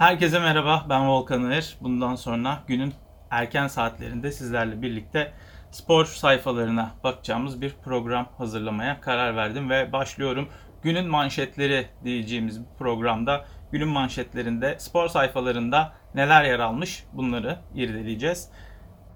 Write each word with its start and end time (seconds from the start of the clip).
Herkese 0.00 0.40
merhaba, 0.40 0.86
ben 0.88 1.08
Volkan 1.08 1.44
Ağır. 1.44 1.76
Bundan 1.80 2.14
sonra 2.14 2.58
günün 2.66 2.94
erken 3.30 3.66
saatlerinde 3.66 4.32
sizlerle 4.32 4.82
birlikte 4.82 5.32
spor 5.70 6.04
sayfalarına 6.04 6.90
bakacağımız 7.04 7.60
bir 7.60 7.74
program 7.84 8.26
hazırlamaya 8.38 9.00
karar 9.00 9.36
verdim 9.36 9.70
ve 9.70 9.92
başlıyorum. 9.92 10.48
Günün 10.82 11.08
manşetleri 11.08 11.86
diyeceğimiz 12.04 12.60
bu 12.60 12.76
programda 12.78 13.44
günün 13.72 13.88
manşetlerinde 13.88 14.78
spor 14.78 15.08
sayfalarında 15.08 15.92
neler 16.14 16.44
yer 16.44 16.58
almış 16.58 17.04
bunları 17.12 17.58
irdeleyeceğiz. 17.74 18.50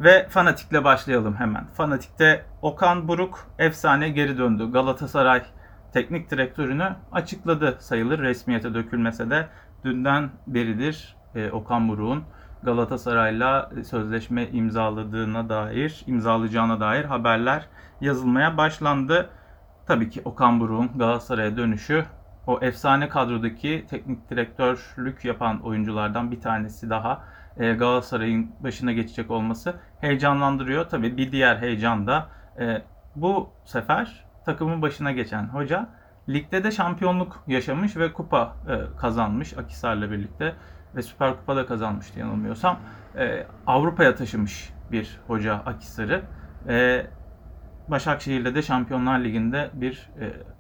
Ve 0.00 0.28
Fanatik'le 0.28 0.84
başlayalım 0.84 1.36
hemen. 1.36 1.66
Fanatik'te 1.66 2.44
Okan 2.62 3.08
Buruk 3.08 3.50
efsane 3.58 4.08
geri 4.08 4.38
döndü. 4.38 4.72
Galatasaray 4.72 5.42
teknik 5.92 6.30
direktörünü 6.30 6.96
açıkladı 7.12 7.76
sayılır 7.80 8.18
resmiyete 8.18 8.74
dökülmese 8.74 9.30
de 9.30 9.48
dünden 9.84 10.30
beridir 10.46 11.16
e, 11.34 11.50
Okan 11.50 11.88
Buruk'un 11.88 12.24
Galatasaray'la 12.62 13.70
sözleşme 13.84 14.48
imzaladığına 14.48 15.48
dair, 15.48 16.04
imzalayacağına 16.06 16.80
dair 16.80 17.04
haberler 17.04 17.68
yazılmaya 18.00 18.56
başlandı. 18.56 19.30
Tabii 19.86 20.10
ki 20.10 20.22
Okan 20.24 20.60
Buruk'un 20.60 20.98
Galatasaray'a 20.98 21.56
dönüşü 21.56 22.04
o 22.46 22.58
efsane 22.62 23.08
kadrodaki 23.08 23.86
teknik 23.90 24.30
direktörlük 24.30 25.24
yapan 25.24 25.60
oyunculardan 25.60 26.30
bir 26.30 26.40
tanesi 26.40 26.90
daha 26.90 27.24
e, 27.56 27.72
Galatasaray'ın 27.72 28.50
başına 28.60 28.92
geçecek 28.92 29.30
olması 29.30 29.74
heyecanlandırıyor. 30.00 30.88
Tabii 30.88 31.16
bir 31.16 31.32
diğer 31.32 31.56
heyecan 31.56 32.06
da 32.06 32.28
e, 32.60 32.82
bu 33.16 33.48
sefer 33.64 34.24
takımın 34.44 34.82
başına 34.82 35.12
geçen 35.12 35.44
hoca 35.44 35.88
ligde 36.28 36.64
de 36.64 36.70
şampiyonluk 36.70 37.44
yaşamış 37.46 37.96
ve 37.96 38.12
kupa 38.12 38.56
e, 38.68 38.96
kazanmış 38.96 39.58
Akisar'la 39.58 40.10
birlikte 40.10 40.54
ve 40.96 41.02
Süper 41.02 41.36
Kupa 41.36 41.56
da 41.56 41.66
kazanmıştı 41.66 42.18
yanılmıyorsam. 42.18 42.78
Avrupa'ya 43.66 44.14
taşımış 44.14 44.72
bir 44.92 45.20
hoca 45.26 45.54
Akisar'ı. 45.54 46.22
Başakşehir'le 47.88 48.54
de 48.54 48.62
Şampiyonlar 48.62 49.18
Ligi'nde 49.18 49.70
bir 49.74 50.10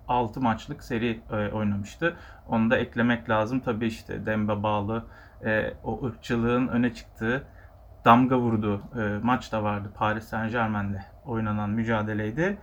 6 0.08 0.40
maçlık 0.40 0.82
seri 0.82 1.20
oynamıştı. 1.52 2.16
Onu 2.48 2.70
da 2.70 2.78
eklemek 2.78 3.30
lazım. 3.30 3.60
Tabii 3.60 3.86
işte 3.86 4.26
Dembe 4.26 4.62
bağlı 4.62 5.04
o 5.84 6.04
ırkçılığın 6.06 6.68
öne 6.68 6.94
çıktığı 6.94 7.46
damga 8.04 8.38
vurduğu 8.38 8.82
maç 9.22 9.52
da 9.52 9.62
vardı. 9.62 9.92
Paris 9.94 10.24
Saint 10.24 10.52
Germain'de 10.52 11.04
oynanan 11.24 11.70
mücadeleydi. 11.70 12.58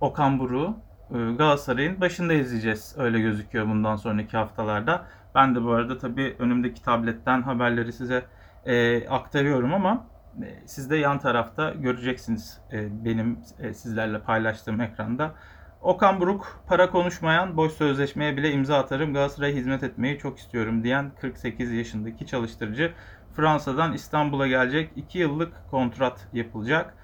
Okan 0.00 0.38
Buruk'u 0.38 0.76
Galatasaray'ın 1.10 2.00
başında 2.00 2.32
izleyeceğiz. 2.32 2.94
Öyle 2.98 3.20
gözüküyor 3.20 3.66
bundan 3.68 3.96
sonraki 3.96 4.36
haftalarda. 4.36 5.06
Ben 5.34 5.54
de 5.54 5.64
bu 5.64 5.70
arada 5.70 5.98
tabii 5.98 6.36
önümdeki 6.38 6.82
tabletten 6.82 7.42
haberleri 7.42 7.92
size 7.92 8.24
e, 8.66 9.08
aktarıyorum 9.08 9.74
ama 9.74 10.06
e, 10.42 10.66
siz 10.66 10.90
de 10.90 10.96
yan 10.96 11.18
tarafta 11.18 11.70
göreceksiniz 11.70 12.60
e, 12.72 13.04
benim 13.04 13.38
e, 13.58 13.74
sizlerle 13.74 14.20
paylaştığım 14.20 14.80
ekranda. 14.80 15.34
Okan 15.82 16.20
Buruk 16.20 16.64
para 16.68 16.90
konuşmayan 16.90 17.56
boş 17.56 17.72
sözleşmeye 17.72 18.36
bile 18.36 18.50
imza 18.52 18.78
atarım 18.78 19.14
Galatasaray'a 19.14 19.54
hizmet 19.54 19.82
etmeyi 19.82 20.18
çok 20.18 20.38
istiyorum 20.38 20.84
diyen 20.84 21.12
48 21.20 21.72
yaşındaki 21.72 22.26
çalıştırıcı 22.26 22.92
Fransa'dan 23.36 23.92
İstanbul'a 23.92 24.46
gelecek 24.46 24.90
2 24.96 25.18
yıllık 25.18 25.52
kontrat 25.70 26.28
yapılacak. 26.32 26.94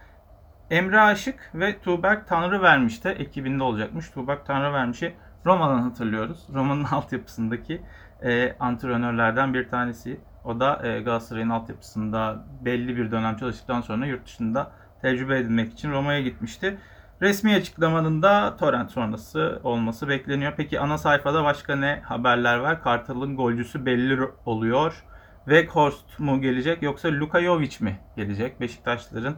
Emre 0.70 1.00
Aşık 1.00 1.50
ve 1.54 1.80
Tuğberk 1.80 2.28
Tanrı 2.28 2.62
vermişti. 2.62 3.08
Ekibinde 3.08 3.62
olacakmış. 3.62 4.10
Tuğberk 4.10 4.46
Tanrı 4.46 4.72
vermişi 4.72 5.14
Roma'dan 5.46 5.82
hatırlıyoruz. 5.82 6.46
Roma'nın 6.54 6.84
altyapısındaki 6.90 7.82
e, 8.22 8.56
antrenörlerden 8.60 9.54
bir 9.54 9.68
tanesi. 9.68 10.20
O 10.44 10.60
da 10.60 10.86
e, 10.86 11.00
Galatasaray'ın 11.00 11.50
altyapısında 11.50 12.44
belli 12.64 12.96
bir 12.96 13.10
dönem 13.10 13.36
çalıştıktan 13.36 13.80
sonra 13.80 14.06
yurt 14.06 14.26
dışında 14.26 14.70
tecrübe 15.02 15.38
edinmek 15.38 15.72
için 15.72 15.92
Roma'ya 15.92 16.20
gitmişti. 16.20 16.78
Resmi 17.22 17.54
açıklamanın 17.54 18.22
da 18.22 18.56
torrent 18.56 18.90
sonrası 18.90 19.60
olması 19.64 20.08
bekleniyor. 20.08 20.52
Peki 20.56 20.80
ana 20.80 20.98
sayfada 20.98 21.44
başka 21.44 21.76
ne 21.76 22.00
haberler 22.04 22.56
var? 22.58 22.82
Kartal'ın 22.82 23.36
golcüsü 23.36 23.86
belli 23.86 24.20
oluyor. 24.46 25.04
Weghorst 25.44 26.18
mu 26.18 26.40
gelecek 26.40 26.82
yoksa 26.82 27.08
Luka 27.08 27.42
Jovic 27.42 27.76
mi 27.80 27.98
gelecek? 28.16 28.60
Beşiktaşların 28.60 29.34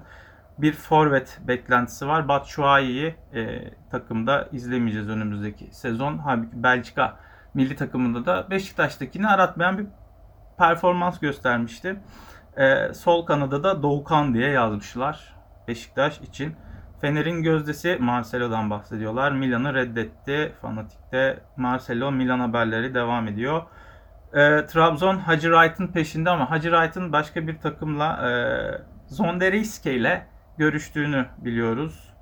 bir 0.59 0.73
forvet 0.73 1.41
beklentisi 1.49 2.07
var. 2.07 2.29
Batshuayi'yi 2.29 3.15
e, 3.35 3.71
takımda 3.91 4.49
izlemeyeceğiz 4.53 5.09
önümüzdeki 5.09 5.69
sezon. 5.73 6.19
Halbuki 6.19 6.63
Belçika 6.63 7.17
milli 7.55 7.77
takımında 7.77 8.27
da 8.27 8.51
Beşiktaş'takini 8.51 9.29
aratmayan 9.29 9.79
bir 9.79 9.87
performans 10.59 11.21
göstermişti. 11.21 11.97
E, 12.57 12.95
sol 12.95 13.27
kanada 13.27 13.65
da 13.65 13.83
Doğukan 13.83 14.35
diye 14.35 14.51
yazmışlar 14.51 15.35
Beşiktaş 15.69 16.21
için. 16.21 16.57
Fener'in 17.01 17.43
gözdesi 17.43 17.97
Marcelo'dan 18.01 18.71
bahsediyorlar. 18.71 19.33
Milan'ı 19.33 19.75
reddetti. 19.75 20.53
Fanatik'te 20.63 21.41
Marcelo 21.57 22.13
Milan 22.13 22.41
haberleri 22.41 22.95
devam 22.95 23.29
ediyor. 23.29 23.63
E, 24.33 24.67
Trabzon 24.67 25.19
Hacı 25.19 25.49
Wright'ın 25.49 25.87
peşinde 25.87 26.31
ama 26.31 26.51
Hacı 26.51 26.71
Wright'ın 26.71 27.13
başka 27.13 27.47
bir 27.47 27.59
takımla 27.59 28.29
e, 28.29 28.33
Zondereiske 29.07 29.95
ile 29.95 30.27
görüştüğünü 30.59 31.27
biliyoruz. 31.39 32.15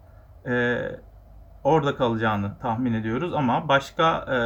E, 0.47 0.79
orada 1.65 1.97
kalacağını 1.97 2.59
tahmin 2.59 2.95
ediyoruz 2.95 3.35
ama 3.35 3.69
başka 3.69 4.17
e, 4.17 4.39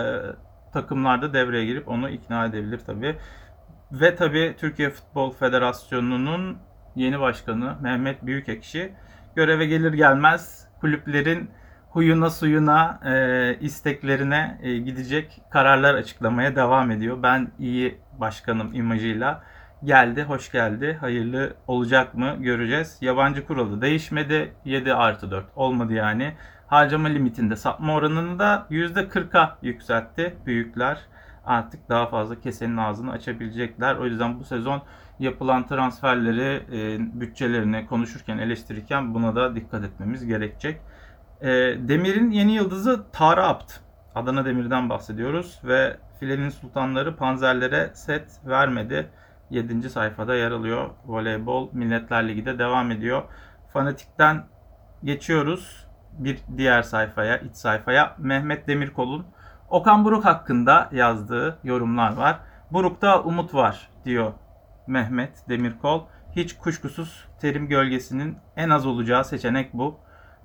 takımlarda 0.72 1.32
devreye 1.32 1.64
girip 1.64 1.88
onu 1.88 2.10
ikna 2.10 2.46
edebilir 2.46 2.78
tabi. 2.78 3.16
Ve 3.92 4.16
tabi 4.16 4.54
Türkiye 4.58 4.90
Futbol 4.90 5.32
Federasyonu'nun 5.32 6.58
yeni 6.96 7.20
başkanı 7.20 7.76
Mehmet 7.80 8.26
Büyükekşi 8.26 8.92
göreve 9.36 9.66
gelir 9.66 9.92
gelmez 9.92 10.68
kulüplerin 10.80 11.50
huyuna 11.90 12.30
suyuna 12.30 13.00
e, 13.04 13.56
isteklerine 13.60 14.58
e, 14.62 14.78
gidecek 14.78 15.42
kararlar 15.50 15.94
açıklamaya 15.94 16.56
devam 16.56 16.90
ediyor. 16.90 17.22
Ben 17.22 17.52
iyi 17.58 17.98
başkanım 18.18 18.74
imajıyla 18.74 19.42
geldi, 19.84 20.22
hoş 20.22 20.52
geldi. 20.52 20.96
Hayırlı 21.00 21.54
olacak 21.66 22.14
mı 22.14 22.36
göreceğiz. 22.40 22.98
Yabancı 23.00 23.46
kuralı 23.46 23.82
değişmedi. 23.82 24.52
7 24.64 24.94
artı 24.94 25.30
4 25.30 25.46
olmadı 25.56 25.92
yani. 25.92 26.34
Harcama 26.66 27.08
limitinde 27.08 27.56
sapma 27.56 27.94
oranını 27.94 28.38
da 28.38 28.66
%40'a 28.70 29.58
yükseltti 29.62 30.36
büyükler. 30.46 30.98
Artık 31.46 31.88
daha 31.88 32.06
fazla 32.06 32.40
kesenin 32.40 32.76
ağzını 32.76 33.10
açabilecekler. 33.10 33.96
O 33.96 34.06
yüzden 34.06 34.40
bu 34.40 34.44
sezon 34.44 34.82
yapılan 35.18 35.66
transferleri, 35.66 36.62
e, 36.72 36.98
bütçelerini 37.20 37.86
konuşurken, 37.86 38.38
eleştirirken 38.38 39.14
buna 39.14 39.36
da 39.36 39.56
dikkat 39.56 39.84
etmemiz 39.84 40.26
gerekecek. 40.26 40.80
E, 41.40 41.48
Demir'in 41.88 42.30
yeni 42.30 42.54
yıldızı 42.54 43.04
Tara 43.12 43.48
Apt. 43.48 43.72
Adana 44.14 44.44
Demir'den 44.44 44.88
bahsediyoruz 44.88 45.60
ve 45.64 45.96
filenin 46.20 46.50
sultanları 46.50 47.16
panzerlere 47.16 47.90
set 47.94 48.40
vermedi. 48.46 49.10
7. 49.50 49.90
sayfada 49.90 50.34
yer 50.34 50.50
alıyor. 50.50 50.90
Voleybol 51.06 51.68
Milletler 51.72 52.28
Ligi'de 52.28 52.58
devam 52.58 52.90
ediyor. 52.90 53.22
Fanatik'ten 53.72 54.44
geçiyoruz 55.04 55.86
bir 56.18 56.38
diğer 56.56 56.82
sayfaya, 56.82 57.38
iç 57.38 57.56
sayfaya. 57.56 58.16
Mehmet 58.18 58.68
Demirkol'un 58.68 59.26
Okan 59.68 60.04
Buruk 60.04 60.24
hakkında 60.24 60.88
yazdığı 60.92 61.58
yorumlar 61.64 62.16
var. 62.16 62.38
Buruk'ta 62.70 63.22
umut 63.22 63.54
var 63.54 63.88
diyor 64.04 64.32
Mehmet 64.86 65.48
Demirkol. 65.48 66.02
Hiç 66.36 66.56
kuşkusuz 66.56 67.24
terim 67.40 67.68
gölgesinin 67.68 68.36
en 68.56 68.70
az 68.70 68.86
olacağı 68.86 69.24
seçenek 69.24 69.74
bu. 69.74 69.98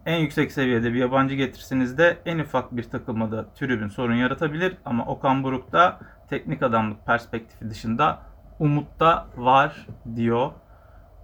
En 0.05 0.17
yüksek 0.17 0.51
seviyede 0.51 0.93
bir 0.93 0.99
yabancı 0.99 1.35
getirseniz 1.35 1.97
de 1.97 2.17
en 2.25 2.39
ufak 2.39 2.77
bir 2.77 2.83
takılmada 2.83 3.53
tribün 3.53 3.87
sorun 3.87 4.15
yaratabilir 4.15 4.77
ama 4.85 5.05
Okan 5.05 5.43
Buruk'ta 5.43 5.99
teknik 6.29 6.63
adamlık 6.63 7.05
perspektifi 7.05 7.69
dışında 7.69 8.19
umutta 8.59 9.27
var 9.37 9.87
diyor 10.15 10.51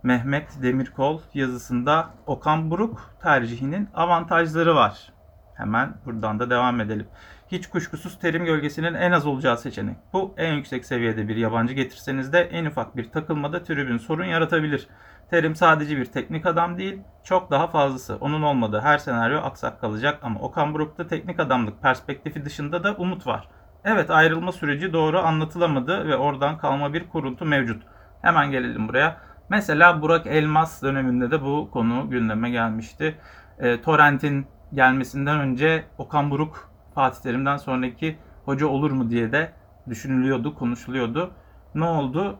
Mehmet 0.03 0.61
Demirkol 0.61 1.19
yazısında 1.33 2.09
Okan 2.25 2.71
Buruk 2.71 3.01
tercihinin 3.21 3.89
avantajları 3.93 4.75
var. 4.75 5.13
Hemen 5.55 5.93
buradan 6.05 6.39
da 6.39 6.49
devam 6.49 6.81
edelim. 6.81 7.07
Hiç 7.51 7.67
kuşkusuz 7.67 8.19
terim 8.19 8.45
gölgesinin 8.45 8.93
en 8.93 9.11
az 9.11 9.27
olacağı 9.27 9.57
seçenek. 9.57 9.97
Bu 10.13 10.33
en 10.37 10.53
yüksek 10.53 10.85
seviyede 10.85 11.27
bir 11.27 11.35
yabancı 11.35 11.73
getirseniz 11.73 12.33
de 12.33 12.39
en 12.39 12.65
ufak 12.65 12.97
bir 12.97 13.11
takılmada 13.11 13.63
tribün 13.63 13.97
sorun 13.97 14.25
yaratabilir. 14.25 14.87
Terim 15.29 15.55
sadece 15.55 15.97
bir 15.97 16.05
teknik 16.05 16.45
adam 16.45 16.77
değil, 16.77 17.01
çok 17.23 17.51
daha 17.51 17.67
fazlası. 17.67 18.17
Onun 18.21 18.41
olmadığı 18.41 18.79
her 18.79 18.97
senaryo 18.97 19.39
aksak 19.39 19.81
kalacak 19.81 20.19
ama 20.21 20.39
Okan 20.39 20.73
Buruk'ta 20.73 21.07
teknik 21.07 21.39
adamlık 21.39 21.81
perspektifi 21.81 22.45
dışında 22.45 22.83
da 22.83 22.95
umut 22.95 23.27
var. 23.27 23.47
Evet 23.85 24.09
ayrılma 24.09 24.51
süreci 24.51 24.93
doğru 24.93 25.19
anlatılamadı 25.19 26.07
ve 26.07 26.15
oradan 26.15 26.57
kalma 26.57 26.93
bir 26.93 27.09
kuruntu 27.09 27.45
mevcut. 27.45 27.83
Hemen 28.21 28.51
gelelim 28.51 28.87
buraya. 28.87 29.17
Mesela 29.49 30.01
Burak 30.01 30.27
Elmas 30.27 30.83
döneminde 30.83 31.31
de 31.31 31.41
bu 31.41 31.69
konu 31.71 32.09
gündeme 32.09 32.49
gelmişti. 32.49 33.17
E, 33.59 33.81
Torrent'in 33.81 34.47
gelmesinden 34.73 35.39
önce 35.39 35.85
Okan 35.97 36.31
Buruk 36.31 36.71
Fatih 36.95 37.21
Terim'den 37.21 37.57
sonraki 37.57 38.17
hoca 38.45 38.67
olur 38.67 38.91
mu 38.91 39.09
diye 39.09 39.31
de 39.31 39.51
düşünülüyordu, 39.89 40.55
konuşuluyordu. 40.55 41.31
Ne 41.75 41.85
oldu? 41.85 42.37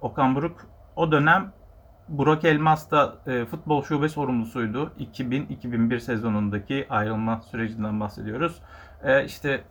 Okan 0.00 0.34
Buruk 0.34 0.66
o 0.96 1.12
dönem 1.12 1.52
Burak 2.08 2.44
Elmas 2.44 2.90
da 2.90 3.14
e, 3.26 3.44
futbol 3.44 3.82
şube 3.82 4.08
sorumlusuydu. 4.08 4.92
2000-2001 4.98 6.00
sezonundaki 6.00 6.86
ayrılma 6.90 7.40
sürecinden 7.40 8.00
bahsediyoruz. 8.00 8.62
E, 9.02 9.24
işte 9.24 9.64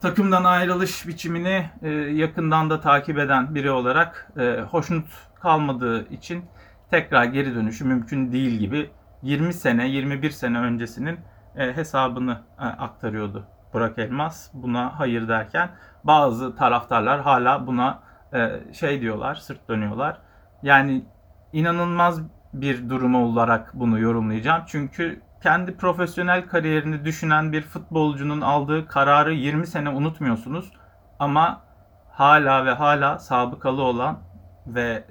takımdan 0.00 0.44
ayrılış 0.44 1.06
biçimini 1.06 1.70
e, 1.82 1.88
yakından 1.90 2.70
da 2.70 2.80
takip 2.80 3.18
eden 3.18 3.54
biri 3.54 3.70
olarak 3.70 4.32
e, 4.38 4.60
hoşnut 4.70 5.06
kalmadığı 5.34 6.08
için 6.08 6.44
tekrar 6.90 7.24
geri 7.24 7.54
dönüşü 7.54 7.84
mümkün 7.84 8.32
değil 8.32 8.58
gibi 8.58 8.90
20 9.22 9.54
sene, 9.54 9.88
21 9.88 10.30
sene 10.30 10.58
öncesinin 10.58 11.18
e, 11.56 11.76
hesabını 11.76 12.40
e, 12.58 12.64
aktarıyordu 12.64 13.46
Burak 13.72 13.98
Elmas. 13.98 14.50
Buna 14.54 14.98
hayır 14.98 15.28
derken 15.28 15.70
bazı 16.04 16.56
taraftarlar 16.56 17.20
hala 17.20 17.66
buna 17.66 18.02
e, 18.34 18.60
şey 18.72 19.00
diyorlar, 19.00 19.34
sırt 19.34 19.68
dönüyorlar. 19.68 20.18
Yani 20.62 21.04
inanılmaz 21.52 22.20
bir 22.52 22.88
durum 22.88 23.14
olarak 23.14 23.70
bunu 23.74 23.98
yorumlayacağım. 23.98 24.62
Çünkü 24.66 25.20
kendi 25.42 25.76
profesyonel 25.76 26.46
kariyerini 26.46 27.04
düşünen 27.04 27.52
bir 27.52 27.62
futbolcunun 27.62 28.40
aldığı 28.40 28.86
kararı 28.86 29.34
20 29.34 29.66
sene 29.66 29.88
unutmuyorsunuz. 29.88 30.72
Ama 31.18 31.62
hala 32.10 32.66
ve 32.66 32.72
hala 32.72 33.18
sabıkalı 33.18 33.82
olan 33.82 34.18
ve 34.66 35.04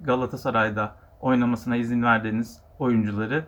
Galatasaray'da 0.00 0.92
oynamasına 1.20 1.76
izin 1.76 2.02
verdiğiniz 2.02 2.60
oyuncuları 2.78 3.44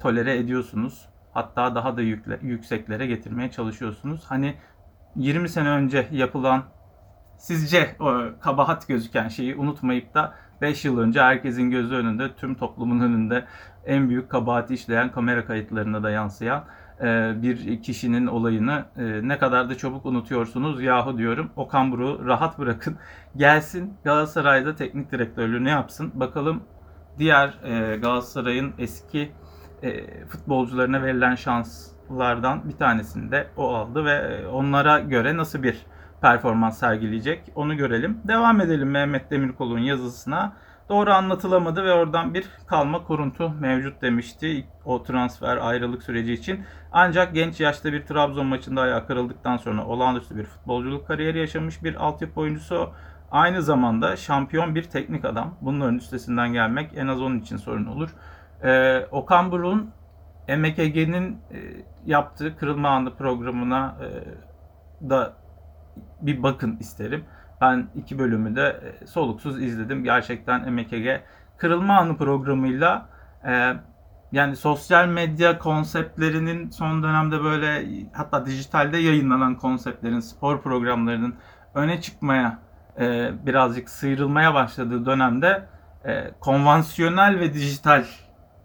tolere 0.00 0.36
ediyorsunuz. 0.36 1.08
Hatta 1.32 1.74
daha 1.74 1.96
da 1.96 2.02
yükle, 2.02 2.38
yükseklere 2.42 3.06
getirmeye 3.06 3.50
çalışıyorsunuz. 3.50 4.24
Hani 4.28 4.54
20 5.16 5.48
sene 5.48 5.68
önce 5.68 6.08
yapılan 6.10 6.62
sizce 7.38 7.96
o 8.00 8.20
kabahat 8.40 8.88
gözüken 8.88 9.28
şeyi 9.28 9.56
unutmayıp 9.56 10.14
da 10.14 10.34
5 10.60 10.84
yıl 10.84 10.98
önce 10.98 11.22
herkesin 11.22 11.70
gözü 11.70 11.94
önünde, 11.94 12.34
tüm 12.34 12.54
toplumun 12.54 13.00
önünde 13.00 13.44
en 13.86 14.08
büyük 14.08 14.30
kabahati 14.30 14.74
işleyen 14.74 15.12
kamera 15.12 15.44
kayıtlarına 15.44 16.02
da 16.02 16.10
yansıyan 16.10 16.64
e, 17.00 17.32
bir 17.42 17.82
kişinin 17.82 18.26
olayını 18.26 18.84
e, 18.96 19.28
ne 19.28 19.38
kadar 19.38 19.70
da 19.70 19.78
çabuk 19.78 20.06
unutuyorsunuz 20.06 20.82
yahu 20.82 21.18
diyorum. 21.18 21.50
Okan 21.56 21.92
Buruk'u 21.92 22.26
rahat 22.26 22.58
bırakın. 22.58 22.96
Gelsin 23.36 23.94
Galatasaray'da 24.04 24.74
teknik 24.74 25.12
direktörlüğünü 25.12 25.68
yapsın. 25.68 26.12
Bakalım 26.14 26.62
diğer 27.18 27.58
e, 27.64 27.96
Galatasaray'ın 27.96 28.72
eski 28.78 29.32
futbolcularına 30.28 31.02
verilen 31.02 31.34
şanslardan 31.34 32.68
bir 32.68 32.76
tanesini 32.76 33.30
de 33.30 33.46
o 33.56 33.74
aldı 33.74 34.04
ve 34.04 34.48
onlara 34.48 35.00
göre 35.00 35.36
nasıl 35.36 35.62
bir 35.62 35.86
performans 36.24 36.78
sergileyecek 36.78 37.42
onu 37.54 37.76
görelim. 37.76 38.20
Devam 38.24 38.60
edelim 38.60 38.90
Mehmet 38.90 39.30
Demirkol'un 39.30 39.78
yazısına. 39.78 40.52
Doğru 40.88 41.10
anlatılamadı 41.12 41.84
ve 41.84 41.92
oradan 41.92 42.34
bir 42.34 42.44
kalma 42.66 43.04
kuruntu 43.04 43.52
mevcut 43.60 44.02
demişti 44.02 44.66
o 44.84 45.02
transfer 45.02 45.56
ayrılık 45.56 46.02
süreci 46.02 46.32
için. 46.32 46.64
Ancak 46.92 47.34
genç 47.34 47.60
yaşta 47.60 47.92
bir 47.92 48.06
Trabzon 48.06 48.46
maçında 48.46 48.80
ayağı 48.80 49.06
kırıldıktan 49.06 49.56
sonra 49.56 49.86
olağanüstü 49.86 50.36
bir 50.36 50.44
futbolculuk 50.44 51.06
kariyeri 51.06 51.38
yaşamış 51.38 51.84
bir 51.84 51.94
altyapı 51.94 52.40
oyuncusu. 52.40 52.90
Aynı 53.30 53.62
zamanda 53.62 54.16
şampiyon 54.16 54.74
bir 54.74 54.82
teknik 54.82 55.24
adam. 55.24 55.54
Bunların 55.60 55.96
üstesinden 55.96 56.52
gelmek 56.52 56.90
en 56.96 57.06
az 57.06 57.22
onun 57.22 57.38
için 57.38 57.56
sorun 57.56 57.86
olur. 57.86 58.10
Ee, 58.62 59.06
Okan 59.10 59.52
Buruk'un 59.52 59.90
MKG'nin 60.48 61.32
e, 61.32 61.58
yaptığı 62.06 62.56
Kırılma 62.56 62.88
Anı 62.88 63.14
programına 63.16 63.96
e, 64.00 64.08
da 65.10 65.43
bir 66.20 66.42
bakın 66.42 66.76
isterim. 66.80 67.24
Ben 67.60 67.86
iki 67.94 68.18
bölümü 68.18 68.56
de 68.56 68.80
e, 69.02 69.06
soluksuz 69.06 69.62
izledim. 69.62 70.04
Gerçekten 70.04 70.72
MKG 70.72 71.20
Kırılma 71.56 71.98
Anı 71.98 72.16
programıyla 72.16 73.08
e, 73.46 73.72
yani 74.32 74.56
sosyal 74.56 75.08
medya 75.08 75.58
konseptlerinin 75.58 76.70
son 76.70 77.02
dönemde 77.02 77.44
böyle 77.44 77.86
hatta 78.12 78.46
dijitalde 78.46 78.98
yayınlanan 78.98 79.54
konseptlerin, 79.54 80.20
spor 80.20 80.62
programlarının 80.62 81.34
öne 81.74 82.00
çıkmaya 82.00 82.58
e, 82.98 83.32
birazcık 83.46 83.90
sıyrılmaya 83.90 84.54
başladığı 84.54 85.06
dönemde 85.06 85.66
e, 86.04 86.30
konvansiyonel 86.40 87.40
ve 87.40 87.54
dijital 87.54 88.04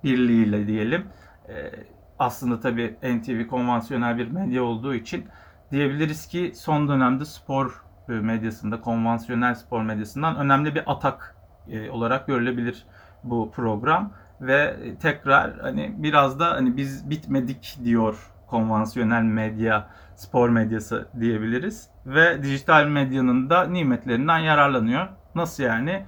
birliğiyle 0.03 0.67
diyelim. 0.67 1.05
E, 1.49 1.71
aslında 2.19 2.59
tabii 2.59 2.95
NTV 3.03 3.47
konvansiyonel 3.47 4.17
bir 4.17 4.31
medya 4.31 4.63
olduğu 4.63 4.93
için 4.93 5.25
diyebiliriz 5.71 6.27
ki 6.27 6.51
son 6.55 6.87
dönemde 6.87 7.25
spor 7.25 7.83
e, 8.09 8.11
medyasında, 8.11 8.81
konvansiyonel 8.81 9.55
spor 9.55 9.81
medyasından 9.81 10.35
önemli 10.35 10.75
bir 10.75 10.83
atak 10.87 11.35
e, 11.67 11.89
olarak 11.89 12.27
görülebilir 12.27 12.85
bu 13.23 13.51
program 13.51 14.11
ve 14.41 14.75
tekrar 15.01 15.59
hani 15.59 15.95
biraz 15.97 16.39
da 16.39 16.51
hani 16.51 16.77
biz 16.77 17.09
bitmedik 17.09 17.79
diyor 17.83 18.31
konvansiyonel 18.47 19.23
medya, 19.23 19.87
spor 20.15 20.49
medyası 20.49 21.07
diyebiliriz 21.19 21.89
ve 22.05 22.43
dijital 22.43 22.87
medyanın 22.87 23.49
da 23.49 23.63
nimetlerinden 23.63 24.37
yararlanıyor. 24.37 25.07
Nasıl 25.35 25.63
yani? 25.63 26.05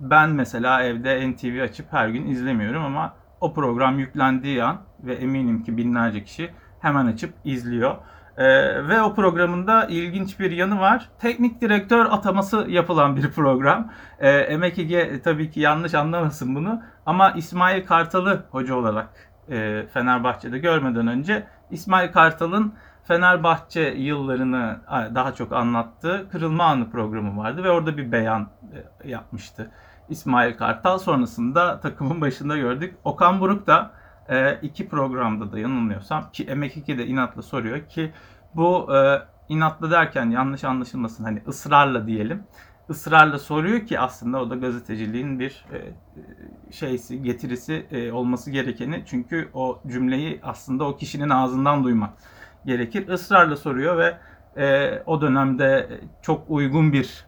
Ben 0.00 0.30
mesela 0.30 0.82
evde 0.82 1.30
NTV 1.30 1.62
açıp 1.62 1.92
her 1.92 2.08
gün 2.08 2.26
izlemiyorum 2.26 2.84
ama 2.84 3.14
o 3.40 3.54
program 3.54 3.98
yüklendiği 3.98 4.64
an 4.64 4.80
ve 5.00 5.14
eminim 5.14 5.62
ki 5.62 5.76
binlerce 5.76 6.24
kişi 6.24 6.50
hemen 6.80 7.06
açıp 7.06 7.34
izliyor. 7.44 7.96
Ee, 8.38 8.88
ve 8.88 9.02
o 9.02 9.14
programında 9.14 9.86
ilginç 9.86 10.40
bir 10.40 10.50
yanı 10.50 10.80
var. 10.80 11.08
Teknik 11.20 11.60
direktör 11.60 12.06
ataması 12.06 12.66
yapılan 12.68 13.16
bir 13.16 13.30
program. 13.30 13.92
Ee, 14.18 14.30
Emek 14.30 14.78
Ege 14.78 15.20
tabii 15.24 15.50
ki 15.50 15.60
yanlış 15.60 15.94
anlamasın 15.94 16.54
bunu. 16.54 16.82
Ama 17.06 17.30
İsmail 17.30 17.86
Kartal'ı 17.86 18.42
hoca 18.50 18.74
olarak 18.74 19.08
e, 19.50 19.86
Fenerbahçe'de 19.94 20.58
görmeden 20.58 21.06
önce 21.06 21.46
İsmail 21.70 22.12
Kartal'ın 22.12 22.74
Fenerbahçe 23.04 23.80
yıllarını 23.80 24.76
daha 25.14 25.34
çok 25.34 25.52
anlattığı 25.52 26.28
Kırılma 26.32 26.64
Anı 26.64 26.90
programı 26.90 27.42
vardı 27.42 27.64
ve 27.64 27.70
orada 27.70 27.96
bir 27.96 28.12
beyan 28.12 28.48
e, 29.04 29.08
yapmıştı. 29.08 29.70
İsmail 30.08 30.56
Kartal 30.56 30.98
sonrasında 30.98 31.80
takımın 31.80 32.20
başında 32.20 32.56
gördük. 32.56 32.94
Okan 33.04 33.40
Buruk 33.40 33.66
da 33.66 33.90
e, 34.28 34.58
iki 34.62 34.88
programda 34.88 35.52
da 35.52 35.58
yanılmıyorsam 35.58 36.30
ki 36.32 36.44
Emek2 36.46 36.98
de 36.98 37.06
inatla 37.06 37.42
soruyor 37.42 37.88
ki 37.88 38.12
bu 38.54 38.96
e, 38.96 39.22
inatla 39.48 39.90
derken 39.90 40.30
yanlış 40.30 40.64
anlaşılmasın 40.64 41.24
hani 41.24 41.42
ısrarla 41.48 42.06
diyelim. 42.06 42.42
ısrarla 42.90 43.38
soruyor 43.38 43.86
ki 43.86 44.00
aslında 44.00 44.42
o 44.42 44.50
da 44.50 44.54
gazeteciliğin 44.54 45.40
bir 45.40 45.64
e, 45.72 45.78
şeysi, 46.72 47.22
getirisi 47.22 47.86
e, 47.90 48.12
olması 48.12 48.50
gerekeni. 48.50 49.02
Çünkü 49.06 49.48
o 49.54 49.80
cümleyi 49.86 50.40
aslında 50.42 50.84
o 50.84 50.96
kişinin 50.96 51.28
ağzından 51.30 51.84
duymak 51.84 52.10
gerekir. 52.66 53.08
Israrla 53.08 53.56
soruyor 53.56 53.98
ve 53.98 54.18
e, 54.62 55.02
o 55.06 55.20
dönemde 55.20 56.00
çok 56.22 56.50
uygun 56.50 56.92
bir 56.92 57.26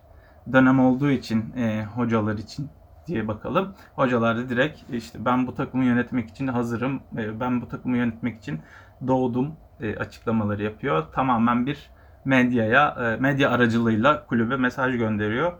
dönem 0.53 0.81
olduğu 0.81 1.11
için 1.11 1.57
e, 1.57 1.85
hocalar 1.85 2.39
için 2.39 2.71
diye 3.07 3.29
bakalım. 3.29 3.75
Hocalar 3.95 4.37
da 4.37 4.49
direkt 4.49 4.91
işte 4.93 5.25
ben 5.25 5.47
bu 5.47 5.55
takımı 5.55 5.85
yönetmek 5.85 6.31
için 6.31 6.47
hazırım, 6.47 7.01
e, 7.17 7.41
ben 7.41 7.61
bu 7.61 7.69
takımı 7.69 7.97
yönetmek 7.97 8.39
için 8.39 8.61
doğdum 9.07 9.53
e, 9.81 9.97
açıklamaları 9.97 10.63
yapıyor. 10.63 11.07
Tamamen 11.13 11.67
bir 11.67 11.91
medyaya, 12.25 12.97
e, 13.01 13.21
medya 13.21 13.51
aracılığıyla 13.51 14.27
kulübe 14.27 14.57
mesaj 14.57 14.97
gönderiyor. 14.97 15.53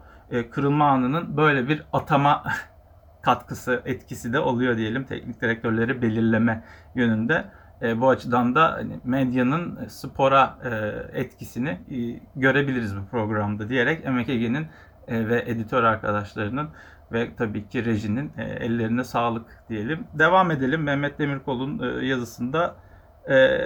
Kırılma 0.51 0.89
anının 0.89 1.37
böyle 1.37 1.67
bir 1.67 1.83
atama 1.93 2.43
katkısı, 3.21 3.81
etkisi 3.85 4.33
de 4.33 4.39
oluyor 4.39 4.77
diyelim 4.77 5.03
teknik 5.03 5.41
direktörleri 5.41 6.01
belirleme 6.01 6.63
yönünde. 6.95 7.45
bu 7.81 8.09
açıdan 8.09 8.55
da 8.55 8.71
hani 8.71 8.99
medyanın 9.03 9.87
spora 9.87 10.57
etkisini 11.13 11.79
görebiliriz 12.35 12.97
bu 12.97 13.05
programda 13.05 13.69
diyerek 13.69 14.05
MKG'nin 14.09 14.67
ve 15.09 15.43
editör 15.47 15.83
arkadaşlarının 15.83 16.69
ve 17.11 17.35
tabii 17.35 17.69
ki 17.69 17.85
rejinin 17.85 18.31
e, 18.37 18.43
ellerine 18.43 19.03
sağlık 19.03 19.63
diyelim. 19.69 20.07
Devam 20.13 20.51
edelim 20.51 20.83
Mehmet 20.83 21.19
Demirkol'un 21.19 22.01
e, 22.01 22.05
yazısında. 22.05 22.75
E, 23.29 23.57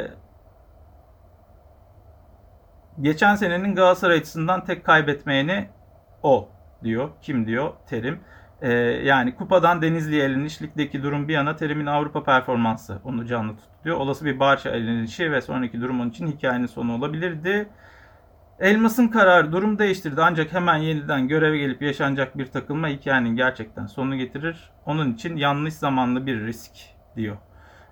geçen 3.01 3.35
senenin 3.35 3.75
Galatasaray 3.75 4.17
açısından 4.17 4.65
tek 4.65 4.85
kaybetmeyeni 4.85 5.67
o 6.23 6.49
diyor. 6.83 7.09
Kim 7.21 7.47
diyor? 7.47 7.73
Terim. 7.89 8.19
E, 8.61 8.71
yani 9.03 9.35
kupadan 9.35 9.81
Denizli'ye 9.81 10.23
eliniş 10.23 10.61
ligdeki 10.61 11.03
durum 11.03 11.27
bir 11.27 11.33
yana 11.33 11.55
Terim'in 11.55 11.85
Avrupa 11.85 12.23
performansı 12.23 12.99
onu 13.03 13.25
canlı 13.25 13.57
tutuyor. 13.57 13.97
Olası 13.97 14.25
bir 14.25 14.39
Barça 14.39 14.69
elinişi 14.69 15.31
ve 15.31 15.41
sonraki 15.41 15.81
durum 15.81 16.01
onun 16.01 16.09
için 16.09 16.27
hikayenin 16.27 16.65
sonu 16.65 16.95
olabilirdi. 16.95 17.69
Elmas'ın 18.59 19.07
kararı 19.07 19.51
durum 19.51 19.79
değiştirdi 19.79 20.21
ancak 20.21 20.53
hemen 20.53 20.77
yeniden 20.77 21.27
göreve 21.27 21.57
gelip 21.57 21.81
yaşanacak 21.81 22.37
bir 22.37 22.45
takılma 22.45 22.87
hikayenin 22.87 23.35
gerçekten 23.35 23.85
sonunu 23.85 24.17
getirir. 24.17 24.69
Onun 24.85 25.13
için 25.13 25.35
yanlış 25.35 25.73
zamanlı 25.73 26.25
bir 26.25 26.45
risk 26.45 26.71
diyor. 27.15 27.37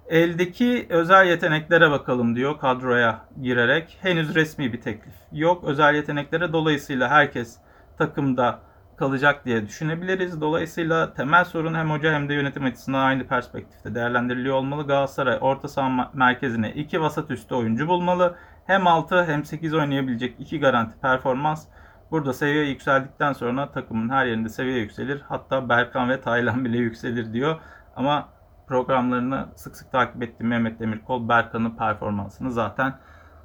Eldeki 0.10 0.88
özel 0.90 1.28
yeteneklere 1.28 1.92
bakalım 1.92 2.36
diyor 2.36 2.60
kadroya 2.60 3.26
girerek. 3.42 3.98
Henüz 4.02 4.36
resmi 4.36 4.74
bir 4.74 4.82
teklif 4.82 5.14
yok. 5.32 5.64
Özel 5.64 5.96
yeteneklere 5.96 6.54
dolayısıyla 6.54 7.10
herkes 7.10 7.58
takımda 7.98 8.60
kalacak 8.98 9.46
diye 9.46 9.68
düşünebiliriz. 9.68 10.42
Dolayısıyla 10.42 11.14
temel 11.14 11.46
sorun 11.46 11.74
hem 11.74 11.90
hoca 11.92 12.14
hem 12.14 12.30
de 12.30 12.34
yönetim 12.34 12.66
açısından 12.66 13.00
aynı 13.00 13.28
perspektifte 13.28 13.96
değerlendiriliyor 13.96 14.56
olmalı. 14.56 14.88
Galatasaray 14.88 15.38
orta 15.42 15.68
saha 15.68 16.12
merkezine 16.14 16.72
iki 16.72 17.02
vasat 17.02 17.32
üstü 17.32 17.56
oyuncu 17.56 17.88
bulmalı. 17.88 18.36
Hem 18.68 18.88
6 18.88 19.26
hem 19.26 19.46
8 19.46 19.74
oynayabilecek 19.74 20.36
iki 20.40 20.60
garanti 20.60 21.00
performans. 21.00 21.66
Burada 22.12 22.34
seviye 22.34 22.66
yükseldikten 22.66 23.34
sonra 23.34 23.72
takımın 23.72 24.10
her 24.10 24.26
yerinde 24.26 24.50
seviye 24.50 24.80
yükselir. 24.80 25.22
Hatta 25.22 25.70
Berkan 25.70 26.10
ve 26.10 26.22
Taylan 26.22 26.66
bile 26.66 26.78
yükselir 26.78 27.34
diyor. 27.34 27.60
Ama 27.96 28.30
programlarını 28.68 29.46
sık 29.56 29.76
sık 29.76 29.92
takip 29.92 30.24
ettiğim 30.24 30.50
Mehmet 30.50 30.80
Demirkol 30.80 31.30
Berkan'ın 31.30 31.76
performansını 31.76 32.52
zaten 32.52 32.94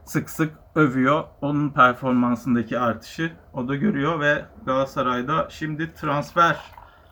sık 0.05 0.31
sık 0.31 0.55
övüyor. 0.75 1.25
Onun 1.41 1.71
performansındaki 1.71 2.79
artışı 2.79 3.33
o 3.55 3.69
da 3.69 3.75
görüyor 3.75 4.21
ve 4.21 4.45
Galatasaray'da 4.67 5.47
şimdi 5.51 5.95
transfer 5.95 6.57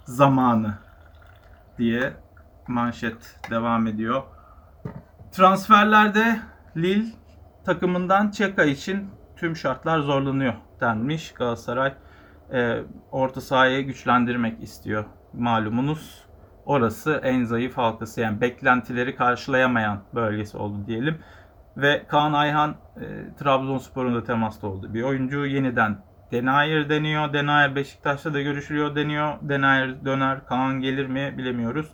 zamanı 0.05 0.75
diye 1.79 2.13
manşet 2.67 3.41
devam 3.51 3.87
ediyor. 3.87 4.23
Transferlerde 5.33 6.41
Lille 6.77 7.26
takımından 7.67 8.31
Çeka 8.31 8.65
için 8.65 9.11
tüm 9.37 9.57
şartlar 9.57 10.01
zorlanıyor 10.01 10.55
denmiş. 10.81 11.33
Galatasaray 11.33 11.95
e, 12.53 12.83
orta 13.11 13.41
sahayı 13.41 13.87
güçlendirmek 13.87 14.63
istiyor 14.63 15.05
malumunuz. 15.33 16.25
Orası 16.67 17.21
en 17.25 17.45
zayıf 17.45 17.77
halkası 17.77 18.21
yani 18.21 18.41
beklentileri 18.41 19.17
karşılayamayan 19.17 20.03
bölgesi 20.15 20.57
oldu 20.57 20.87
diyelim. 20.87 21.19
Ve 21.77 22.07
Kaan 22.09 22.33
Ayhan 22.33 22.71
e, 22.71 23.05
Trabzonspor'un 23.39 24.15
da 24.15 24.25
temasta 24.25 24.67
oldu. 24.67 24.95
Bir 24.95 25.03
oyuncu 25.03 25.47
yeniden 25.47 25.99
Denayer 26.33 26.89
deniyor. 26.89 27.33
Denayer 27.33 27.77
Beşiktaş'ta 27.77 28.35
da 28.35 28.41
görüşülüyor 28.43 28.97
deniyor. 28.97 29.35
Denayer 29.43 30.05
döner. 30.05 30.47
Kaan 30.47 30.81
gelir 30.81 31.07
mi 31.07 31.35
bilemiyoruz. 31.39 31.87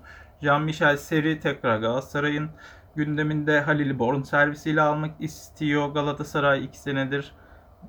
Jean-Michel 0.42 0.96
Seri 0.96 1.40
tekrar 1.40 1.78
Galatasaray'ın 1.78 2.50
gündeminde 2.96 3.60
Halil 3.60 3.98
Born 3.98 4.22
servisiyle 4.22 4.82
almak 4.82 5.10
istiyor. 5.20 5.88
Galatasaray 5.88 6.64
2 6.64 6.78
senedir 6.78 7.32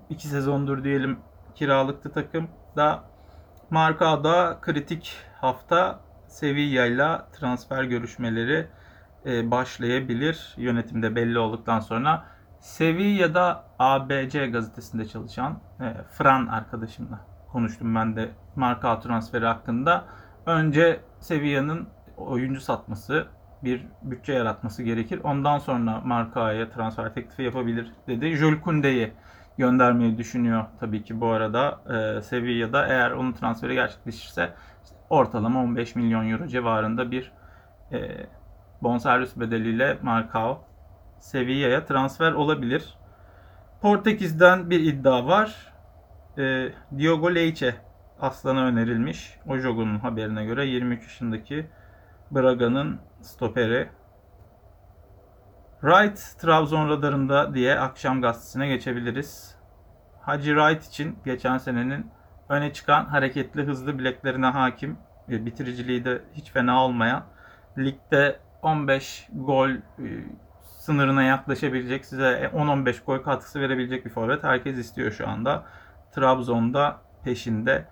2 0.10 0.28
sezondur 0.28 0.84
diyelim 0.84 1.20
kiralıktı 1.56 2.12
takım 2.12 2.48
da 2.76 3.04
Marka'da 3.70 4.58
kritik 4.62 5.16
hafta 5.42 6.00
Sevilla 6.28 6.86
ile 6.86 7.22
transfer 7.34 7.84
görüşmeleri 7.84 8.68
e, 9.26 9.52
başlayabilir. 9.52 10.54
Yönetimde 10.58 11.16
belli 11.16 11.40
olduktan 11.40 11.80
sonra 11.80 12.26
Sevilla'da 12.60 13.64
ABC 13.80 14.48
gazetesinde 14.48 15.08
çalışan 15.08 15.60
e, 15.82 15.94
Fran 16.12 16.48
arkadaşımla 16.48 17.20
konuştum 17.52 17.96
ben 17.96 18.16
de 18.16 18.30
marka 18.56 19.00
transferi 19.00 19.46
hakkında. 19.46 20.06
Önce 20.46 21.00
Sevilla'nın 21.20 21.88
oyuncu 22.18 22.62
satması, 22.62 23.28
bir 23.64 23.88
bütçe 24.02 24.34
yaratması 24.34 24.84
gerekir. 24.84 25.20
Ondan 25.24 25.58
sonra 25.58 26.02
markaya 26.06 26.70
transfer 26.70 27.14
teklifi 27.14 27.44
yapabilir 27.44 27.92
dedi. 28.08 28.36
Jules 28.36 28.60
Koundé'yi 28.60 29.12
göndermeyi 29.58 30.18
düşünüyor 30.18 30.66
tabii 30.80 31.04
ki 31.04 31.22
bu 31.22 31.28
arada 31.28 31.80
e, 31.90 32.22
Sevilla'da. 32.22 32.88
Eğer 32.88 33.12
onun 33.12 33.32
transferi 33.32 33.74
gerçekleşirse 33.74 34.54
ortalama 35.10 35.64
15 35.64 35.96
milyon 35.96 36.30
euro 36.30 36.48
civarında 36.48 37.12
bir 37.12 37.32
e, 37.92 38.28
bonservis 38.82 39.40
bedeliyle 39.40 39.98
Marcao 40.02 40.66
Sevilla'ya 41.20 41.86
transfer 41.86 42.32
olabilir. 42.32 42.98
Portekiz'den 43.82 44.70
bir 44.70 44.80
iddia 44.80 45.28
var. 45.28 45.74
E, 46.38 46.70
Diogo 46.98 47.36
Leice 47.36 47.76
Aslan'a 48.20 48.66
önerilmiş. 48.66 49.38
Ojogo'nun 49.48 50.00
haberine 50.00 50.46
göre 50.46 50.66
23 50.66 51.04
yaşındaki 51.04 51.66
Braga'nın 52.32 53.00
stoperi. 53.24 53.90
Wright 55.82 56.40
Trabzon 56.40 56.90
radarında 56.90 57.54
diye 57.54 57.80
akşam 57.80 58.22
gazetesine 58.22 58.68
geçebiliriz. 58.68 59.56
Hacı 60.22 60.56
Wright 60.56 60.88
için 60.88 61.20
geçen 61.26 61.58
senenin 61.58 62.12
öne 62.50 62.74
çıkan 62.74 63.06
hareketli 63.06 63.64
hızlı 63.64 64.00
bileklerine 64.00 64.46
hakim 64.46 64.98
ve 65.30 65.46
bitiriciliği 65.46 66.06
de 66.06 66.22
hiç 66.34 66.52
fena 66.52 66.86
olmayan 66.86 67.24
ligde 67.78 68.40
15 68.62 69.28
gol 69.34 69.70
e, 69.70 69.80
sınırına 70.62 71.24
yaklaşabilecek 71.24 72.06
size 72.06 72.52
10-15 72.56 73.06
gol 73.06 73.18
katkısı 73.18 73.62
verebilecek 73.62 74.06
bir 74.06 74.10
forvet 74.10 74.44
herkes 74.44 74.78
istiyor 74.78 75.12
şu 75.12 75.30
anda. 75.30 75.64
Trabzon'da 76.12 76.98
peşinde. 77.24 77.86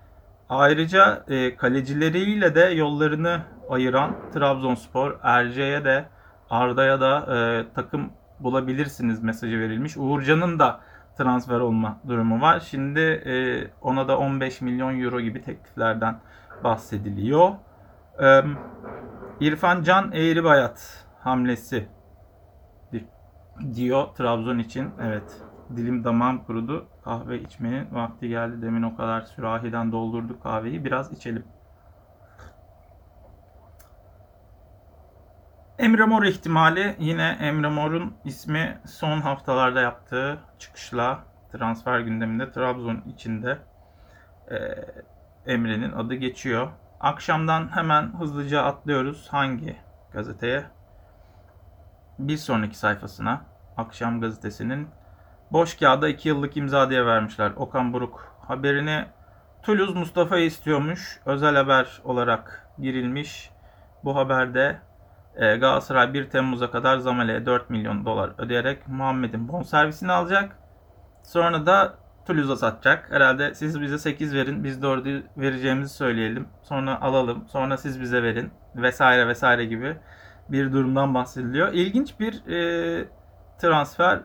Ayrıca 0.48 1.24
e, 1.28 1.56
kalecileriyle 1.56 2.54
de 2.54 2.60
yollarını 2.60 3.40
ayıran 3.72 4.16
Trabzonspor 4.34 5.18
Erce'ye 5.22 5.84
de 5.84 6.04
Arda'ya 6.50 7.00
da 7.00 7.36
e, 7.36 7.66
takım 7.74 8.10
bulabilirsiniz 8.40 9.22
mesajı 9.22 9.60
verilmiş. 9.60 9.96
Uğurcan'ın 9.96 10.58
da 10.58 10.80
transfer 11.18 11.60
olma 11.60 12.00
durumu 12.08 12.40
var. 12.40 12.60
Şimdi 12.60 13.00
e, 13.00 13.34
ona 13.80 14.08
da 14.08 14.18
15 14.18 14.60
milyon 14.60 15.00
euro 15.00 15.20
gibi 15.20 15.42
tekliflerden 15.42 16.18
bahsediliyor. 16.64 17.50
E, 18.22 18.42
İrfan 19.40 19.82
Can 19.82 20.12
Eğribayat 20.12 21.06
hamlesi 21.20 21.88
diyor 23.74 24.06
Trabzon 24.14 24.58
için. 24.58 24.90
Evet 25.02 25.42
dilim 25.76 26.04
damağım 26.04 26.44
kurudu. 26.44 26.86
Kahve 27.04 27.40
içmenin 27.40 27.86
vakti 27.92 28.28
geldi. 28.28 28.62
Demin 28.62 28.82
o 28.82 28.96
kadar 28.96 29.20
sürahiden 29.20 29.92
doldurduk 29.92 30.42
kahveyi. 30.42 30.84
Biraz 30.84 31.12
içelim. 31.12 31.44
Emre 35.82 36.04
Mor 36.04 36.22
ihtimali 36.22 36.96
yine 36.98 37.38
Emre 37.40 37.68
Mor'un 37.68 38.14
ismi 38.24 38.78
son 38.86 39.20
haftalarda 39.20 39.80
yaptığı 39.80 40.38
çıkışla 40.58 41.18
transfer 41.52 42.00
gündeminde 42.00 42.52
Trabzon 42.52 43.02
içinde 43.06 43.58
e, 44.50 44.56
Emre'nin 45.52 45.92
adı 45.92 46.14
geçiyor. 46.14 46.68
Akşamdan 47.00 47.76
hemen 47.76 48.18
hızlıca 48.18 48.62
atlıyoruz. 48.62 49.28
Hangi 49.30 49.76
gazeteye? 50.12 50.64
Bir 52.18 52.36
sonraki 52.36 52.78
sayfasına. 52.78 53.40
Akşam 53.76 54.20
gazetesinin 54.20 54.88
boş 55.52 55.76
kağıda 55.76 56.08
2 56.08 56.28
yıllık 56.28 56.56
imza 56.56 56.90
diye 56.90 57.06
vermişler. 57.06 57.52
Okan 57.56 57.92
Buruk 57.92 58.36
haberini 58.46 59.04
Toulouse 59.62 59.98
Mustafa'yı 59.98 60.46
istiyormuş. 60.46 61.20
Özel 61.26 61.56
haber 61.56 62.00
olarak 62.04 62.68
girilmiş. 62.78 63.50
Bu 64.04 64.16
haberde 64.16 64.78
e, 65.36 65.56
Galatasaray 65.56 66.14
1 66.14 66.30
Temmuz'a 66.30 66.70
kadar 66.70 66.98
Zamele'ye 66.98 67.46
4 67.46 67.70
milyon 67.70 68.04
dolar 68.06 68.30
ödeyerek 68.38 68.88
Muhammed'in 68.88 69.48
bonservisini 69.48 70.12
alacak. 70.12 70.56
Sonra 71.22 71.66
da 71.66 71.94
Toulouse'a 72.26 72.56
satacak. 72.56 73.10
Herhalde 73.10 73.54
siz 73.54 73.80
bize 73.80 73.98
8 73.98 74.34
verin, 74.34 74.64
biz 74.64 74.82
de 74.82 74.86
orada 74.86 75.08
vereceğimizi 75.36 75.94
söyleyelim. 75.94 76.48
Sonra 76.62 77.00
alalım, 77.00 77.44
sonra 77.48 77.76
siz 77.76 78.00
bize 78.00 78.22
verin 78.22 78.50
vesaire 78.76 79.28
vesaire 79.28 79.64
gibi 79.64 79.96
bir 80.48 80.72
durumdan 80.72 81.14
bahsediliyor. 81.14 81.72
İlginç 81.72 82.20
bir 82.20 82.46
e, 82.46 83.04
transfer 83.58 84.20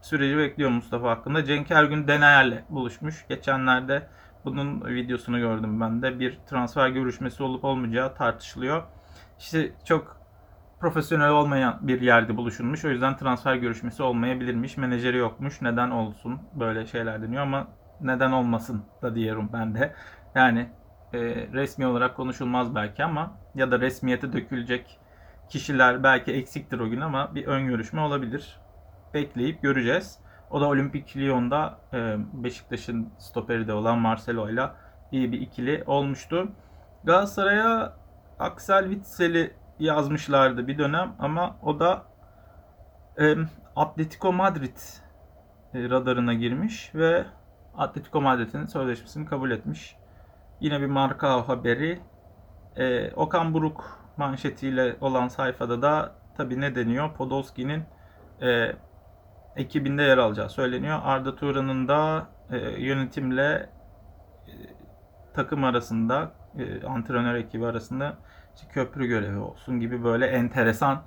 süreci 0.00 0.36
bekliyor 0.36 0.70
Mustafa 0.70 1.10
hakkında. 1.10 1.44
Cenk 1.44 1.70
Ergün 1.70 2.08
Denayer'le 2.08 2.64
buluşmuş. 2.70 3.26
Geçenlerde 3.28 4.02
bunun 4.44 4.84
videosunu 4.86 5.38
gördüm 5.38 5.80
ben 5.80 6.02
de. 6.02 6.20
Bir 6.20 6.38
transfer 6.50 6.88
görüşmesi 6.88 7.42
olup 7.42 7.64
olmayacağı 7.64 8.14
tartışılıyor. 8.14 8.82
İşte 9.38 9.72
çok 9.84 10.16
profesyonel 10.80 11.30
olmayan 11.30 11.78
bir 11.82 12.00
yerde 12.00 12.36
buluşulmuş. 12.36 12.84
O 12.84 12.88
yüzden 12.88 13.16
transfer 13.16 13.56
görüşmesi 13.56 14.02
olmayabilirmiş. 14.02 14.76
Menajeri 14.76 15.16
yokmuş. 15.16 15.62
Neden 15.62 15.90
olsun? 15.90 16.40
Böyle 16.54 16.86
şeyler 16.86 17.22
deniyor 17.22 17.42
ama 17.42 17.68
neden 18.00 18.32
olmasın 18.32 18.84
da 19.02 19.14
diyorum 19.14 19.50
ben 19.52 19.74
de. 19.74 19.94
Yani 20.34 20.68
e, 21.12 21.18
resmi 21.52 21.86
olarak 21.86 22.16
konuşulmaz 22.16 22.74
belki 22.74 23.04
ama 23.04 23.32
ya 23.54 23.70
da 23.70 23.80
resmiyete 23.80 24.32
dökülecek 24.32 24.98
kişiler 25.48 26.02
belki 26.02 26.32
eksiktir 26.32 26.80
o 26.80 26.90
gün 26.90 27.00
ama 27.00 27.34
bir 27.34 27.46
ön 27.46 27.66
görüşme 27.66 28.00
olabilir. 28.00 28.60
Bekleyip 29.14 29.62
göreceğiz. 29.62 30.18
O 30.50 30.60
da 30.60 30.66
Olimpik 30.66 31.16
Lyon'da 31.16 31.78
e, 31.92 32.16
Beşiktaş'ın 32.32 33.08
stoperi 33.18 33.68
de 33.68 33.72
olan 33.72 33.98
Marcelo 33.98 34.50
ile 34.50 34.68
iyi 35.12 35.32
bir 35.32 35.40
ikili 35.40 35.84
olmuştu. 35.86 36.48
Galatasaray'a 37.04 37.96
Aksel 38.38 38.84
Witsel'i 38.84 39.54
yazmışlardı 39.78 40.66
bir 40.66 40.78
dönem 40.78 41.12
ama 41.18 41.56
o 41.62 41.80
da 41.80 42.04
e, 43.20 43.34
Atletico 43.76 44.32
Madrid 44.32 44.76
e, 45.74 45.90
radarına 45.90 46.34
girmiş 46.34 46.94
ve 46.94 47.24
Atletico 47.76 48.20
Madrid'in 48.20 48.66
sözleşmesini 48.66 49.26
kabul 49.26 49.50
etmiş. 49.50 49.96
Yine 50.60 50.80
bir 50.80 50.86
marka 50.86 51.48
haberi. 51.48 52.00
E, 52.76 53.10
Okan 53.10 53.54
Buruk 53.54 54.00
manşetiyle 54.16 54.96
olan 55.00 55.28
sayfada 55.28 55.82
da 55.82 56.12
tabi 56.36 56.60
ne 56.60 56.74
deniyor? 56.74 57.14
Podolski'nin 57.14 57.82
e, 58.42 58.72
ekibinde 59.56 60.02
yer 60.02 60.18
alacağı 60.18 60.50
söyleniyor. 60.50 61.00
Arda 61.04 61.36
Turan'ın 61.36 61.88
da 61.88 62.26
e, 62.50 62.56
yönetimle 62.58 63.70
e, 64.46 64.52
takım 65.34 65.64
arasında, 65.64 66.32
e, 66.58 66.86
antrenör 66.86 67.34
ekibi 67.34 67.66
arasında 67.66 68.16
köprü 68.72 69.06
görevi 69.06 69.38
olsun 69.38 69.80
gibi 69.80 70.04
böyle 70.04 70.26
enteresan 70.26 71.02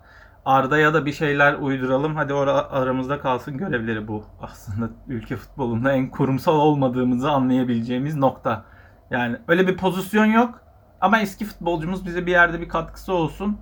Arda'ya 0.46 0.94
da 0.94 1.06
bir 1.06 1.12
şeyler 1.12 1.54
uyduralım. 1.54 2.16
Hadi 2.16 2.34
ora 2.34 2.54
aramızda 2.72 3.20
kalsın 3.20 3.58
görevleri 3.58 4.08
bu. 4.08 4.26
Aslında 4.42 4.90
ülke 5.08 5.36
futbolunda 5.36 5.92
en 5.94 6.10
kurumsal 6.10 6.56
olmadığımızı 6.56 7.32
anlayabileceğimiz 7.32 8.16
nokta. 8.16 8.66
Yani 9.12 9.38
öyle 9.48 9.68
bir 9.68 9.78
pozisyon 9.78 10.26
yok. 10.26 10.62
Ama 11.02 11.20
eski 11.20 11.46
futbolcumuz 11.46 12.06
bize 12.06 12.26
bir 12.26 12.32
yerde 12.32 12.62
bir 12.62 12.70
katkısı 12.70 13.14
olsun. 13.14 13.58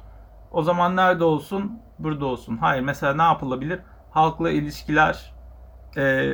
O 0.52 0.62
zaman 0.64 0.96
nerede 0.96 1.24
olsun? 1.24 1.80
Burada 2.00 2.26
olsun. 2.26 2.58
Hayır 2.58 2.82
mesela 2.82 3.14
ne 3.16 3.22
yapılabilir? 3.22 3.80
Halkla 4.12 4.50
ilişkiler 4.50 5.34
e, 5.98 6.34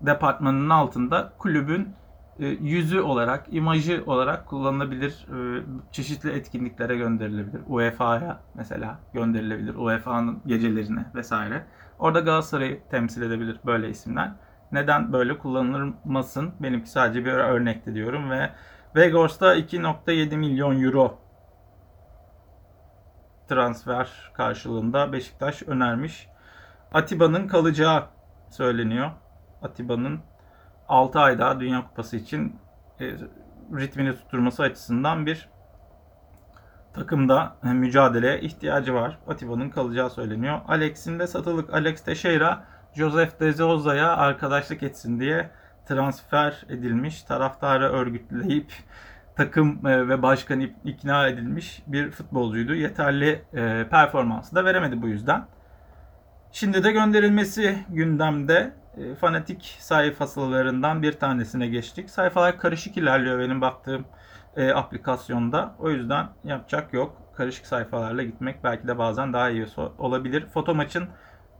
departmanının 0.00 0.70
altında 0.70 1.32
kulübün 1.38 1.94
yüzü 2.38 3.00
olarak, 3.00 3.46
imajı 3.50 4.02
olarak 4.06 4.46
kullanılabilir. 4.46 5.26
E, 5.28 5.62
çeşitli 5.92 6.30
etkinliklere 6.30 6.96
gönderilebilir. 6.96 7.60
UEFA'ya 7.66 8.40
mesela 8.54 8.98
gönderilebilir. 9.12 9.74
UEFA'nın 9.74 10.42
gecelerine 10.46 11.04
vesaire. 11.14 11.64
Orada 11.98 12.20
Galatasaray'ı 12.20 12.80
temsil 12.90 13.22
edebilir 13.22 13.60
böyle 13.66 13.88
isimler. 13.88 14.32
Neden 14.72 15.12
böyle 15.12 15.38
kullanılmasın? 15.38 16.54
Benimki 16.60 16.90
sadece 16.90 17.24
bir 17.24 17.32
örnekti 17.32 17.94
diyorum 17.94 18.30
ve 18.30 18.50
Vegors'ta 18.96 19.56
2.7 19.56 20.36
milyon 20.36 20.82
euro 20.82 21.18
transfer 23.48 24.32
karşılığında 24.34 25.12
Beşiktaş 25.12 25.62
önermiş. 25.62 26.28
Atiba'nın 26.92 27.48
kalacağı 27.48 28.04
söyleniyor. 28.50 29.10
Atiba'nın 29.62 30.20
6 30.88 31.20
ay 31.20 31.38
daha 31.38 31.60
Dünya 31.60 31.86
Kupası 31.88 32.16
için 32.16 32.56
e, 33.00 33.04
ritmini 33.76 34.16
tutturması 34.16 34.62
açısından 34.62 35.26
bir 35.26 35.48
takımda 36.94 37.56
mücadeleye 37.62 38.40
ihtiyacı 38.40 38.94
var. 38.94 39.18
Atiba'nın 39.28 39.70
kalacağı 39.70 40.10
söyleniyor. 40.10 40.60
Alex'in 40.68 41.18
de 41.18 41.26
satılık. 41.26 41.74
Alex 41.74 42.04
Teixeira 42.04 42.64
Joseph 42.94 43.40
de 43.40 44.16
arkadaşlık 44.16 44.82
etsin 44.82 45.20
diye 45.20 45.50
transfer 45.88 46.64
edilmiş. 46.68 47.22
Taraftarı 47.22 47.92
örgütleyip 47.92 48.72
takım 49.36 49.86
e, 49.86 50.08
ve 50.08 50.22
başkan 50.22 50.60
ikna 50.84 51.28
edilmiş 51.28 51.82
bir 51.86 52.10
futbolcuydu. 52.10 52.74
Yeterli 52.74 53.44
e, 53.54 53.86
performansı 53.90 54.54
da 54.54 54.64
veremedi 54.64 55.02
bu 55.02 55.08
yüzden. 55.08 55.46
Şimdi 56.52 56.84
de 56.84 56.92
gönderilmesi 56.92 57.78
gündemde 57.88 58.72
e, 58.98 59.14
fanatik 59.14 59.76
sayfalarından 59.80 61.02
bir 61.02 61.12
tanesine 61.12 61.66
geçtik. 61.66 62.10
Sayfalar 62.10 62.58
karışık 62.58 62.96
ilerliyor 62.96 63.38
benim 63.38 63.60
baktığım 63.60 64.04
e, 64.56 64.72
aplikasyonda. 64.72 65.74
O 65.78 65.90
yüzden 65.90 66.28
yapacak 66.44 66.92
yok. 66.92 67.22
Karışık 67.36 67.66
sayfalarla 67.66 68.22
gitmek 68.22 68.64
belki 68.64 68.88
de 68.88 68.98
bazen 68.98 69.32
daha 69.32 69.50
iyi 69.50 69.66
olabilir. 69.98 70.46
Foto 70.46 70.74
maçın 70.74 71.08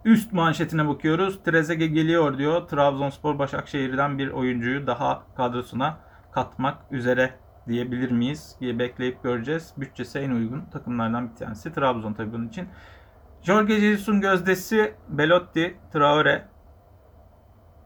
üst 0.05 0.33
manşetine 0.33 0.89
bakıyoruz. 0.89 1.43
Trezeguet 1.43 1.95
geliyor 1.95 2.39
diyor. 2.39 2.69
Trabzonspor 2.69 3.39
Başakşehir'den 3.39 4.19
bir 4.19 4.31
oyuncuyu 4.31 4.87
daha 4.87 5.23
kadrosuna 5.37 5.99
katmak 6.33 6.79
üzere 6.91 7.31
diyebilir 7.69 8.11
miyiz 8.11 8.57
diye 8.61 8.79
bekleyip 8.79 9.23
göreceğiz. 9.23 9.73
Bütçesi 9.77 10.19
en 10.19 10.31
uygun 10.31 10.65
takımlardan 10.73 11.31
bir 11.31 11.37
tanesi. 11.37 11.73
Trabzon 11.73 12.13
tabii 12.13 12.33
bunun 12.33 12.49
için. 12.49 12.69
Jorge 13.43 13.81
Jesus'un 13.81 14.21
gözdesi 14.21 14.95
Belotti, 15.09 15.77
Traore, 15.93 16.45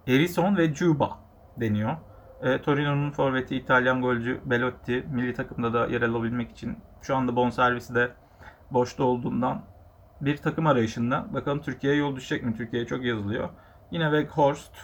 Erison 0.09 0.57
ve 0.57 0.75
Juba 0.75 1.19
deniyor. 1.61 1.97
E, 2.43 2.63
Torino'nun 2.63 3.11
forveti 3.11 3.57
İtalyan 3.57 4.03
golcü 4.03 4.41
Belotti 4.45 5.05
milli 5.13 5.35
takımda 5.35 5.73
da 5.73 5.87
yer 5.87 6.03
alabilmek 6.03 6.51
için 6.51 6.79
şu 7.03 7.17
anda 7.17 7.37
bonservisi 7.37 7.95
de 7.95 8.11
boşta 8.71 9.05
olduğundan 9.05 9.63
bir 10.21 10.37
takım 10.37 10.67
arayışında. 10.67 11.27
Bakalım 11.35 11.63
Türkiye'ye 11.63 11.99
yol 11.99 12.17
düşecek 12.17 12.43
mi? 12.45 12.57
Türkiye'ye 12.57 12.87
çok 12.87 13.05
yazılıyor. 13.05 13.49
Yine 13.91 14.05
Weghorst 14.05 14.75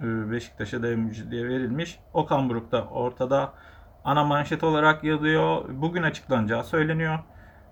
e, 0.00 0.30
Beşiktaş'a 0.30 0.82
devrimci 0.82 1.30
diye 1.30 1.48
verilmiş. 1.48 1.98
Okan 2.12 2.48
Buruk 2.48 2.72
da 2.72 2.84
ortada 2.84 3.52
ana 4.04 4.24
manşet 4.24 4.64
olarak 4.64 5.04
yazıyor. 5.04 5.64
Bugün 5.68 6.02
açıklanacağı 6.02 6.64
söyleniyor. 6.64 7.18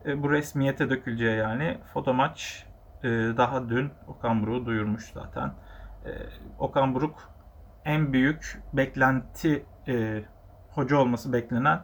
E, 0.06 0.22
bu 0.22 0.30
resmiyete 0.30 0.90
döküleceği 0.90 1.36
yani. 1.36 1.78
Foto 1.94 2.14
maç 2.14 2.66
e, 3.04 3.08
daha 3.36 3.68
dün 3.68 3.90
Okan 4.06 4.42
Buruk'u 4.42 4.66
duyurmuş 4.66 5.12
zaten. 5.12 5.52
E, 6.06 6.10
Okan 6.58 6.94
Buruk 6.94 7.30
en 7.84 8.12
büyük 8.12 8.62
beklenti 8.72 9.66
e, 9.88 10.24
hoca 10.70 10.96
olması 10.96 11.32
beklenen 11.32 11.80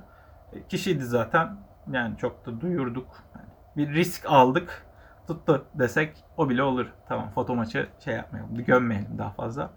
kişiydi 0.68 1.04
zaten. 1.04 1.56
Yani 1.92 2.16
çok 2.16 2.46
da 2.46 2.60
duyurduk. 2.60 3.24
Yani 3.36 3.48
bir 3.76 3.94
risk 3.94 4.26
aldık. 4.26 4.86
Tuttu 5.26 5.66
desek 5.74 6.24
o 6.36 6.50
bile 6.50 6.62
olur. 6.62 6.86
Tamam 7.08 7.30
foto 7.30 7.54
maçı 7.54 7.88
şey 8.04 8.14
yapmayalım. 8.14 8.54
Gömmeyelim 8.54 9.18
daha 9.18 9.30
fazla. 9.30 9.70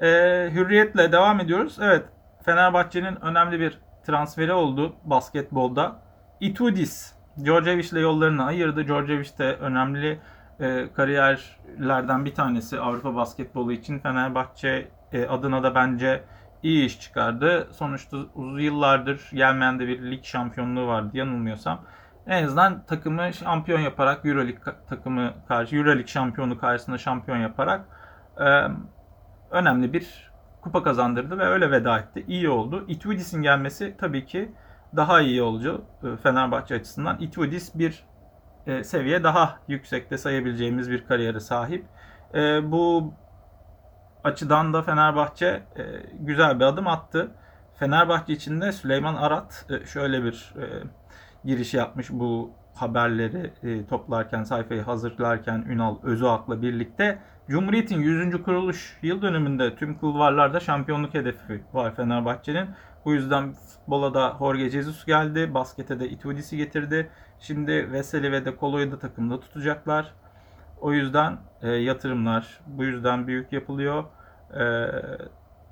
E, 0.00 0.08
hürriyetle 0.52 1.12
devam 1.12 1.40
ediyoruz. 1.40 1.78
Evet 1.80 2.04
Fenerbahçe'nin 2.44 3.20
önemli 3.20 3.60
bir 3.60 3.78
transferi 4.06 4.52
oldu 4.52 4.96
basketbolda. 5.04 5.96
Itudis 6.40 7.14
Djordjevic 7.44 7.88
ile 7.92 8.00
yollarını 8.00 8.44
ayırdı. 8.44 8.86
Djordjevic 8.86 9.38
de 9.38 9.54
önemli 9.54 10.20
e, 10.62 10.92
kariyerlerden 10.92 12.24
bir 12.24 12.34
tanesi 12.34 12.80
Avrupa 12.80 13.14
basketbolu 13.14 13.72
için. 13.72 13.98
Fenerbahçe 13.98 14.88
e, 15.12 15.26
adına 15.26 15.62
da 15.62 15.74
bence 15.74 16.24
iyi 16.62 16.86
iş 16.86 17.00
çıkardı. 17.00 17.68
Sonuçta 17.72 18.16
uzun 18.34 18.60
yıllardır 18.60 19.30
gelmeyen 19.32 19.78
de 19.78 19.88
bir 19.88 20.10
lig 20.10 20.24
şampiyonluğu 20.24 20.86
vardı 20.86 21.10
yanılmıyorsam. 21.16 21.80
En 22.26 22.44
azından 22.44 22.86
takımı 22.86 23.32
şampiyon 23.32 23.80
yaparak 23.80 24.26
Euroleague 24.26 24.74
takımı 24.88 25.32
karşı 25.48 25.76
Euroleague 25.76 26.06
şampiyonu 26.06 26.58
karşısında 26.58 26.98
şampiyon 26.98 27.38
yaparak 27.38 27.84
e, 28.40 28.68
önemli 29.50 29.92
bir 29.92 30.32
kupa 30.60 30.82
kazandırdı 30.82 31.38
ve 31.38 31.44
öyle 31.44 31.70
veda 31.70 31.98
etti. 31.98 32.24
İyi 32.28 32.48
oldu. 32.48 32.84
Itudis'in 32.88 33.42
gelmesi 33.42 33.96
tabii 33.98 34.26
ki 34.26 34.52
daha 34.96 35.20
iyi 35.20 35.42
olacak 35.42 35.80
e, 36.04 36.16
Fenerbahçe 36.16 36.74
açısından. 36.74 37.20
Itudis 37.20 37.74
bir 37.74 38.04
e, 38.66 38.84
seviye 38.84 39.24
daha 39.24 39.58
yüksekte 39.68 40.18
sayabileceğimiz 40.18 40.90
bir 40.90 41.06
kariyere 41.06 41.40
sahip. 41.40 41.84
E, 42.34 42.72
bu 42.72 43.14
açıdan 44.24 44.72
da 44.72 44.82
Fenerbahçe 44.82 45.46
e, 45.46 45.82
güzel 46.20 46.60
bir 46.60 46.64
adım 46.64 46.86
attı. 46.86 47.30
Fenerbahçe 47.78 48.32
içinde 48.32 48.72
Süleyman 48.72 49.14
Arat 49.14 49.66
e, 49.70 49.86
şöyle 49.86 50.24
bir 50.24 50.54
e, 50.56 50.64
giriş 51.44 51.74
yapmış 51.74 52.10
bu 52.10 52.50
haberleri 52.74 53.52
e, 53.62 53.86
toplarken, 53.86 54.44
sayfayı 54.44 54.82
hazırlarken 54.82 55.64
Ünal 55.68 55.96
Özüak'la 56.02 56.62
birlikte 56.62 57.18
Cumhuriyet'in 57.48 58.00
100. 58.00 58.42
kuruluş 58.42 58.98
yıl 59.02 59.22
dönümünde 59.22 59.76
tüm 59.76 59.94
kulvarlarda 59.94 60.60
şampiyonluk 60.60 61.14
hedefi 61.14 61.62
var 61.72 61.94
Fenerbahçe'nin. 61.94 62.68
Bu 63.04 63.14
yüzden 63.14 63.52
futbola 63.52 64.14
da 64.14 64.36
Jorge 64.38 64.70
Jesus 64.70 65.04
geldi. 65.04 65.54
Baskete 65.54 66.00
de 66.00 66.08
Itudis'i 66.08 66.56
getirdi. 66.56 67.10
Şimdi 67.40 67.92
Veseli 67.92 68.32
ve 68.32 68.44
De 68.44 68.54
Colo'yu 68.60 68.92
da 68.92 68.98
takımda 68.98 69.40
tutacaklar. 69.40 70.14
O 70.80 70.92
yüzden 70.92 71.38
e, 71.62 71.70
yatırımlar 71.70 72.60
bu 72.66 72.84
yüzden 72.84 73.26
büyük 73.26 73.52
yapılıyor. 73.52 74.04
E, 74.54 74.86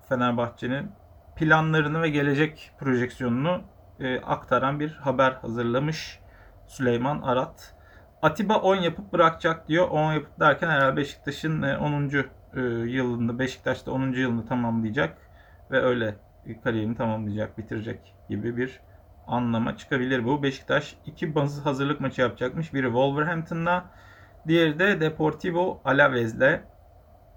Fenerbahçe'nin 0.09 0.93
planlarını 1.37 2.03
ve 2.03 2.09
gelecek 2.09 2.71
projeksiyonunu 2.79 3.63
e, 4.01 4.21
aktaran 4.21 4.81
bir 4.81 4.93
haber 4.93 5.33
hazırlamış 5.33 6.21
Süleyman 6.67 7.23
Arat. 7.23 7.75
Atiba 8.23 8.57
10 8.57 8.77
yapıp 8.77 9.13
bırakacak 9.13 9.69
diyor. 9.69 9.89
10 9.89 10.13
yapıp 10.13 10.41
derken 10.41 10.69
herhalde 10.69 10.97
Beşiktaş'ın 10.97 11.63
10. 11.63 12.09
E, 12.09 12.27
e, 12.57 12.61
yılında 12.91 13.39
Beşiktaş'ta 13.39 13.93
10. 13.93 14.13
yılını 14.13 14.47
tamamlayacak 14.47 15.17
ve 15.71 15.81
öyle 15.81 16.15
kariyerini 16.65 16.97
tamamlayacak, 16.97 17.59
bitirecek 17.59 18.15
gibi 18.29 18.57
bir 18.57 18.81
anlama 19.27 19.77
çıkabilir 19.77 20.25
bu. 20.25 20.43
Beşiktaş 20.43 20.97
iki 21.07 21.35
bazı 21.35 21.63
hazırlık 21.63 22.01
maçı 22.01 22.21
yapacakmış. 22.21 22.75
Biri 22.75 22.87
Wolverhampton'la, 22.87 23.85
diğeri 24.49 24.79
de 24.79 25.01
Deportivo 25.01 25.81
Alaves'le 25.85 26.61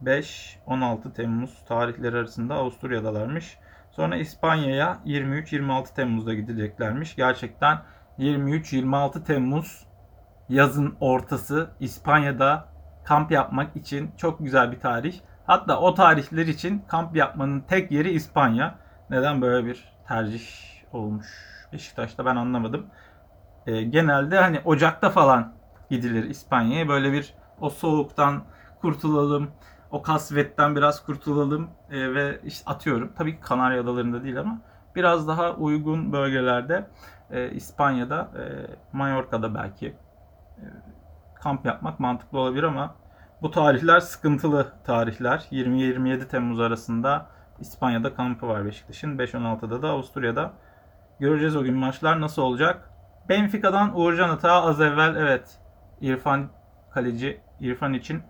5-16 0.03 1.13
Temmuz 1.13 1.65
tarihleri 1.65 2.17
arasında 2.17 2.55
Avusturya'dalarmış. 2.55 3.57
Sonra 3.91 4.15
İspanya'ya 4.15 4.99
23-26 5.05 5.95
Temmuz'da 5.95 6.33
gideceklermiş. 6.33 7.15
Gerçekten 7.15 7.77
23-26 8.19 9.23
Temmuz 9.23 9.92
yazın 10.49 10.95
ortası 10.99 11.69
İspanya'da 11.79 12.65
kamp 13.05 13.31
yapmak 13.31 13.75
için 13.75 14.11
çok 14.17 14.39
güzel 14.39 14.71
bir 14.71 14.79
tarih. 14.79 15.19
Hatta 15.47 15.79
o 15.79 15.93
tarihler 15.93 16.47
için 16.47 16.83
kamp 16.87 17.15
yapmanın 17.15 17.59
tek 17.59 17.91
yeri 17.91 18.09
İspanya. 18.11 18.75
Neden 19.09 19.41
böyle 19.41 19.67
bir 19.67 19.93
tercih 20.07 20.43
olmuş 20.93 21.27
Beşiktaş'ta 21.73 22.25
ben 22.25 22.35
anlamadım. 22.35 22.85
E, 23.67 23.83
genelde 23.83 24.39
hani 24.39 24.61
Ocak'ta 24.65 25.09
falan 25.09 25.53
gidilir 25.89 26.23
İspanya'ya. 26.23 26.87
Böyle 26.87 27.13
bir 27.13 27.33
o 27.59 27.69
soğuktan 27.69 28.43
kurtulalım, 28.81 29.51
o 29.91 30.01
kasvetten 30.01 30.75
biraz 30.75 31.05
kurtulalım 31.05 31.69
e, 31.91 32.13
ve 32.13 32.39
işte 32.43 32.71
atıyorum. 32.71 33.13
Tabii 33.17 33.35
ki 33.35 33.41
Kanarya 33.41 33.81
Adaları'nda 33.81 34.23
değil 34.23 34.39
ama 34.39 34.61
Biraz 34.95 35.27
daha 35.27 35.53
uygun 35.53 36.13
bölgelerde 36.13 36.87
e, 37.31 37.51
İspanya'da, 37.51 38.31
e, 38.37 38.43
Mallorca'da 38.97 39.55
belki 39.55 39.95
kamp 41.35 41.65
yapmak 41.65 41.99
mantıklı 41.99 42.39
olabilir 42.39 42.63
ama 42.63 42.95
bu 43.41 43.51
tarihler 43.51 43.99
sıkıntılı 43.99 44.73
tarihler. 44.83 45.47
20-27 45.51 46.27
Temmuz 46.27 46.59
arasında 46.59 47.25
İspanya'da 47.59 48.15
kampı 48.15 48.47
var 48.47 48.65
Beşiktaş'ın. 48.65 49.17
5-16'da 49.17 49.81
da 49.81 49.89
Avusturya'da. 49.89 50.53
Göreceğiz 51.19 51.55
o 51.55 51.63
gün 51.63 51.75
maçlar 51.75 52.21
nasıl 52.21 52.41
olacak. 52.41 52.89
Benfica'dan 53.29 53.99
Uğurcan 53.99 54.29
Atağı 54.29 54.61
az 54.61 54.81
evvel 54.81 55.15
evet 55.15 55.59
İrfan 56.01 56.49
kaleci 56.91 57.41
İrfan 57.59 57.93
için 57.93 58.23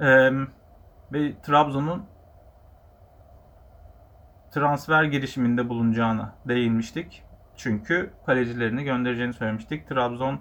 ee, 0.00 0.30
ve 1.12 1.40
Trabzon'un 1.42 2.06
transfer 4.50 5.04
girişiminde 5.04 5.68
bulunacağına 5.68 6.34
değinmiştik. 6.48 7.22
Çünkü 7.56 8.10
kalecilerini 8.26 8.84
göndereceğini 8.84 9.32
söylemiştik. 9.32 9.88
Trabzon 9.88 10.40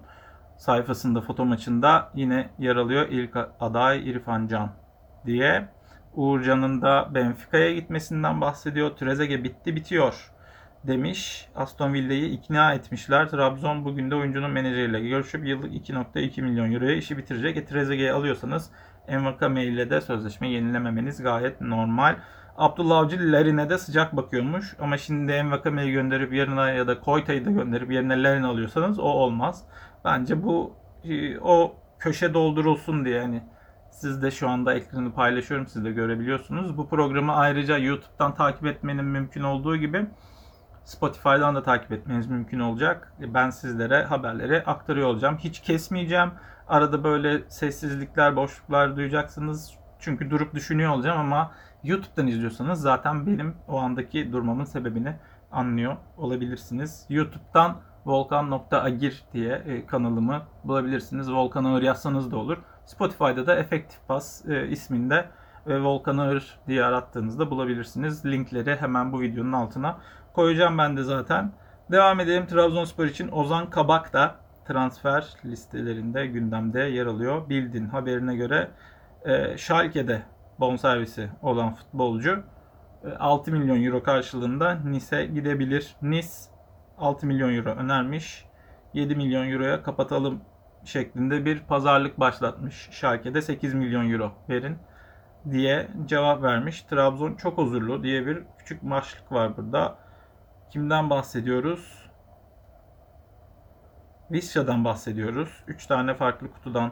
sayfasında 0.58 1.22
foto 1.22 1.46
maçında 1.46 2.12
yine 2.16 2.50
yer 2.60 2.76
alıyor 2.76 3.08
ilk 3.10 3.38
aday 3.60 4.10
İrfan 4.10 4.48
Can 4.48 4.72
diye. 5.26 5.68
Uğurcan'ın 6.14 6.82
da 6.82 7.16
Benfica'ya 7.16 7.74
gitmesinden 7.74 8.42
bahsediyor. 8.42 8.90
Trezeguet 8.90 9.44
bitti 9.44 9.76
bitiyor 9.76 10.32
demiş. 10.88 11.48
Aston 11.56 11.94
Villa'yı 11.94 12.26
ikna 12.26 12.74
etmişler. 12.74 13.30
Trabzon 13.30 13.86
bugün 13.86 14.12
de 14.12 14.16
oyuncunun 14.16 14.52
menajeriyle 14.52 15.00
görüşüp 15.00 15.48
yıllık 15.48 15.74
2.2 15.74 16.42
milyon 16.42 16.72
euroya 16.72 16.96
işi 16.96 17.18
bitirecek. 17.18 17.58
E, 17.58 17.66
Trezeguet'i 17.66 18.14
alıyorsanız 18.14 18.70
Envakame 19.08 19.64
ile 19.64 19.90
de 19.90 20.02
sözleşme 20.02 20.50
yenilememeniz 20.50 21.24
gayet 21.24 21.62
normal. 21.62 22.16
Abdullah 22.58 22.98
Avcı 22.98 23.18
Larin'e 23.32 23.70
de 23.70 23.78
sıcak 23.78 24.16
bakıyormuş. 24.16 24.76
Ama 24.80 24.98
şimdi 24.98 25.32
Envakame'yi 25.32 25.92
gönderip 25.92 26.34
yerine 26.34 26.62
ya 26.62 26.88
da 26.88 27.00
Koyta'yı 27.00 27.46
da 27.46 27.52
gönderip 27.52 27.92
yerine 27.92 28.24
Larin 28.24 28.44
alıyorsanız 28.44 29.00
o 29.00 29.04
olmaz. 29.04 29.64
Bence 30.06 30.44
bu 30.44 30.74
e, 31.04 31.40
o 31.40 31.76
köşe 32.00 32.34
doldurulsun 32.34 33.06
diye 33.06 33.16
yani 33.16 33.44
siz 33.92 34.22
de 34.22 34.32
şu 34.32 34.50
anda 34.50 34.74
ekranı 34.74 35.14
paylaşıyorum 35.14 35.68
siz 35.68 35.86
de 35.86 35.92
görebiliyorsunuz. 35.92 36.78
Bu 36.78 36.90
programı 36.90 37.36
ayrıca 37.36 37.78
YouTube'dan 37.78 38.36
takip 38.36 38.66
etmenin 38.66 39.06
mümkün 39.06 39.44
olduğu 39.44 39.78
gibi 39.78 40.06
Spotify'dan 40.84 41.56
da 41.56 41.64
takip 41.64 41.92
etmeniz 41.92 42.28
mümkün 42.28 42.60
olacak. 42.60 43.14
Ben 43.20 43.50
sizlere 43.50 44.04
haberleri 44.04 44.64
aktarıyor 44.64 45.08
olacağım. 45.08 45.38
Hiç 45.38 45.60
kesmeyeceğim. 45.60 46.32
Arada 46.68 47.04
böyle 47.04 47.50
sessizlikler, 47.50 48.36
boşluklar 48.36 48.96
duyacaksınız. 48.96 49.74
Çünkü 50.00 50.30
durup 50.30 50.54
düşünüyor 50.54 50.92
olacağım 50.92 51.20
ama 51.20 51.52
YouTube'dan 51.84 52.28
izliyorsanız 52.28 52.82
zaten 52.82 53.28
benim 53.28 53.56
o 53.68 53.78
andaki 53.80 54.32
durmamın 54.32 54.66
sebebini 54.66 55.16
anlıyor 55.52 55.98
olabilirsiniz. 56.18 57.06
YouTube'dan 57.10 57.78
volkan.agir 58.06 59.24
diye 59.34 59.54
e, 59.54 59.86
kanalımı 59.86 60.42
bulabilirsiniz. 60.64 61.32
Volkan 61.32 61.64
Ağır 61.64 61.82
yazsanız 61.82 62.32
da 62.32 62.38
olur. 62.38 62.58
Spotify'da 62.86 63.48
da 63.48 63.56
Efektif 63.56 64.08
Pas 64.08 64.46
e, 64.46 64.68
isminde 64.68 65.26
ve 65.68 65.82
Volkan 65.82 66.18
Ağır 66.18 66.60
diye 66.68 66.84
arattığınızda 66.84 67.52
bulabilirsiniz. 67.52 68.26
Linkleri 68.26 68.76
hemen 68.76 69.14
bu 69.14 69.22
videonun 69.22 69.54
altına 69.54 69.98
koyacağım 70.34 70.78
ben 70.78 70.98
de 70.98 71.04
zaten. 71.04 71.52
Devam 71.92 72.20
edelim. 72.20 72.48
Trabzonspor 72.48 73.06
için 73.06 73.32
Ozan 73.32 73.70
Kabak 73.70 74.14
da 74.14 74.36
transfer 74.68 75.34
listelerinde 75.46 76.28
gündemde 76.28 76.80
yer 76.80 77.06
alıyor. 77.06 77.50
Bildin 77.50 77.88
haberine 77.88 78.36
göre 78.36 78.72
e, 79.26 79.58
Schalke'de 79.58 80.22
bonservisi 80.60 81.30
olan 81.42 81.74
futbolcu 81.74 82.44
6 83.20 83.52
e, 83.52 83.54
milyon 83.54 83.84
euro 83.84 84.04
karşılığında 84.04 84.80
Nice 84.86 85.26
gidebilir. 85.26 85.96
Nice 86.02 86.55
6 86.98 87.28
milyon 87.28 87.56
euro 87.56 87.70
önermiş. 87.70 88.46
7 88.94 89.16
milyon 89.16 89.52
euroya 89.52 89.84
kapatalım 89.84 90.42
şeklinde 90.84 91.46
bir 91.46 91.60
pazarlık 91.60 92.20
başlatmış. 92.20 92.90
Schalke'de 92.92 93.42
8 93.42 93.74
milyon 93.74 94.12
euro 94.12 94.32
verin 94.50 94.78
diye 95.52 95.88
cevap 96.06 96.44
vermiş. 96.44 96.82
Trabzon 96.82 97.34
çok 97.34 97.58
huzurlu 97.58 98.04
diye 98.04 98.26
bir 98.26 98.44
küçük 98.58 98.84
başlık 98.84 99.32
var 99.32 99.58
burada. 99.58 99.98
Kimden 100.72 101.10
bahsediyoruz? 101.10 102.06
Visca'dan 104.32 104.86
bahsediyoruz. 104.86 105.64
3 105.68 105.86
tane 105.86 106.14
farklı 106.14 106.52
kutudan 106.52 106.92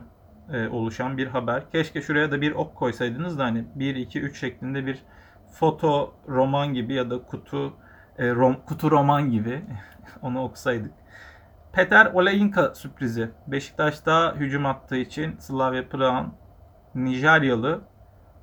e, 0.54 0.68
oluşan 0.68 1.18
bir 1.18 1.28
haber. 1.28 1.72
Keşke 1.72 2.02
şuraya 2.02 2.32
da 2.32 2.42
bir 2.42 2.52
ok 2.52 2.76
koysaydınız 2.76 3.40
da 3.40 3.44
hani 3.44 3.66
1 3.76 3.96
2 3.96 4.22
3 4.22 4.40
şeklinde 4.40 4.86
bir 4.86 5.04
foto 5.52 6.14
roman 6.28 6.74
gibi 6.74 6.94
ya 6.94 7.10
da 7.10 7.24
kutu 7.24 7.74
e, 8.18 8.30
rom, 8.30 8.58
kutu 8.66 8.92
roman 8.92 9.32
gibi 9.32 9.62
onu 10.22 10.44
okusaydık. 10.44 10.92
Peter 11.74 12.06
Oleinka 12.06 12.76
sürprizi. 12.76 13.32
Beşiktaş'ta 13.48 14.36
hücum 14.36 14.66
attığı 14.66 14.98
için 14.98 15.38
Slavia 15.38 15.84
Prag'ın 15.90 16.34
Nijeryalı 16.96 17.82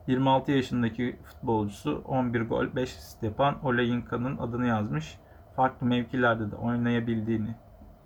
26 0.07 0.53
yaşındaki 0.53 1.19
futbolcusu 1.25 2.03
11 2.07 2.41
gol 2.41 2.77
5 2.77 2.97
asist 2.97 3.23
yapan 3.23 3.65
Oleinka'nın 3.65 4.39
adını 4.39 4.67
yazmış. 4.67 5.19
Farklı 5.57 5.87
mevkilerde 5.87 6.51
de 6.51 6.57
oynayabildiğini 6.57 7.55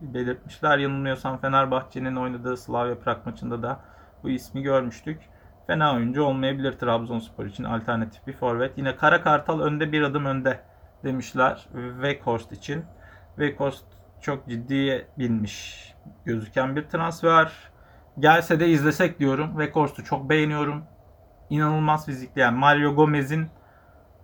belirtmişler. 0.00 0.78
Yanılmıyorsam 0.78 1.38
Fenerbahçe'nin 1.38 2.16
oynadığı 2.16 2.56
Slavia 2.56 2.94
Prag 2.94 3.26
maçında 3.26 3.62
da 3.62 3.80
bu 4.22 4.30
ismi 4.30 4.62
görmüştük. 4.62 5.20
Fena 5.66 5.94
oyuncu 5.94 6.22
olmayabilir 6.22 6.72
Trabzonspor 6.72 7.46
için 7.46 7.64
alternatif 7.64 8.26
bir 8.26 8.32
forvet. 8.32 8.78
Yine 8.78 8.96
Kara 8.96 9.22
Kartal 9.22 9.60
önde 9.60 9.92
bir 9.92 10.02
adım 10.02 10.24
önde 10.24 10.60
demişler 11.04 11.68
Weghorst 11.72 12.52
için. 12.52 12.84
Weghorst 13.36 13.84
çok 14.20 14.48
ciddiye 14.48 15.08
binmiş 15.18 15.88
gözüken 16.24 16.76
bir 16.76 16.82
transfer. 16.82 17.52
Gelse 18.18 18.60
de 18.60 18.68
izlesek 18.68 19.18
diyorum. 19.18 19.48
Weghorst'u 19.50 20.04
çok 20.04 20.30
beğeniyorum. 20.30 20.84
İnanılmaz 21.50 22.06
fizikli 22.06 22.40
yani 22.40 22.58
Mario 22.58 22.94
Gomez'in 22.94 23.48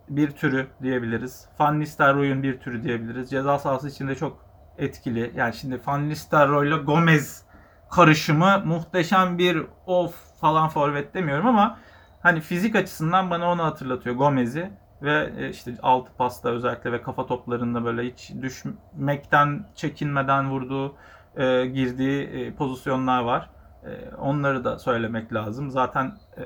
bir 0.08 0.30
türü 0.30 0.66
diyebiliriz. 0.82 1.48
Van 1.58 1.80
Nistelrooy'un 1.80 2.42
bir 2.42 2.60
türü 2.60 2.82
diyebiliriz. 2.82 3.30
Ceza 3.30 3.58
sahası 3.58 3.88
içinde 3.88 4.14
çok 4.14 4.44
etkili. 4.78 5.32
Yani 5.36 5.54
şimdi 5.54 5.80
Van 5.86 6.08
Nistelrooy 6.08 6.68
ile 6.68 6.76
Gomez 6.76 7.44
karışımı 7.90 8.62
muhteşem 8.64 9.38
bir 9.38 9.66
of 9.86 10.40
falan 10.40 10.68
forvet 10.68 11.14
demiyorum 11.14 11.46
ama 11.46 11.78
hani 12.22 12.40
fizik 12.40 12.76
açısından 12.76 13.30
bana 13.30 13.50
onu 13.52 13.64
hatırlatıyor 13.64 14.16
Gomez'i 14.16 14.70
ve 15.02 15.32
e, 15.38 15.48
işte 15.48 15.74
altı 15.82 16.12
pasta 16.18 16.48
özellikle 16.48 16.92
ve 16.92 17.02
kafa 17.02 17.26
toplarında 17.26 17.84
böyle 17.84 18.02
hiç 18.02 18.32
düşmekten 18.42 19.66
çekinmeden 19.74 20.50
vurduğu 20.50 20.94
e, 21.36 21.66
girdiği 21.66 22.22
e, 22.22 22.54
pozisyonlar 22.54 23.22
var. 23.22 23.50
E, 23.84 24.14
onları 24.14 24.64
da 24.64 24.78
söylemek 24.78 25.32
lazım. 25.32 25.70
Zaten 25.70 26.12
e, 26.36 26.42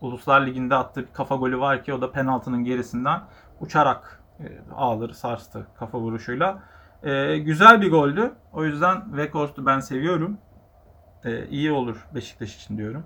Uluslar 0.00 0.46
Ligi'nde 0.46 0.74
attığı 0.74 1.00
bir 1.00 1.12
kafa 1.12 1.36
golü 1.36 1.60
var 1.60 1.84
ki 1.84 1.94
o 1.94 2.00
da 2.00 2.12
penaltının 2.12 2.64
gerisinden 2.64 3.20
uçarak 3.60 4.22
e, 4.40 4.44
ağları 4.74 5.14
sarstı 5.14 5.66
kafa 5.78 5.98
vuruşuyla. 5.98 6.62
E, 7.02 7.38
güzel 7.38 7.80
bir 7.80 7.90
goldü. 7.90 8.32
O 8.52 8.64
yüzden 8.64 9.00
Weghorst'u 9.00 9.66
ben 9.66 9.80
seviyorum. 9.80 10.38
E, 11.24 11.46
iyi 11.46 11.72
olur 11.72 12.06
Beşiktaş 12.14 12.56
için 12.56 12.78
diyorum. 12.78 13.04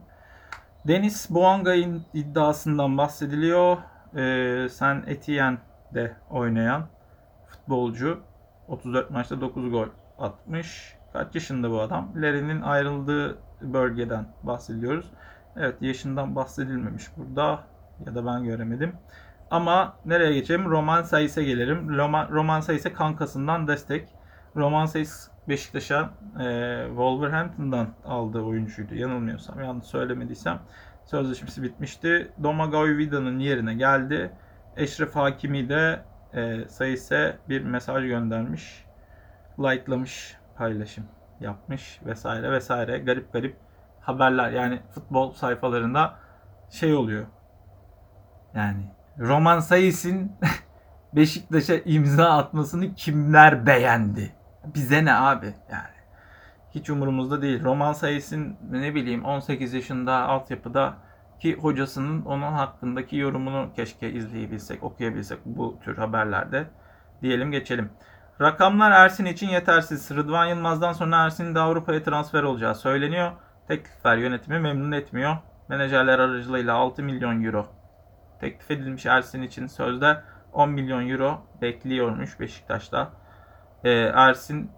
Deniz 0.89 1.27
Boanga'nın 1.31 2.05
iddiasından 2.15 2.99
bahsediliyor. 2.99 3.77
E, 4.16 4.69
Sen 4.71 5.05
Etienne'de 5.07 6.16
oynayan 6.31 6.87
futbolcu 7.47 8.21
34 8.69 9.11
maçta 9.11 9.40
9 9.40 9.71
gol 9.71 9.88
atmış. 10.19 10.97
Kaç 11.12 11.35
yaşında 11.35 11.71
bu 11.71 11.81
adam? 11.81 12.12
Larry'nin 12.16 12.62
ayrıldığı 12.62 13.38
bölgeden 13.61 14.27
bahsediyoruz. 14.42 15.11
Evet 15.57 15.83
yaşından 15.83 16.37
bahsedilmemiş 16.37 17.05
burada 17.16 17.61
ya 18.07 18.14
da 18.14 18.27
ben 18.27 18.45
göremedim. 18.45 18.92
Ama 19.51 19.97
nereye 20.05 20.33
geçelim? 20.33 20.71
Roman 20.71 21.03
Sayıs'a 21.03 21.42
gelirim. 21.42 21.97
Roman, 21.97 22.29
Roman 22.31 22.61
Sayıs'a 22.61 22.92
kankasından 22.92 23.69
destek. 23.69 24.09
Roman 24.57 24.87
Sayıs 24.87 25.29
Beşiktaş'a 25.49 26.11
e, 26.40 26.85
Wolverhampton'dan 26.88 27.88
aldığı 28.05 28.40
oyuncuydu. 28.42 28.95
Yanılmıyorsam, 28.95 29.61
yanlış 29.61 29.87
söylemediysem. 29.87 30.59
Sözleşmesi 31.07 31.62
bitmişti. 31.62 32.33
Domagoj 32.42 32.99
Vida'nın 32.99 33.38
yerine 33.38 33.75
geldi. 33.75 34.33
Eşref 34.77 35.16
Hakimi 35.16 35.69
de 35.69 36.03
e, 36.35 36.69
Sayıs'a 36.69 37.37
bir 37.49 37.62
mesaj 37.62 38.05
göndermiş. 38.05 38.85
Like'lamış 39.59 40.37
paylaşım 40.57 41.05
yapmış 41.40 42.01
vesaire 42.07 42.51
vesaire. 42.51 42.99
Garip 42.99 43.33
garip 43.33 43.57
haberler 44.01 44.51
yani 44.51 44.81
futbol 44.95 45.33
sayfalarında 45.33 46.14
şey 46.71 46.95
oluyor. 46.95 47.27
Yani 48.55 48.90
Roman 49.19 49.61
Sayıs'ın 49.61 50.33
Beşiktaş'a 51.12 51.75
imza 51.75 52.31
atmasını 52.31 52.95
kimler 52.95 53.66
beğendi? 53.66 54.33
Bize 54.75 55.05
ne 55.05 55.14
abi 55.14 55.55
yani. 55.73 55.96
Hiç 56.77 56.91
umurumuzda 56.91 57.43
değil. 57.43 57.65
Roman 57.65 57.93
Sayıs'ın 57.93 58.57
ne 58.71 58.95
bileyim 58.95 59.25
18 59.25 59.75
yaşında 59.75 60.12
altyapıda 60.12 60.95
ki 61.41 61.55
hocasının 61.55 62.25
onun 62.25 62.53
hakkındaki 62.53 63.17
yorumunu 63.17 63.73
keşke 63.77 64.12
izleyebilsek, 64.12 64.83
okuyabilsek 64.83 65.39
bu 65.45 65.79
tür 65.85 65.97
haberlerde. 65.97 66.67
diyelim 67.23 67.51
geçelim. 67.51 67.91
Rakamlar 68.41 68.91
Ersin 68.91 69.25
için 69.25 69.49
yetersiz. 69.49 70.11
Rıdvan 70.11 70.47
Yılmaz'dan 70.47 70.93
sonra 70.93 71.25
Ersin'in 71.25 71.55
de 71.55 71.61
Avrupa'ya 71.61 72.03
transfer 72.03 72.43
olacağı 72.43 72.75
söyleniyor. 72.75 73.33
Teklifler 73.69 74.17
yönetimi 74.17 74.59
memnun 74.59 74.93
etmiyor. 74.93 75.37
Menajerler 75.69 76.19
aracılığıyla 76.19 76.75
6 76.75 77.03
milyon 77.03 77.45
euro 77.45 77.67
teklif 78.41 78.71
edilmiş 78.71 79.07
Ersin 79.07 79.43
için 79.43 79.67
sözde 79.67 80.23
10 80.53 80.71
milyon 80.71 81.09
euro 81.09 81.47
bekliyormuş 81.62 82.41
Beşiktaş'ta. 82.41 83.11
Ee, 83.85 83.91
Ersin 84.15 84.71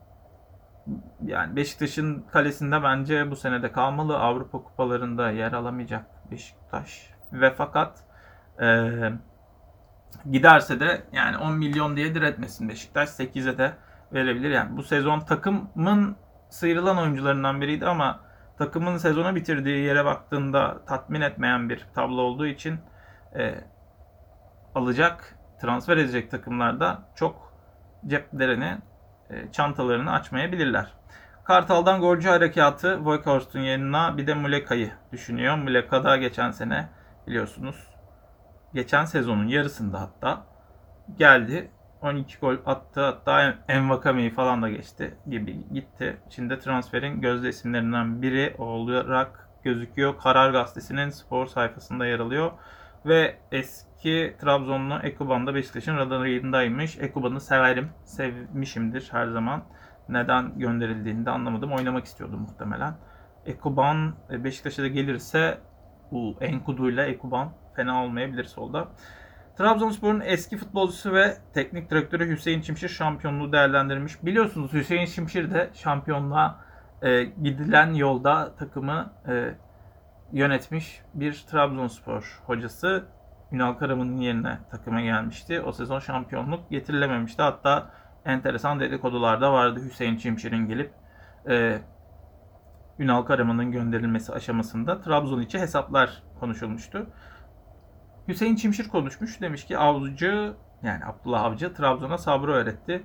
yani 1.25 1.57
Beşiktaş'ın 1.57 2.23
kalesinde 2.33 2.83
bence 2.83 3.31
bu 3.31 3.37
senede 3.37 3.73
kalmalı. 3.73 4.19
Avrupa 4.19 4.63
kupalarında 4.63 5.31
yer 5.31 5.53
alamayacak 5.53 6.31
Beşiktaş. 6.31 7.11
Ve 7.33 7.55
fakat 7.55 8.05
e, 8.61 8.89
giderse 10.31 10.81
de 10.81 11.03
yani 11.13 11.39
10 11.39 11.53
milyon 11.53 11.97
diye 11.97 12.15
diretmesin 12.15 12.69
Beşiktaş. 12.69 13.09
8'e 13.09 13.59
de 13.59 13.73
verebilir. 14.13 14.51
Yani 14.51 14.77
bu 14.77 14.83
sezon 14.83 15.21
takımın 15.21 16.17
sıyrılan 16.51 16.99
oyuncularından 16.99 17.61
biriydi 17.61 17.87
ama 17.87 18.21
takımın 18.59 18.97
sezonu 18.97 19.35
bitirdiği 19.35 19.85
yere 19.85 20.05
baktığında 20.05 20.85
tatmin 20.87 21.21
etmeyen 21.21 21.69
bir 21.69 21.87
tablo 21.95 22.23
olduğu 22.23 22.47
için 22.47 22.79
e, 23.37 23.55
alacak, 24.75 25.39
transfer 25.61 25.97
edecek 25.97 26.31
takımlarda 26.31 27.03
çok 27.15 27.53
ceplerini, 28.07 28.79
çantalarını 29.53 30.13
açmayabilirler. 30.13 30.93
Kartal'dan 31.45 32.01
golcü 32.01 32.29
harekatı 32.29 33.05
Voikhorst'un 33.05 33.61
yerine 33.61 34.17
bir 34.17 34.27
de 34.27 34.35
Muleka'yı 34.35 34.91
düşünüyor. 35.13 35.57
Muleka 35.57 36.05
da 36.05 36.17
geçen 36.17 36.51
sene 36.51 36.89
biliyorsunuz 37.27 37.89
geçen 38.75 39.05
sezonun 39.05 39.49
yarısında 39.49 40.01
hatta 40.01 40.47
geldi. 41.19 41.71
12 42.03 42.39
gol 42.39 42.57
attı 42.67 43.01
hatta 43.01 43.55
Envakame'yi 43.69 44.31
falan 44.31 44.63
da 44.63 44.69
geçti 44.69 45.15
gibi 45.29 45.73
gitti. 45.73 46.17
Şimdi 46.31 46.59
transferin 46.59 47.21
gözde 47.21 47.49
isimlerinden 47.49 48.23
biri 48.23 48.55
olarak 48.59 49.49
gözüküyor. 49.65 50.19
Karar 50.19 50.51
Gazetesi'nin 50.51 51.11
spor 51.11 51.47
sayfasında 51.47 52.07
yer 52.07 52.19
alıyor. 52.19 52.53
Ve 53.07 53.39
eski 53.53 54.37
Trabzonlu 54.41 54.99
Ekuban 55.03 55.47
da 55.47 55.55
Beşiktaş'ın 55.55 55.97
radarındaymış. 55.97 56.99
Ekuban'ı 56.99 57.41
severim. 57.41 57.91
Sevmişimdir 58.05 59.09
her 59.13 59.27
zaman. 59.27 59.65
Neden 60.09 60.59
gönderildiğini 60.59 61.27
de 61.27 61.31
anlamadım. 61.31 61.73
Oynamak 61.73 62.05
istiyordu 62.05 62.37
muhtemelen. 62.37 62.95
Ekuban 63.47 64.15
e, 64.31 64.45
Beşiktaş'a 64.45 64.83
da 64.83 64.89
gelirse 64.89 65.59
bu 66.13 66.37
Enkudu 66.41 66.91
ile 66.91 67.03
Ekuban 67.03 67.53
fena 67.77 68.05
olmayabilir 68.05 68.45
solda. 68.45 68.89
Trabzonspor'un 69.59 70.21
eski 70.21 70.57
futbolcusu 70.57 71.13
ve 71.13 71.37
teknik 71.55 71.91
direktörü 71.91 72.31
Hüseyin 72.31 72.61
Çimşir 72.61 72.89
şampiyonluğu 72.89 73.53
değerlendirmiş. 73.53 74.25
Biliyorsunuz 74.25 74.73
Hüseyin 74.73 75.07
Çimşir 75.07 75.51
de 75.51 75.71
şampiyonluğa 75.75 76.61
e, 77.03 77.25
gidilen 77.25 77.95
yolda 77.95 78.55
takımı 78.55 79.13
e, 79.29 79.55
yönetmiş 80.33 81.03
bir 81.15 81.45
Trabzonspor 81.51 82.41
hocası. 82.47 83.05
Ünal 83.53 83.73
Karaman'ın 83.73 84.17
yerine 84.17 84.59
takıma 84.71 85.01
gelmişti. 85.01 85.61
O 85.61 85.73
sezon 85.73 85.99
şampiyonluk 85.99 86.71
getirilememişti. 86.71 87.43
Hatta 87.43 87.91
enteresan 88.25 88.81
dedikodular 88.81 89.41
da 89.41 89.53
vardı 89.53 89.81
Hüseyin 89.85 90.17
Çimşir'in 90.17 90.69
gelip 90.69 90.93
e, 91.49 91.79
Ünal 92.99 93.23
Karaman'ın 93.23 93.73
gönderilmesi 93.73 94.33
aşamasında 94.33 95.01
Trabzon 95.01 95.41
içi 95.41 95.59
hesaplar 95.59 96.23
konuşulmuştu. 96.41 97.07
Hüseyin 98.29 98.57
Çimşir 98.57 98.89
konuşmuş. 98.89 99.41
Demiş 99.41 99.65
ki 99.65 99.79
Avcı 99.79 100.55
yani 100.83 101.05
Abdullah 101.05 101.45
Avcı 101.45 101.75
Trabzon'a 101.75 102.19
sabrı 102.19 102.53
öğretti. 102.53 103.03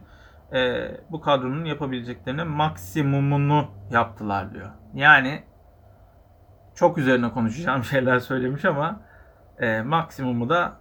E, 0.54 0.92
bu 1.12 1.22
kadronun 1.22 1.66
yapabileceklerinin 1.66 2.48
maksimumunu 2.48 3.68
yaptılar 3.92 4.54
diyor. 4.54 4.70
Yani 4.94 5.44
çok 6.76 6.98
üzerine 6.98 7.32
konuşacağım 7.32 7.84
şeyler 7.92 8.20
söylemiş 8.20 8.66
ama 8.66 9.02
e, 9.60 9.82
maksimumu 9.82 10.50
da 10.50 10.74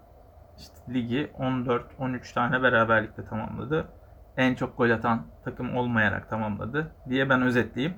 işte 0.58 0.94
ligi 0.94 1.30
14-13 1.38 2.34
tane 2.34 2.62
beraberlikte 2.62 3.24
tamamladı. 3.24 3.88
En 4.36 4.54
çok 4.54 4.78
gol 4.78 4.90
atan 4.90 5.26
takım 5.44 5.76
olmayarak 5.76 6.28
tamamladı 6.30 6.92
diye 7.08 7.30
ben 7.30 7.42
özetleyeyim. 7.42 7.96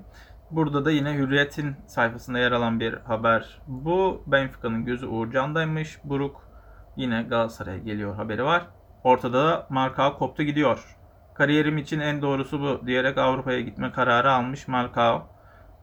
Burada 0.50 0.84
da 0.84 0.90
yine 0.90 1.14
Hürriyet'in 1.14 1.76
sayfasında 1.86 2.38
yer 2.38 2.52
alan 2.52 2.80
bir 2.80 2.94
haber. 2.94 3.58
Bu 3.66 4.22
Benfica'nın 4.26 4.84
gözü 4.84 5.06
Uğurcan'daymış. 5.06 5.98
Buruk 6.04 6.48
yine 6.96 7.22
Galatasaray'a 7.22 7.78
geliyor 7.78 8.16
haberi 8.16 8.44
var. 8.44 8.66
Ortada 9.04 9.44
da 9.44 9.66
Markao 9.70 10.18
koptu 10.18 10.42
gidiyor. 10.42 10.96
Kariyerim 11.34 11.78
için 11.78 12.00
en 12.00 12.22
doğrusu 12.22 12.60
bu 12.60 12.86
diyerek 12.86 13.18
Avrupa'ya 13.18 13.60
gitme 13.60 13.92
kararı 13.92 14.32
almış 14.32 14.68
Markao. 14.68 15.33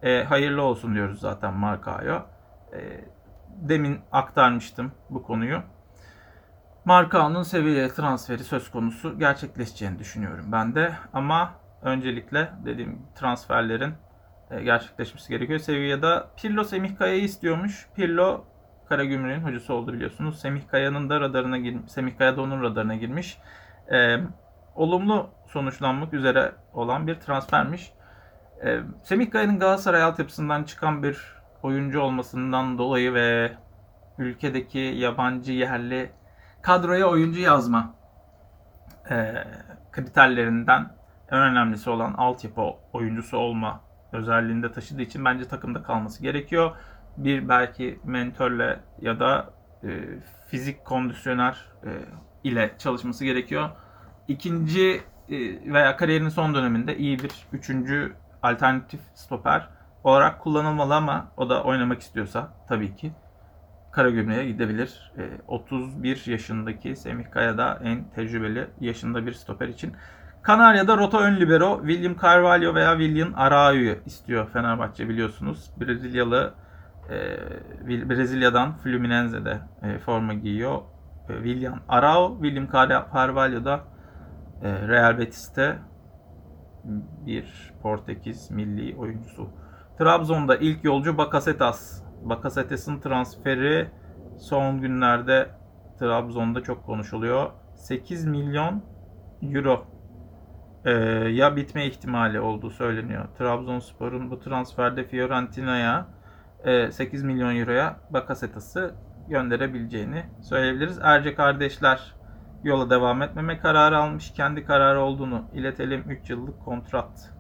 E, 0.04 0.24
hayırlı 0.24 0.62
olsun 0.62 0.96
diyoruz 0.96 1.20
zaten 1.20 1.54
Markao'ya. 1.54 2.26
E, 2.74 2.80
demin 3.62 4.00
aktarmıştım 4.12 4.92
bu 5.10 5.24
konuyu. 5.24 5.62
Markao'nun 6.86 7.44
seviye 7.44 7.88
transferi 7.88 8.44
söz 8.44 8.72
konusu 8.72 9.20
gerçekleşeceğini 9.20 10.00
düşünüyorum 10.00 10.46
ben 10.52 10.76
de. 10.76 10.94
Ama 11.14 11.54
öncelikle 11.82 12.52
dediğim 12.66 13.00
transferlerin 13.16 13.94
e, 14.52 14.64
gerçekleşmesi 14.64 15.30
gerekiyor. 15.30 15.60
Sevilla'da 15.60 16.28
Pirlo 16.38 16.64
Semih 16.64 16.98
Kaya'yı 16.98 17.24
istiyormuş. 17.24 17.88
Pirlo 17.96 18.46
Karagümrük'ün 18.90 19.44
hocası 19.44 19.74
oldu 19.74 19.94
biliyorsunuz. 19.94 20.40
Semih 20.40 20.68
Kaya'nın 20.68 21.10
da 21.10 21.22
radarına 21.22 21.58
girmiş. 21.58 21.92
Semih 21.92 22.18
Kaya 22.18 22.38
da 22.38 22.42
onun 22.42 22.64
radarına 22.64 22.96
girmiş. 22.96 23.38
E, 23.92 24.18
olumlu 24.76 25.30
sonuçlanmak 25.48 26.14
üzere 26.14 26.52
olan 26.74 27.08
bir 27.08 27.16
transfermiş. 27.16 27.94
E, 28.66 28.80
Semih 29.04 29.32
Kaya'nın 29.32 29.60
Galatasaray 29.60 30.04
altyapısından 30.04 30.64
çıkan 30.64 31.04
bir 31.04 31.18
oyuncu 31.64 32.00
olmasından 32.02 32.78
dolayı 32.78 33.14
ve 33.14 33.52
ülkedeki 34.18 34.80
yabancı 34.80 35.54
yerli 35.54 36.12
kadroya 36.62 37.10
oyuncu 37.10 37.40
yazma 37.40 37.94
e, 39.10 39.34
kriterlerinden 39.92 40.92
en 41.32 41.40
önemlisi 41.40 41.90
olan 41.90 42.14
altyapı 42.14 42.62
oyuncusu 42.94 43.38
olma 43.38 43.82
özelliğinde 44.12 44.72
taşıdığı 44.72 45.02
için 45.02 45.26
bence 45.26 45.48
takımda 45.48 45.84
kalması 45.84 46.24
gerekiyor. 46.24 46.72
Bir 47.18 47.50
belki 47.50 48.00
mentörle 48.04 48.80
ya 49.02 49.20
da 49.20 49.54
e, 49.84 49.90
fizik 50.48 50.86
kondisyoner 50.86 51.66
e, 51.84 51.90
ile 52.44 52.72
çalışması 52.78 53.26
gerekiyor. 53.26 53.70
İkinci 54.28 55.02
e, 55.30 55.38
veya 55.74 55.98
kariyerinin 55.98 56.30
son 56.30 56.56
döneminde 56.56 56.98
iyi 56.98 57.20
bir 57.20 57.32
üçüncü 57.54 58.14
alternatif 58.44 59.02
stoper 59.14 59.68
olarak 60.04 60.42
kullanılmalı 60.42 60.96
ama 60.96 61.32
o 61.38 61.50
da 61.50 61.64
oynamak 61.64 62.02
istiyorsa 62.02 62.54
tabii 62.68 62.96
ki 62.96 63.14
Karagümrük'e 63.92 64.46
gidebilir. 64.46 65.12
E, 65.18 65.30
31 65.48 66.24
yaşındaki 66.28 66.96
Semih 66.96 67.32
Kaya 67.32 67.58
da 67.58 67.80
en 67.84 68.04
tecrübeli 68.10 68.68
yaşında 68.80 69.26
bir 69.26 69.34
stoper 69.34 69.68
için. 69.68 69.94
Kanarya'da 70.42 70.98
rota 70.98 71.20
ön 71.20 71.40
libero 71.40 71.82
William 71.88 72.16
Carvalho 72.22 72.76
veya 72.76 72.92
William 72.98 73.34
Araújo'yu 73.36 73.96
istiyor 74.06 74.50
Fenerbahçe 74.50 75.10
biliyorsunuz. 75.10 75.72
Brezilyalı 75.80 76.54
e, 77.10 78.10
Brezilya'dan 78.10 78.78
Fluminense'de 78.78 79.60
e, 79.84 80.00
forma 80.00 80.34
giyiyor. 80.34 80.82
E, 81.30 81.34
William 81.34 81.80
Arao, 81.90 82.38
William 82.42 82.68
Carvalho 83.14 83.66
da 83.66 83.84
e, 84.64 84.88
Real 84.88 85.18
Betis'te 85.18 85.78
bir 87.26 87.74
Portekiz 87.82 88.52
milli 88.52 88.96
oyuncusu. 88.96 89.50
Trabzon'da 89.98 90.58
ilk 90.58 90.84
yolcu 90.84 91.18
Bakasetas. 91.18 92.04
Bakasetas'ın 92.24 93.00
transferi 93.00 93.90
son 94.40 94.82
günlerde 94.82 95.50
Trabzon'da 96.00 96.64
çok 96.64 96.86
konuşuluyor. 96.86 97.52
8 97.76 98.26
milyon 98.26 98.84
euro 99.42 99.86
e, 100.86 100.92
ya 101.32 101.56
bitme 101.56 101.86
ihtimali 101.86 102.40
olduğu 102.40 102.70
söyleniyor. 102.70 103.26
Trabzonspor'un 103.38 104.32
bu 104.32 104.40
transferde 104.40 105.04
Fiorentina'ya 105.04 106.08
e, 106.64 106.92
8 106.92 107.24
milyon 107.24 107.56
euroya 107.56 108.00
Bakasetas'ı 108.10 108.96
gönderebileceğini 109.30 110.24
söyleyebiliriz. 110.42 111.00
Erce 111.02 111.36
kardeşler 111.36 112.16
yola 112.64 112.90
devam 112.90 113.22
etmeme 113.22 113.60
kararı 113.60 113.98
almış. 113.98 114.34
Kendi 114.34 114.66
kararı 114.66 115.02
olduğunu 115.02 115.44
iletelim. 115.54 116.04
3 116.10 116.30
yıllık 116.30 116.66
kontrat 116.66 117.34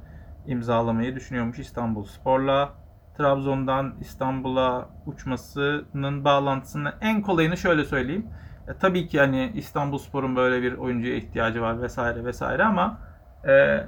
imzalamayı 0.47 1.15
düşünüyormuş 1.15 1.60
İstanbul 1.60 2.03
Spor'la. 2.03 2.73
Trabzon'dan 3.17 3.95
İstanbul'a 3.99 4.89
uçmasının 5.05 6.25
bağlantısını 6.25 6.93
en 7.01 7.21
kolayını 7.21 7.57
şöyle 7.57 7.86
söyleyeyim. 7.86 8.27
E, 8.67 8.73
tabii 8.73 9.07
ki 9.07 9.19
hani 9.19 9.51
İstanbul 9.55 9.97
Spor'un 9.97 10.36
böyle 10.36 10.62
bir 10.62 10.73
oyuncuya 10.73 11.15
ihtiyacı 11.15 11.62
var 11.62 11.81
vesaire 11.81 12.25
vesaire 12.25 12.63
ama 12.63 12.99
e, 13.47 13.84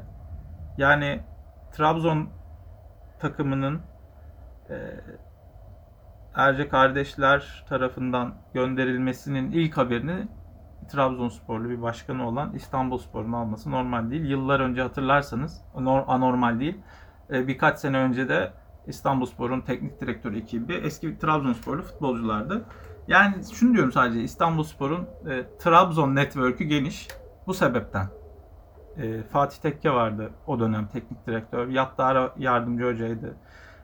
yani 0.78 1.19
Trabzon 1.72 2.30
takımının 3.19 3.82
e, 4.69 4.76
Erce 6.36 6.69
kardeşler 6.69 7.65
tarafından 7.69 8.36
gönderilmesinin 8.54 9.52
ilk 9.52 9.78
haberini 9.78 10.28
Trabzonsporlu 10.88 11.69
bir 11.69 11.82
başkanı 11.82 12.28
olan 12.28 12.54
İstanbulspor'un 12.56 13.34
alması 13.34 13.72
normal 13.72 14.12
değil. 14.12 14.26
Yıllar 14.26 14.60
önce 14.60 14.82
hatırlarsanız 14.82 15.62
anormal 16.08 16.60
değil. 16.60 16.78
E, 17.30 17.48
birkaç 17.48 17.80
sene 17.80 17.98
önce 17.98 18.30
de 18.30 18.54
İstanbulspor'un 18.88 19.62
teknik 19.62 20.02
direktörü 20.02 20.38
ekibi 20.38 20.74
eski 20.74 21.17
Trabzonsporlu 21.17 21.82
futbolculardı. 21.82 22.65
Yani 23.08 23.36
şunu 23.54 23.74
diyorum 23.74 23.91
sadece 23.91 24.22
İstanbulspor'un 24.22 25.08
e, 25.30 25.46
Trabzon 25.60 26.15
network'ü 26.15 26.63
geniş. 26.63 27.08
Bu 27.48 27.54
sebepten. 27.54 28.08
E, 28.98 29.24
Fatih 29.24 29.58
Tekke 29.58 29.91
vardı 29.91 30.32
o 30.48 30.60
dönem 30.60 30.88
teknik 30.88 31.28
direktör. 31.28 31.67
Yattara 31.67 32.34
yardımcı 32.38 32.86
hocaydı. 32.86 33.36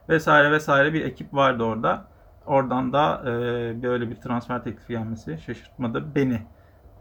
Vesaire 0.10 0.52
vesaire 0.52 0.94
bir 0.94 1.06
ekip 1.06 1.34
vardı 1.34 1.64
orada. 1.64 2.06
Oradan 2.46 2.94
da 2.94 3.22
e, 3.26 3.32
böyle 3.84 4.10
bir 4.10 4.16
transfer 4.16 4.64
teklifi 4.64 4.94
gelmesi 4.94 5.38
şaşırtmadı 5.46 6.16
beni. 6.16 6.42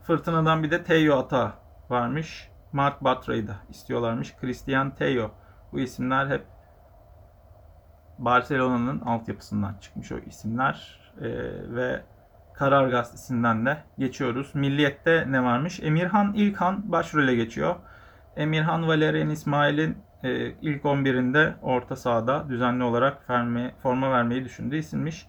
Fırtına'dan 0.09 0.62
bir 0.62 0.71
de 0.71 0.85
Teo 0.85 1.18
Ata 1.18 1.53
varmış. 1.90 2.51
Mark 2.73 3.05
Batra'yı 3.05 3.49
da 3.49 3.57
istiyorlarmış. 3.71 4.37
Christian 4.37 4.94
Teo. 4.94 5.31
Bu 5.73 5.81
isimler 5.81 6.27
hep 6.27 6.47
Barcelona'nın 8.18 9.01
altyapısından 9.01 9.75
çıkmış 9.81 10.12
o 10.12 10.18
isimler. 10.18 11.01
E, 11.21 11.29
ve 11.75 12.03
Karar 12.55 12.88
Gazetesi'nden 12.88 13.66
de 13.66 13.77
geçiyoruz. 13.99 14.55
Milliyet'te 14.55 15.25
ne 15.33 15.44
varmış? 15.44 15.81
Emirhan 15.83 16.35
İlkan 16.35 16.92
başrole 16.92 17.35
geçiyor. 17.35 17.77
Emirhan 18.37 18.88
Valerian 18.88 19.31
İsmail'in 19.31 19.99
e, 20.23 20.51
ilk 20.51 20.83
11'inde 20.83 21.53
orta 21.62 21.97
sahada 21.97 22.49
düzenli 22.49 22.85
olarak 22.85 23.27
forma 23.83 24.11
vermeyi 24.11 24.44
düşündüğü 24.44 24.77
isimmiş. 24.77 25.27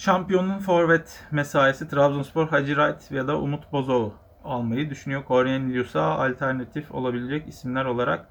Şampiyonun 0.00 0.58
forvet 0.58 1.24
mesaisi 1.30 1.88
Trabzonspor 1.88 2.48
Hacı 2.48 2.74
Wright 2.74 3.10
ya 3.10 3.28
da 3.28 3.38
Umut 3.38 3.72
Bozoğlu 3.72 4.14
almayı 4.44 4.90
düşünüyor. 4.90 5.22
Cornelius'a 5.28 6.02
alternatif 6.02 6.92
olabilecek 6.92 7.48
isimler 7.48 7.84
olarak. 7.84 8.28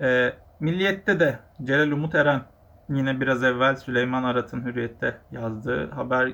E, 0.00 0.32
Milliyet'te 0.60 1.20
de 1.20 1.38
Celal 1.62 1.90
Umut 1.90 2.14
Eren 2.14 2.42
yine 2.88 3.20
biraz 3.20 3.42
evvel 3.44 3.76
Süleyman 3.76 4.22
Arat'ın 4.24 4.64
Hürriyet'te 4.64 5.18
yazdığı 5.30 5.90
haber 5.90 6.32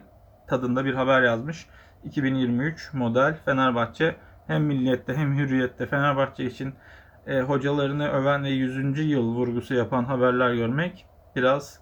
tadında 0.49 0.85
bir 0.85 0.95
haber 0.95 1.23
yazmış. 1.23 1.67
2023 2.05 2.95
model 2.95 3.37
Fenerbahçe 3.45 4.17
hem 4.47 4.65
Milliyet'te 4.65 5.15
hem 5.15 5.39
Hürriyet'te 5.39 5.87
Fenerbahçe 5.87 6.45
için 6.45 6.75
e, 7.27 7.41
hocalarını 7.41 8.09
öven 8.09 8.45
ve 8.45 8.49
100. 8.49 9.11
yıl 9.11 9.35
vurgusu 9.35 9.75
yapan 9.75 10.05
haberler 10.05 10.55
görmek 10.55 11.07
biraz 11.37 11.81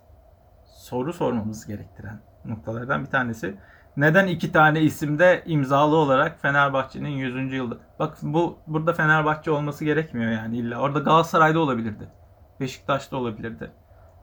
soru 0.66 1.12
sormamız 1.12 1.66
gerektiren 1.66 2.27
noktalardan 2.44 3.04
bir 3.04 3.10
tanesi. 3.10 3.56
Neden 3.96 4.26
iki 4.26 4.52
tane 4.52 4.80
isimde 4.80 5.42
imzalı 5.46 5.96
olarak 5.96 6.40
Fenerbahçe'nin 6.42 7.08
100. 7.08 7.52
yılda? 7.52 7.76
Bak 7.98 8.18
bu 8.22 8.58
burada 8.66 8.92
Fenerbahçe 8.92 9.50
olması 9.50 9.84
gerekmiyor 9.84 10.32
yani 10.32 10.58
illa. 10.58 10.78
Orada 10.78 10.98
Galatasaray'da 10.98 11.60
olabilirdi. 11.60 12.08
Beşiktaş'ta 12.60 13.16
olabilirdi. 13.16 13.70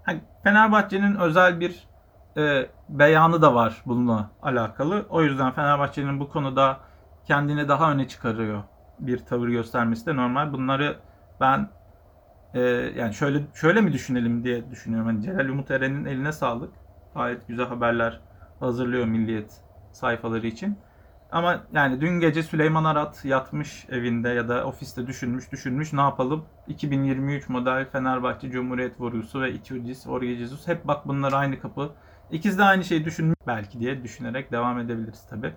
Hani 0.04 0.22
Fenerbahçe'nin 0.44 1.16
özel 1.16 1.60
bir 1.60 1.88
e, 2.38 2.70
beyanı 2.90 3.42
da 3.42 3.56
var 3.56 3.82
bununla 3.86 4.30
alakalı. 4.42 5.06
O 5.10 5.22
yüzden 5.24 5.52
Fenerbahçe'nin 5.52 6.20
bu 6.20 6.30
konuda 6.30 6.78
kendini 7.26 7.68
daha 7.68 7.92
öne 7.92 8.08
çıkarıyor 8.08 8.64
bir 9.00 9.18
tavır 9.18 9.48
göstermesi 9.48 10.06
de 10.06 10.16
normal. 10.16 10.54
Bunları 10.54 10.96
ben 11.42 11.70
e, 12.54 12.60
yani 12.96 13.14
şöyle 13.14 13.42
şöyle 13.54 13.82
mi 13.82 13.94
düşünelim 13.94 14.44
diye 14.44 14.72
düşünüyorum. 14.72 15.08
Hani 15.08 15.22
Celal 15.24 15.50
Umut 15.50 15.72
Eren'in 15.72 16.06
eline 16.06 16.32
sağlık. 16.32 16.74
Gayet 17.16 17.48
güzel 17.48 17.66
haberler 17.66 18.20
hazırlıyor 18.60 19.06
Milliyet 19.06 19.62
sayfaları 19.92 20.48
için. 20.48 20.78
Ama 21.32 21.64
yani 21.74 22.02
dün 22.02 22.20
gece 22.20 22.44
Süleyman 22.44 22.84
Arat 22.84 23.26
yatmış 23.26 23.86
evinde 23.90 24.30
ya 24.30 24.50
da 24.50 24.66
ofiste 24.66 25.08
düşünmüş 25.08 25.52
düşünmüş 25.52 25.94
ne 25.94 26.02
yapalım? 26.02 26.46
2023 26.68 27.50
model 27.50 27.86
Fenerbahçe 27.92 28.50
Cumhuriyet 28.50 29.00
vurgusu 29.00 29.42
ve 29.42 29.54
Itiudis, 29.54 30.08
Orge 30.08 30.36
Jesus 30.36 30.68
hep 30.68 30.88
bak 30.88 31.08
bunlar 31.08 31.34
aynı 31.34 31.60
kapı. 31.60 31.92
İkiz 32.32 32.58
de 32.60 32.64
aynı 32.64 32.84
şeyi 32.84 33.06
düşünmüş 33.06 33.36
belki 33.48 33.80
diye 33.80 34.04
düşünerek 34.04 34.52
devam 34.52 34.80
edebiliriz 34.80 35.28
tabi. 35.30 35.54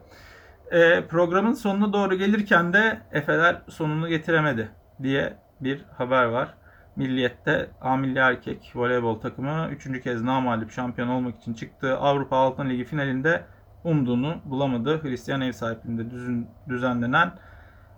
E, 0.70 1.06
programın 1.06 1.52
sonuna 1.52 1.92
doğru 1.92 2.14
gelirken 2.14 2.72
de 2.72 3.00
Efeler 3.12 3.62
sonunu 3.68 4.08
getiremedi 4.08 4.68
diye 5.02 5.36
bir 5.60 5.84
haber 5.98 6.24
var. 6.24 6.54
Milliyet'te 6.98 7.70
A 7.80 7.96
Milli 7.96 8.18
Erkek 8.18 8.72
voleybol 8.74 9.20
takımı 9.20 9.68
3. 9.70 10.02
kez 10.02 10.22
namalip 10.22 10.70
şampiyon 10.70 11.08
olmak 11.08 11.36
için 11.36 11.54
çıktığı 11.54 11.96
Avrupa 11.98 12.36
Altın 12.36 12.70
Ligi 12.70 12.84
finalinde 12.84 13.44
umduğunu 13.84 14.36
bulamadı. 14.44 15.02
Hristiyan 15.02 15.40
ev 15.40 15.52
sahipliğinde 15.52 16.10
düzün, 16.10 16.48
düzenlenen 16.68 17.32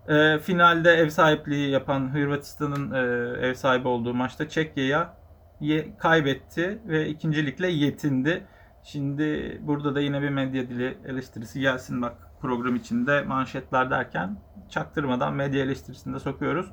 e, 0.08 0.38
finalde 0.38 0.90
ev 0.90 1.08
sahipliği 1.08 1.70
yapan 1.70 2.14
Hırvatistan'ın 2.14 2.92
e, 2.92 2.98
ev 3.46 3.54
sahibi 3.54 3.88
olduğu 3.88 4.14
maçta 4.14 4.48
Çekya'ya 4.48 5.16
kaybetti 5.98 6.78
ve 6.86 7.08
ikincilikle 7.08 7.68
yetindi. 7.68 8.44
Şimdi 8.82 9.58
burada 9.62 9.94
da 9.94 10.00
yine 10.00 10.22
bir 10.22 10.28
medya 10.28 10.68
dili 10.68 10.98
eleştirisi 11.06 11.60
gelsin 11.60 12.02
bak 12.02 12.16
program 12.40 12.76
içinde 12.76 13.22
manşetler 13.22 13.90
derken 13.90 14.36
çaktırmadan 14.70 15.34
medya 15.34 15.64
eleştirisinde 15.64 16.18
sokuyoruz. 16.18 16.66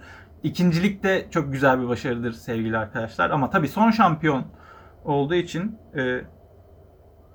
İkincilik 0.44 1.04
de 1.04 1.28
çok 1.32 1.52
güzel 1.52 1.82
bir 1.82 1.88
başarıdır 1.88 2.32
sevgili 2.32 2.78
arkadaşlar. 2.78 3.30
Ama 3.30 3.50
tabii 3.50 3.68
son 3.68 3.92
şampiyon 3.92 4.46
olduğu 5.06 5.36
için 5.36 5.80
e, 5.96 6.22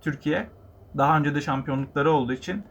Türkiye 0.01 0.49
daha 0.97 1.19
önce 1.19 1.35
de 1.35 1.41
şampiyonlukları 1.41 2.11
olduğu 2.11 2.33
için 2.33 2.65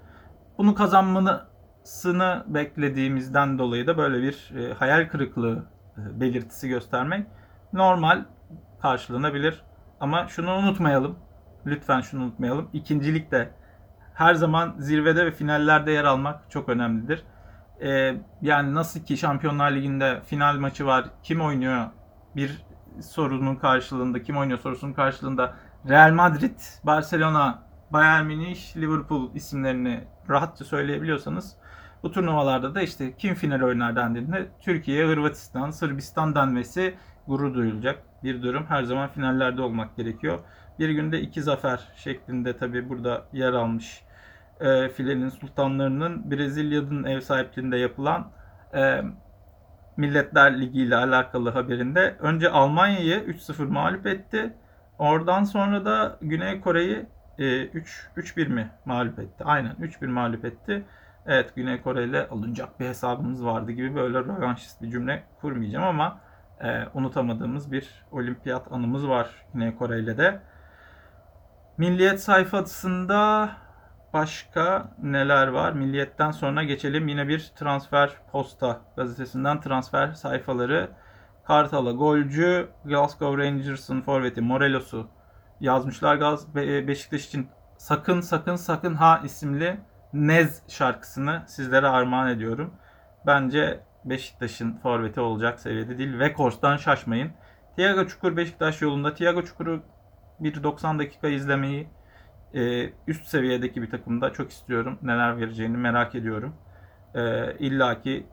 bunu 0.58 0.76
kazanmasını 0.76 2.44
beklediğimizden 2.48 3.60
dolayı 3.60 3.88
da 3.88 3.98
böyle 3.98 4.22
bir 4.22 4.54
e, 4.58 4.74
hayal 4.74 5.10
kırıklığı 5.10 5.66
e, 5.98 6.20
belirtisi 6.22 6.70
göstermek 6.70 7.28
normal 7.74 8.26
karşılanabilir. 8.82 9.64
Ama 10.00 10.28
şunu 10.28 10.54
unutmayalım. 10.54 11.18
Lütfen 11.66 12.02
şunu 12.02 12.24
unutmayalım. 12.24 12.70
İkincilik 12.74 13.32
de 13.32 13.50
her 14.14 14.34
zaman 14.34 14.76
zirvede 14.78 15.26
ve 15.26 15.32
finallerde 15.32 15.92
yer 15.92 16.04
almak 16.04 16.52
çok 16.52 16.70
önemlidir. 16.70 17.24
Ee, 17.82 18.16
yani 18.42 18.74
nasıl 18.74 19.00
ki 19.00 19.18
Şampiyonlar 19.18 19.72
Ligi'nde 19.72 20.22
final 20.26 20.56
maçı 20.56 20.86
var, 20.86 21.06
kim 21.24 21.42
oynuyor 21.42 21.86
bir 22.36 22.66
sorunun 23.02 23.56
karşılığında, 23.56 24.24
kim 24.24 24.38
oynuyor 24.38 24.60
sorusunun 24.60 24.94
karşılığında 24.94 25.54
Real 25.90 26.14
Madrid, 26.14 26.60
Barcelona, 26.84 27.64
Bayern 27.94 28.26
Münih, 28.26 28.78
Liverpool 28.78 29.30
isimlerini 29.36 30.04
rahatça 30.30 30.66
söyleyebiliyorsanız 30.66 31.56
bu 32.04 32.12
turnuvalarda 32.12 32.76
da 32.76 32.82
işte 32.82 33.14
kim 33.18 33.36
final 33.36 33.62
oynar 33.62 33.96
dendiğinde 33.96 34.48
Türkiye, 34.62 35.08
Hırvatistan, 35.08 35.72
Sırbistan 35.72 36.36
denmesi 36.36 36.96
gurur 37.28 37.54
duyulacak 37.54 38.04
bir 38.24 38.44
durum. 38.44 38.66
Her 38.68 38.84
zaman 38.84 39.10
finallerde 39.10 39.62
olmak 39.62 39.98
gerekiyor. 39.98 40.40
Bir 40.80 40.90
günde 40.90 41.22
iki 41.22 41.42
zafer 41.42 41.88
şeklinde 41.96 42.58
tabi 42.58 42.90
burada 42.90 43.26
yer 43.34 43.54
almış 43.54 44.04
e, 44.62 44.90
filenin 44.90 45.30
sultanlarının 45.30 46.32
Brezilya'nın 46.32 47.04
ev 47.04 47.22
sahipliğinde 47.22 47.78
yapılan 47.78 48.32
e, 48.74 49.02
Milletler 49.98 50.62
Ligi 50.62 50.82
ile 50.82 50.96
alakalı 50.96 51.50
haberinde 51.50 52.16
önce 52.20 52.50
Almanya'yı 52.50 53.20
3-0 53.20 53.66
mağlup 53.66 54.08
etti. 54.08 54.54
Oradan 55.00 55.44
sonra 55.44 55.86
da 55.86 56.18
Güney 56.22 56.62
Kore'yi 56.62 57.06
e, 57.40 57.66
3 57.66 58.10
3-1 58.18 58.48
mi 58.48 58.72
mağlup 58.86 59.20
etti? 59.20 59.44
Aynen 59.44 59.72
3-1 59.72 60.08
mağlup 60.08 60.46
etti. 60.46 60.86
Evet 61.26 61.56
Güney 61.56 61.82
Kore 61.82 62.04
ile 62.04 62.28
alınacak 62.28 62.80
bir 62.80 62.88
hesabımız 62.88 63.46
vardı 63.46 63.72
gibi 63.72 63.96
böyle 63.96 64.20
rövanşist 64.20 64.82
bir 64.82 64.92
cümle 64.92 65.24
kurmayacağım 65.42 65.86
ama 65.86 66.20
e, 66.62 66.86
unutamadığımız 66.94 67.72
bir 67.72 68.06
olimpiyat 68.12 68.72
anımız 68.72 69.08
var 69.08 69.30
Güney 69.54 69.76
Kore 69.76 70.00
ile 70.00 70.18
de. 70.18 70.40
Milliyet 71.78 72.22
sayfasında 72.22 73.50
başka 74.14 74.92
neler 75.04 75.48
var? 75.48 75.74
Milliyetten 75.74 76.32
sonra 76.32 76.64
geçelim 76.64 77.08
yine 77.08 77.28
bir 77.28 77.52
transfer 77.56 78.10
posta 78.32 78.82
gazetesinden 78.96 79.62
transfer 79.62 80.12
sayfaları. 80.12 80.90
Kartal'a 81.44 81.92
golcü, 81.92 82.70
Glasgow 82.86 83.44
Rangers'ın 83.44 84.02
forveti 84.02 84.42
Morelos'u 84.42 85.08
yazmışlar 85.60 86.16
Gaz 86.16 86.56
Beşiktaş 86.56 87.26
için. 87.26 87.50
Sakın 87.78 88.22
sakın 88.22 88.56
sakın 88.56 88.96
ha 88.96 89.22
isimli 89.24 89.80
Nez 90.14 90.62
şarkısını 90.68 91.44
sizlere 91.48 91.88
armağan 91.88 92.28
ediyorum. 92.28 92.74
Bence 93.26 93.80
Beşiktaş'ın 94.06 94.78
forveti 94.78 95.20
olacak 95.20 95.60
seviyede 95.60 95.98
değil. 95.98 96.20
Vekors'tan 96.20 96.78
şaşmayın. 96.78 97.32
Tiago 97.76 98.08
Çukur 98.08 98.38
Beşiktaş 98.38 98.82
yolunda. 98.82 99.14
Tiago 99.14 99.44
Çukur'u 99.44 99.84
bir 100.40 100.64
90 100.64 101.00
dakika 101.00 101.28
izlemeyi 101.28 101.88
e, 102.54 102.90
üst 103.08 103.26
seviyedeki 103.26 103.82
bir 103.82 103.90
takımda 103.90 104.34
çok 104.34 104.52
istiyorum. 104.52 105.00
Neler 105.02 105.38
vereceğini 105.38 105.78
merak 105.78 106.16
ediyorum. 106.16 106.54
E, 107.16 107.54
İlla 107.60 108.02
ki 108.02 108.28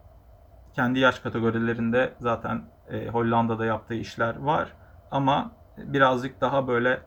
kendi 0.74 0.98
yaş 0.98 1.18
kategorilerinde 1.18 2.12
zaten 2.20 2.62
e, 2.90 3.08
Hollanda'da 3.08 3.64
yaptığı 3.64 3.94
işler 3.94 4.38
var. 4.38 4.72
Ama 5.10 5.52
birazcık 5.78 6.40
daha 6.40 6.68
böyle 6.68 7.00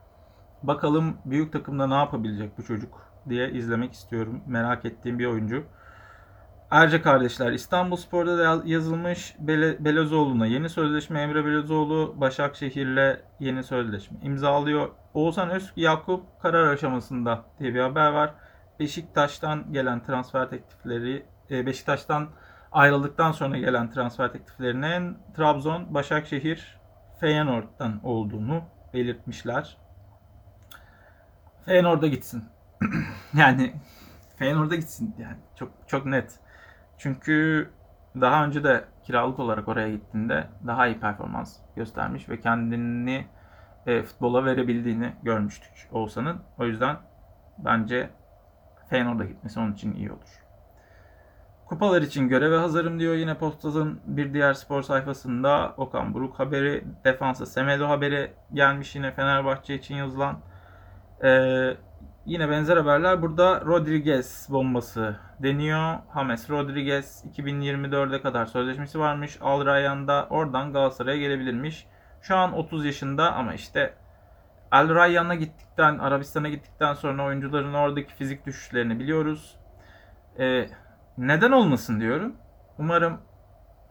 bakalım 0.64 1.18
büyük 1.26 1.54
takımda 1.54 1.88
ne 1.88 1.94
yapabilecek 1.94 2.58
bu 2.58 2.64
çocuk 2.64 3.12
diye 3.30 3.52
izlemek 3.52 3.94
istiyorum. 3.94 4.42
Merak 4.48 4.86
ettiğim 4.86 5.20
bir 5.20 5.26
oyuncu. 5.26 5.64
Erce 6.72 7.02
kardeşler 7.02 7.52
İstanbul 7.52 7.96
Spor'da 7.96 8.38
da 8.38 8.64
yazılmış 8.66 9.36
Bele, 9.40 9.86
Belezoğlu'na 9.86 10.46
yeni 10.46 10.70
sözleşme 10.70 11.22
Emre 11.22 11.46
Belezoğlu 11.46 12.16
Başakşehir'le 12.18 13.20
yeni 13.40 13.64
sözleşme 13.64 14.18
imzalıyor. 14.22 14.90
Oğuzhan 15.14 15.50
Öz 15.50 15.74
Yakup 15.76 16.42
karar 16.42 16.74
aşamasında 16.74 17.46
diye 17.60 17.74
bir 17.74 17.80
haber 17.80 18.12
var. 18.12 18.34
Beşiktaş'tan 18.80 19.74
gelen 19.74 20.04
transfer 20.04 20.50
teklifleri 20.50 21.26
e, 21.52 21.66
Beşiktaş'tan 21.66 22.30
ayrıldıktan 22.72 23.32
sonra 23.32 23.58
gelen 23.58 23.92
transfer 23.92 24.32
tekliflerinin 24.32 25.18
Trabzon, 25.36 25.94
Başakşehir, 25.94 26.78
Feyenoord'dan 27.20 28.00
olduğunu 28.04 28.64
belirtmişler. 28.94 29.78
Feyenoord'a 31.66 32.08
gitsin. 32.08 32.44
yani 33.34 33.74
Feyenoord'a 34.36 34.76
gitsin 34.76 35.16
yani 35.20 35.38
çok 35.56 35.72
çok 35.88 36.06
net. 36.06 36.40
Çünkü 37.02 37.70
daha 38.22 38.46
önce 38.46 38.64
de 38.64 38.86
kiralık 39.04 39.40
olarak 39.40 39.68
oraya 39.68 39.92
gittiğinde 39.92 40.48
daha 40.68 40.88
iyi 40.88 41.00
performans 41.00 41.58
göstermiş 41.76 42.30
ve 42.30 42.40
kendini 42.40 43.26
e, 43.86 44.04
futbola 44.04 44.46
verebildiğini 44.46 45.14
görmüştük 45.24 45.90
Oğuzhan'ın. 45.92 46.42
O 46.58 46.66
yüzden 46.66 46.98
bence 47.58 48.10
Feyenoord'a 48.90 49.26
gitmesi 49.26 49.60
onun 49.60 49.74
için 49.74 49.96
iyi 49.96 50.12
olur. 50.12 50.44
Kupalar 51.66 52.02
için 52.02 52.28
göreve 52.28 52.58
hazırım 52.58 53.00
diyor 53.00 53.16
yine 53.16 53.38
Postaz'ın 53.38 54.00
bir 54.06 54.34
diğer 54.34 54.54
spor 54.54 54.82
sayfasında 54.82 55.74
Okan 55.78 56.14
Buruk 56.14 56.40
haberi, 56.40 56.86
defansa 57.04 57.46
Semedo 57.46 57.88
haberi 57.88 58.34
gelmiş 58.54 58.96
yine 58.96 59.12
Fenerbahçe 59.12 59.76
için 59.76 59.96
yazılan. 59.96 60.40
Ee, 61.24 61.78
yine 62.26 62.50
benzer 62.50 62.78
haberler 62.78 63.22
burada 63.22 63.62
Rodriguez 63.62 64.48
bombası 64.50 65.16
deniyor. 65.40 65.96
James 66.16 66.50
Rodriguez 66.50 67.26
2024'e 67.38 68.22
kadar 68.22 68.46
sözleşmesi 68.46 69.00
varmış. 69.00 69.38
Al 69.42 69.66
Rayyan'da 69.66 70.28
oradan 70.30 70.74
Galatasaray'a 70.74 71.18
gelebilirmiş. 71.18 71.88
Şu 72.22 72.36
an 72.36 72.54
30 72.54 72.86
yaşında 72.86 73.34
ama 73.34 73.54
işte 73.54 73.94
Al 74.72 74.96
Rayyan'a 74.96 75.36
gittikten, 75.36 75.98
Arabistan'a 75.98 76.50
gittikten 76.50 76.94
sonra 76.94 77.26
oyuncuların 77.26 77.74
oradaki 77.74 78.16
fizik 78.16 78.46
düşüşlerini 78.46 79.00
biliyoruz. 79.00 79.58
Ee, 80.40 80.70
neden 81.18 81.52
olmasın 81.52 82.00
diyorum. 82.00 82.36
Umarım 82.78 83.22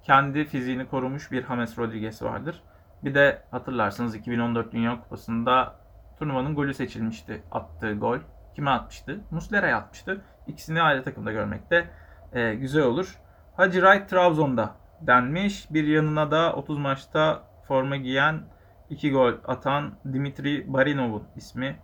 kendi 0.03 0.45
fiziğini 0.45 0.89
korumuş 0.89 1.33
bir 1.33 1.47
James 1.47 1.79
Rodriguez 1.79 2.23
vardır. 2.23 2.63
Bir 3.05 3.15
de 3.15 3.43
hatırlarsınız 3.51 4.15
2014 4.15 4.73
Dünya 4.73 5.01
Kupası'nda 5.01 5.80
turnuvanın 6.21 6.55
golü 6.55 6.75
seçilmişti. 6.75 7.43
Attığı 7.51 7.93
gol. 7.93 8.19
Kime 8.55 8.71
atmıştı? 8.71 9.21
Muslera'ya 9.31 9.77
atmıştı. 9.77 10.21
İkisini 10.47 10.83
ayrı 10.83 11.03
takımda 11.03 11.33
görmek 11.33 11.71
de 11.71 11.87
e, 12.33 12.55
güzel 12.55 12.83
olur. 12.83 13.19
Hacı 13.57 13.81
Wright 13.81 14.09
Trabzon'da 14.11 14.75
denmiş. 15.01 15.67
Bir 15.71 15.87
yanına 15.87 16.31
da 16.31 16.53
30 16.53 16.79
maçta 16.79 17.43
forma 17.69 17.97
giyen 17.97 18.43
2 18.91 19.13
gol 19.13 19.33
atan 19.45 19.93
Dimitri 20.13 20.73
Barinov'un 20.73 21.25
ismi 21.37 21.77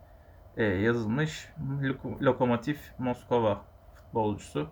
e, 0.57 0.65
yazılmış. 0.65 1.49
Lokomotiv 2.23 2.77
Moskova 2.99 3.61
futbolcusu. 3.95 4.69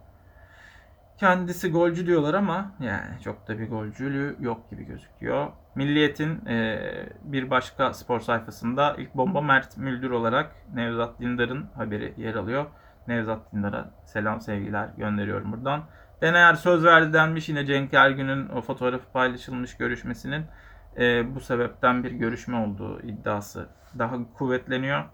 Kendisi 1.18 1.70
golcü 1.70 2.06
diyorlar 2.06 2.34
ama 2.34 2.72
yani 2.80 3.20
çok 3.24 3.48
da 3.48 3.58
bir 3.58 3.68
golcülüğü 3.68 4.36
yok 4.40 4.70
gibi 4.70 4.84
gözüküyor. 4.84 5.52
Milliyet'in 5.74 6.46
e, 6.46 6.80
bir 7.24 7.50
başka 7.50 7.94
spor 7.94 8.20
sayfasında 8.20 8.94
ilk 8.98 9.14
bomba 9.14 9.40
Mert 9.40 9.78
Müldür 9.78 10.10
olarak 10.10 10.52
Nevzat 10.74 11.20
Dindar'ın 11.20 11.66
haberi 11.76 12.14
yer 12.16 12.34
alıyor. 12.34 12.66
Nevzat 13.08 13.52
Dindar'a 13.52 13.90
selam 14.04 14.40
sevgiler 14.40 14.88
gönderiyorum 14.96 15.52
buradan. 15.52 15.82
Deneyer 16.22 16.54
söz 16.54 16.84
verdi 16.84 17.12
denmiş 17.12 17.48
yine 17.48 17.66
Cenk 17.66 17.94
Ergün'ün 17.94 18.48
o 18.48 18.60
fotoğrafı 18.60 19.12
paylaşılmış 19.12 19.76
görüşmesinin 19.76 20.44
e, 20.98 21.34
bu 21.34 21.40
sebepten 21.40 22.04
bir 22.04 22.10
görüşme 22.10 22.56
olduğu 22.56 23.00
iddiası 23.00 23.68
daha 23.98 24.16
kuvvetleniyor. 24.34 25.04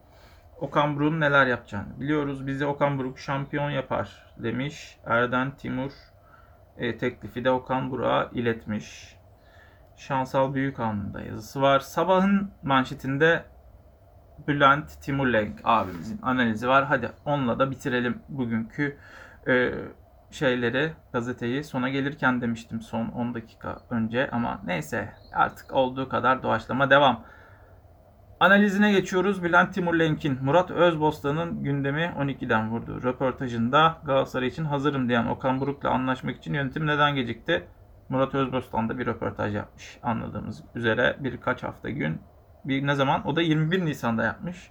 Okan 0.61 0.97
Buruk'un 0.97 1.21
neler 1.21 1.47
yapacağını 1.47 2.01
biliyoruz. 2.01 2.47
Bizi 2.47 2.67
Okan 2.67 2.99
Buruk 2.99 3.19
şampiyon 3.19 3.71
yapar 3.71 4.35
demiş. 4.37 4.99
Erden 5.07 5.51
Timur 5.57 5.93
e, 6.77 6.99
teklifi 6.99 7.45
de 7.45 7.51
Okan 7.51 7.91
Buruk'a 7.91 8.31
iletmiş. 8.33 9.17
Şansal 9.97 10.55
Büyükan'da 10.55 11.21
yazısı 11.21 11.63
var. 11.63 11.81
Sabahın 11.81 12.51
manşetinde 12.63 13.45
Bülent 14.49 15.03
Timurlenk 15.03 15.61
abimizin 15.65 16.19
analizi 16.23 16.69
var. 16.69 16.85
Hadi 16.85 17.11
onunla 17.25 17.59
da 17.59 17.71
bitirelim 17.71 18.23
bugünkü 18.29 18.99
e, 19.49 19.73
şeyleri, 20.31 20.93
gazeteyi. 21.13 21.65
Sona 21.65 21.89
gelirken 21.89 22.41
demiştim 22.41 22.81
son 22.81 23.09
10 23.09 23.35
dakika 23.35 23.79
önce 23.91 24.31
ama 24.31 24.61
neyse 24.65 25.13
artık 25.33 25.73
olduğu 25.73 26.09
kadar 26.09 26.43
doğaçlama 26.43 26.91
devam. 26.91 27.25
Analizine 28.41 28.93
geçiyoruz. 28.93 29.43
Bülent 29.43 29.75
Timurlenk'in 29.75 30.39
Murat 30.43 30.71
Özbostan'ın 30.71 31.63
gündemi 31.63 32.13
12'den 32.19 32.71
vurdu. 32.71 33.03
Röportajında 33.03 33.99
Galatasaray 34.05 34.49
için 34.49 34.65
hazırım 34.65 35.09
diyen 35.09 35.27
Okan 35.27 35.61
Buruk'la 35.61 35.91
anlaşmak 35.91 36.37
için 36.37 36.55
yönetim 36.55 36.87
neden 36.87 37.15
gecikti? 37.15 37.65
Murat 38.09 38.35
Özbostan 38.35 38.89
da 38.89 38.99
bir 38.99 39.07
röportaj 39.07 39.55
yapmış. 39.55 39.99
Anladığımız 40.03 40.63
üzere 40.75 41.17
birkaç 41.19 41.63
hafta 41.63 41.91
gün. 41.91 42.21
Bir 42.65 42.87
ne 42.87 42.95
zaman? 42.95 43.27
O 43.27 43.37
da 43.37 43.43
21 43.43 43.85
Nisan'da 43.85 44.25
yapmış. 44.25 44.71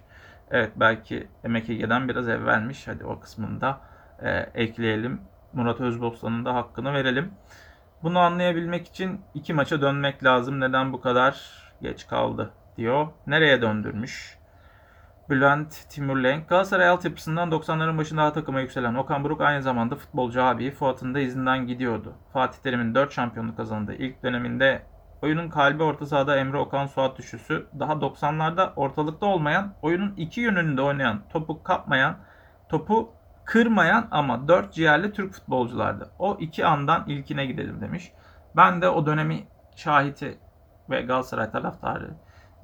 Evet 0.50 0.72
belki 0.76 1.28
MKG'den 1.44 2.08
biraz 2.08 2.28
evvelmiş. 2.28 2.88
Hadi 2.88 3.04
o 3.04 3.20
kısmında 3.20 3.80
e, 4.22 4.30
ekleyelim. 4.54 5.20
Murat 5.52 5.80
Özbostan'ın 5.80 6.44
da 6.44 6.54
hakkını 6.54 6.92
verelim. 6.92 7.30
Bunu 8.02 8.18
anlayabilmek 8.18 8.86
için 8.86 9.20
iki 9.34 9.54
maça 9.54 9.80
dönmek 9.80 10.24
lazım. 10.24 10.60
Neden 10.60 10.92
bu 10.92 11.00
kadar 11.00 11.62
geç 11.82 12.06
kaldı 12.06 12.52
diyor. 12.80 13.08
Nereye 13.26 13.62
döndürmüş? 13.62 14.38
Bülent 15.30 15.88
Timurlenk. 15.88 16.48
Galatasaray 16.48 16.88
altyapısından 16.88 17.50
90'ların 17.50 17.98
başında 17.98 18.32
takıma 18.32 18.60
yükselen 18.60 18.94
Okan 18.94 19.24
Buruk 19.24 19.40
aynı 19.40 19.62
zamanda 19.62 19.96
futbolcu 19.96 20.42
abi 20.42 20.70
Fuat'ın 20.70 21.14
da 21.14 21.20
izinden 21.20 21.66
gidiyordu. 21.66 22.14
Fatih 22.32 22.58
Terim'in 22.58 22.94
4 22.94 23.12
şampiyonluk 23.12 23.56
kazandığı 23.56 23.94
ilk 23.94 24.22
döneminde 24.22 24.82
oyunun 25.22 25.48
kalbi 25.48 25.82
orta 25.82 26.06
sahada 26.06 26.36
Emre 26.36 26.58
Okan 26.58 26.86
Suat 26.86 27.18
düşüsü 27.18 27.66
daha 27.78 27.92
90'larda 27.92 28.74
ortalıkta 28.74 29.26
olmayan, 29.26 29.74
oyunun 29.82 30.14
iki 30.16 30.40
yönünde 30.40 30.82
oynayan, 30.82 31.20
topu 31.32 31.62
kapmayan, 31.62 32.16
topu 32.68 33.12
kırmayan 33.44 34.08
ama 34.10 34.48
dört 34.48 34.72
ciğerli 34.72 35.12
Türk 35.12 35.34
futbolculardı. 35.34 36.10
O 36.18 36.36
iki 36.40 36.66
andan 36.66 37.04
ilkine 37.06 37.46
gidelim 37.46 37.80
demiş. 37.80 38.12
Ben 38.56 38.82
de 38.82 38.88
o 38.88 39.06
dönemi 39.06 39.46
şahiti 39.76 40.38
ve 40.90 41.02
Galatasaray 41.02 41.50
taraftarı 41.50 42.10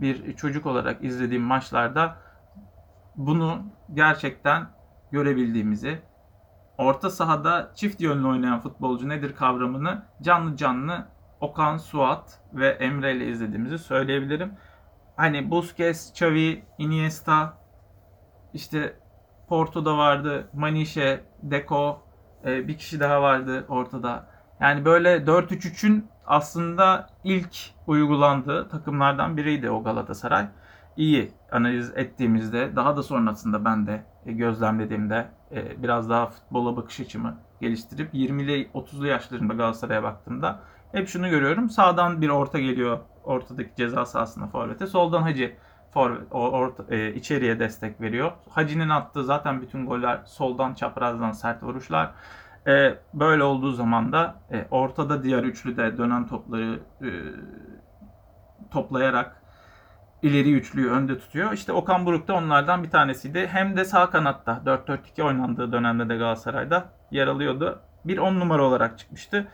bir 0.01 0.37
çocuk 0.37 0.67
olarak 0.67 1.05
izlediğim 1.05 1.43
maçlarda 1.43 2.17
bunu 3.17 3.63
gerçekten 3.95 4.67
görebildiğimizi, 5.11 5.99
orta 6.79 7.11
sahada 7.11 7.73
çift 7.75 8.01
yönlü 8.01 8.27
oynayan 8.29 8.61
futbolcu 8.61 9.09
nedir 9.09 9.35
kavramını 9.35 10.03
canlı 10.23 10.57
canlı 10.57 11.07
Okan 11.41 11.77
Suat 11.77 12.41
ve 12.53 12.69
Emre 12.69 13.17
ile 13.17 13.29
izlediğimizi 13.29 13.79
söyleyebilirim. 13.79 14.53
Hani 15.17 15.51
Busquets, 15.51 16.11
Xavi, 16.11 16.65
Iniesta, 16.79 17.59
işte 18.55 18.97
Porto'da 19.49 19.99
vardı, 19.99 20.49
Maniche, 20.53 21.25
Deco, 21.43 22.03
e, 22.45 22.69
bir 22.69 22.79
kişi 22.79 23.01
daha 23.01 23.23
vardı 23.23 23.67
ortada. 23.69 24.27
Yani 24.61 24.85
böyle 24.85 25.27
4-3-3'ün 25.27 26.09
aslında 26.27 27.07
ilk 27.25 27.57
uygulandığı 27.87 28.69
takımlardan 28.69 29.37
biriydi 29.37 29.71
o 29.71 29.83
Galatasaray. 29.83 30.47
İyi 30.97 31.31
analiz 31.53 31.93
ettiğimizde 31.97 32.77
daha 32.77 32.97
da 32.97 33.03
sonrasında 33.03 33.65
ben 33.65 33.87
de 33.87 34.05
e, 34.27 34.33
gözlemlediğimde 34.33 35.27
e, 35.53 35.83
biraz 35.83 36.11
daha 36.11 36.27
futbola 36.27 36.77
bakış 36.77 37.01
açımı 37.01 37.37
geliştirip 37.61 38.15
20'li 38.15 38.71
30'lu 38.75 39.07
yaşlarında 39.07 39.55
Galatasaray'a 39.55 40.03
baktığımda 40.03 40.61
hep 40.93 41.09
şunu 41.09 41.31
görüyorum. 41.31 41.71
Sağdan 41.71 42.23
bir 42.23 42.29
orta 42.29 42.59
geliyor 42.59 42.99
ortadaki 43.25 43.71
ceza 43.77 44.07
sahasına 44.07 44.47
forvete. 44.47 44.87
Soldan 44.87 45.23
Hacı 45.23 45.53
forvet, 45.91 46.23
orta, 46.31 46.95
e, 46.95 47.15
içeriye 47.15 47.61
destek 47.61 48.01
veriyor. 48.01 48.33
Hacı'nın 48.51 48.89
attığı 48.89 49.25
zaten 49.25 49.63
bütün 49.63 49.87
goller 49.87 50.21
soldan 50.25 50.75
çaprazdan 50.75 51.33
sert 51.33 51.63
vuruşlar. 51.63 52.11
E, 52.67 52.99
böyle 53.15 53.43
olduğu 53.43 53.73
zaman 53.73 54.13
da 54.13 54.35
e, 54.53 54.67
ortada 54.71 55.23
diğer 55.23 55.43
üçlü 55.43 55.77
de 55.77 55.99
dönen 55.99 56.27
topları 56.27 56.81
e, 57.03 57.11
toplayarak 58.71 59.43
ileri 60.23 60.53
üçlüyü 60.53 60.91
önde 60.91 61.19
tutuyor. 61.19 61.53
İşte 61.53 61.73
Okan 61.73 62.07
Buruk 62.07 62.29
da 62.29 62.35
onlardan 62.35 62.85
bir 62.85 62.91
tanesiydi. 62.91 63.47
Hem 63.47 63.77
de 63.77 63.85
sağ 63.85 64.11
kanatta 64.11 64.63
4-4-2 64.67 65.23
oynandığı 65.23 65.73
dönemde 65.73 66.09
de 66.09 66.17
Galatasaray'da 66.17 66.85
yer 67.11 67.27
alıyordu. 67.27 67.81
Bir 68.05 68.19
10 68.19 68.41
numara 68.41 68.63
olarak 68.65 68.99
çıkmıştı. 68.99 69.47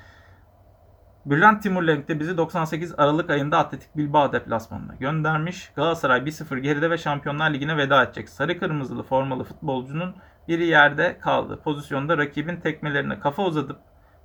Bülent 1.26 1.62
Timurlenk 1.62 2.08
de 2.08 2.20
bizi 2.20 2.36
98 2.36 2.94
Aralık 2.98 3.30
ayında 3.30 3.58
Atletik 3.58 3.96
Bilbao 3.96 4.32
deplasmanına 4.32 4.94
göndermiş. 4.94 5.72
Galatasaray 5.76 6.20
1-0 6.20 6.58
geride 6.58 6.90
ve 6.90 6.98
Şampiyonlar 6.98 7.50
Ligi'ne 7.50 7.76
veda 7.76 8.02
edecek. 8.02 8.28
Sarı 8.28 8.58
kırmızılı 8.58 9.02
formalı 9.02 9.44
futbolcunun 9.44 10.14
biri 10.49 10.66
yerde 10.66 11.18
kaldı. 11.18 11.61
Pozisyonda 11.64 12.18
rakibin 12.18 12.57
tekmelerine 12.57 13.20
kafa 13.20 13.43
uzatıp 13.43 13.78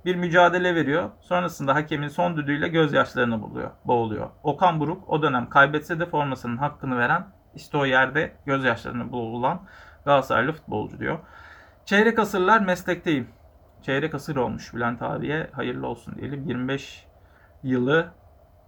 bir 0.04 0.16
mücadele 0.16 0.74
veriyor. 0.74 1.10
Sonrasında 1.20 1.74
hakemin 1.74 2.08
son 2.08 2.36
düdüğüyle 2.36 2.68
gözyaşlarını 2.68 3.42
buluyor, 3.42 3.70
boğuluyor. 3.84 4.30
Okan 4.42 4.80
Buruk 4.80 5.08
o 5.08 5.22
dönem 5.22 5.48
kaybetse 5.48 6.00
de 6.00 6.06
formasının 6.06 6.56
hakkını 6.56 6.98
veren 6.98 7.26
işte 7.54 7.78
o 7.78 7.84
yerde 7.84 8.32
gözyaşlarını 8.46 9.12
boğulan 9.12 9.62
Galatasaraylı 10.04 10.52
futbolcu 10.52 10.98
diyor. 10.98 11.18
Çeyrek 11.84 12.18
asırlar 12.18 12.60
meslekteyim. 12.60 13.28
Çeyrek 13.82 14.14
asır 14.14 14.36
olmuş 14.36 14.74
Bülent 14.74 15.02
abiye 15.02 15.50
hayırlı 15.52 15.86
olsun 15.86 16.16
diyelim. 16.16 16.44
25 16.44 17.06
yılı 17.62 18.08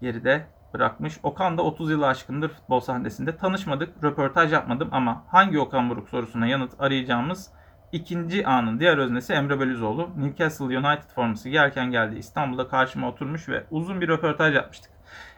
geride 0.01 0.47
bırakmış. 0.75 1.19
Okan 1.23 1.59
da 1.59 1.63
30 1.63 1.91
yılı 1.91 2.07
aşkındır 2.07 2.49
futbol 2.49 2.81
sahnesinde. 2.81 3.37
Tanışmadık, 3.37 4.05
röportaj 4.05 4.53
yapmadım 4.53 4.89
ama 4.93 5.25
hangi 5.29 5.61
Okan 5.61 5.91
Buruk 5.91 6.09
sorusuna 6.09 6.47
yanıt 6.47 6.73
arayacağımız 6.79 7.51
ikinci 7.93 8.47
anın 8.47 8.81
diğer 8.81 8.99
öznesi 8.99 9.33
Emre 9.33 9.61
Belüzoğlu. 9.61 10.11
Newcastle 10.17 10.79
United 10.79 11.11
forması 11.15 11.49
giyerken 11.49 11.91
geldi. 11.91 12.19
İstanbul'da 12.19 12.69
karşıma 12.69 13.09
oturmuş 13.09 13.49
ve 13.49 13.65
uzun 13.71 14.01
bir 14.01 14.09
röportaj 14.09 14.55
yapmıştık. 14.55 14.91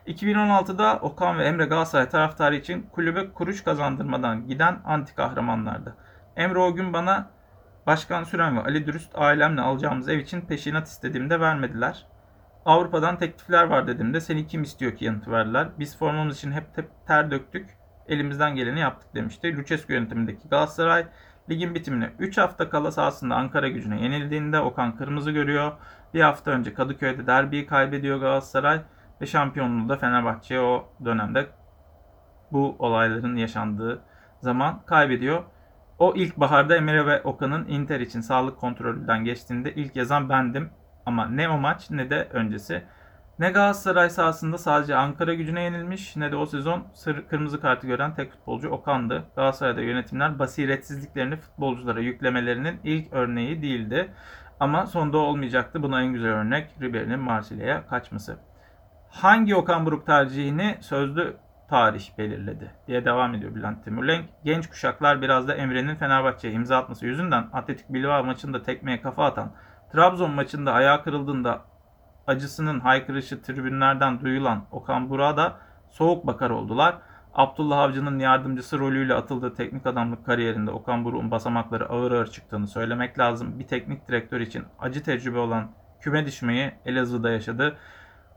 2016'da 0.06 0.98
Okan 1.02 1.38
ve 1.38 1.44
Emre 1.44 1.64
Galatasaray 1.64 2.08
taraftarı 2.08 2.56
için 2.56 2.86
kulübe 2.92 3.30
kuruş 3.30 3.64
kazandırmadan 3.64 4.46
giden 4.46 4.78
anti 4.84 5.14
kahramanlardı. 5.14 5.96
Emre 6.36 6.58
o 6.58 6.74
gün 6.74 6.92
bana 6.92 7.30
Başkan 7.86 8.24
Süren 8.24 8.56
ve 8.56 8.60
Ali 8.60 8.86
Dürüst 8.86 9.10
ailemle 9.14 9.60
alacağımız 9.60 10.08
ev 10.08 10.18
için 10.18 10.40
peşinat 10.40 10.88
istediğimde 10.88 11.40
vermediler. 11.40 12.06
Avrupa'dan 12.64 13.18
teklifler 13.18 13.64
var 13.64 13.86
dediğimde 13.86 14.20
seni 14.20 14.46
kim 14.46 14.62
istiyor 14.62 14.96
ki 14.96 15.04
yanıtı 15.04 15.30
verdiler. 15.30 15.68
Biz 15.78 15.98
formamız 15.98 16.36
için 16.36 16.52
hep 16.52 16.64
ter 17.06 17.30
döktük. 17.30 17.70
Elimizden 18.08 18.56
geleni 18.56 18.80
yaptık 18.80 19.14
demişti. 19.14 19.56
Lucescu 19.56 19.92
yönetimindeki 19.92 20.48
Galatasaray 20.48 21.06
ligin 21.50 21.74
bitimine 21.74 22.10
3 22.18 22.38
hafta 22.38 22.70
kala 22.70 22.92
sahasında 22.92 23.34
Ankara 23.34 23.68
gücüne 23.68 24.02
yenildiğinde 24.02 24.60
Okan 24.60 24.96
kırmızı 24.96 25.30
görüyor. 25.30 25.72
Bir 26.14 26.20
hafta 26.20 26.50
önce 26.50 26.74
Kadıköy'de 26.74 27.26
derbiyi 27.26 27.66
kaybediyor 27.66 28.20
Galatasaray 28.20 28.80
ve 29.20 29.26
şampiyonluğu 29.26 29.88
da 29.88 29.96
Fenerbahçe'ye 29.96 30.60
o 30.60 30.88
dönemde 31.04 31.46
bu 32.52 32.76
olayların 32.78 33.36
yaşandığı 33.36 34.02
zaman 34.40 34.82
kaybediyor. 34.86 35.42
O 35.98 36.14
ilk 36.16 36.36
baharda 36.36 36.76
Emre 36.76 37.06
ve 37.06 37.22
Okan'ın 37.22 37.66
Inter 37.66 38.00
için 38.00 38.20
sağlık 38.20 38.58
kontrolünden 38.58 39.24
geçtiğinde 39.24 39.74
ilk 39.74 39.96
yazan 39.96 40.28
bendim. 40.28 40.70
Ama 41.06 41.26
ne 41.26 41.48
o 41.48 41.58
maç 41.58 41.90
ne 41.90 42.10
de 42.10 42.28
öncesi. 42.32 42.82
Ne 43.38 43.50
Galatasaray 43.50 44.10
sahasında 44.10 44.58
sadece 44.58 44.96
Ankara 44.96 45.34
gücüne 45.34 45.62
yenilmiş 45.62 46.16
ne 46.16 46.32
de 46.32 46.36
o 46.36 46.46
sezon 46.46 46.86
sır, 46.94 47.28
kırmızı 47.28 47.60
kartı 47.60 47.86
gören 47.86 48.14
tek 48.14 48.32
futbolcu 48.32 48.68
Okan'dı. 48.68 49.24
Galatasaray'da 49.36 49.80
yönetimler 49.80 50.38
basiretsizliklerini 50.38 51.36
futbolculara 51.36 52.00
yüklemelerinin 52.00 52.80
ilk 52.84 53.12
örneği 53.12 53.62
değildi. 53.62 54.12
Ama 54.60 54.86
sonda 54.86 55.18
olmayacaktı. 55.18 55.82
Buna 55.82 56.02
en 56.02 56.12
güzel 56.12 56.30
örnek 56.30 56.70
Ribery'nin 56.80 57.20
Marsilya'ya 57.20 57.86
kaçması. 57.86 58.36
Hangi 59.10 59.56
Okan 59.56 59.86
Buruk 59.86 60.06
tercihini 60.06 60.76
sözlü 60.80 61.36
tarih 61.68 62.18
belirledi 62.18 62.70
diye 62.86 63.04
devam 63.04 63.34
ediyor 63.34 63.54
Bülent 63.54 63.84
Timurlenk. 63.84 64.24
Genç 64.44 64.70
kuşaklar 64.70 65.22
biraz 65.22 65.48
da 65.48 65.54
Emre'nin 65.54 65.94
Fenerbahçe'ye 65.94 66.54
imza 66.54 66.78
atması 66.78 67.06
yüzünden 67.06 67.48
Atletik 67.52 67.92
Bilbao 67.92 68.24
maçında 68.24 68.62
tekmeye 68.62 69.00
kafa 69.00 69.24
atan, 69.24 69.52
Trabzon 69.92 70.30
maçında 70.30 70.72
ayağı 70.72 71.04
kırıldığında 71.04 71.60
acısının 72.26 72.80
haykırışı 72.80 73.42
tribünlerden 73.42 74.20
duyulan 74.20 74.64
Okan 74.70 75.10
Burak'a 75.10 75.36
da 75.36 75.56
soğuk 75.90 76.26
bakar 76.26 76.50
oldular. 76.50 76.98
Abdullah 77.34 77.78
Avcı'nın 77.78 78.18
yardımcısı 78.18 78.78
rolüyle 78.78 79.14
atıldığı 79.14 79.54
teknik 79.54 79.86
adamlık 79.86 80.26
kariyerinde 80.26 80.70
Okan 80.70 81.04
Buruk'un 81.04 81.30
basamakları 81.30 81.88
ağır 81.88 82.12
ağır 82.12 82.26
çıktığını 82.26 82.68
söylemek 82.68 83.18
lazım. 83.18 83.58
Bir 83.58 83.66
teknik 83.66 84.08
direktör 84.08 84.40
için 84.40 84.64
acı 84.78 85.02
tecrübe 85.02 85.38
olan 85.38 85.70
küme 86.00 86.26
düşmeyi 86.26 86.72
Elazığ'da 86.86 87.30
yaşadı. 87.30 87.76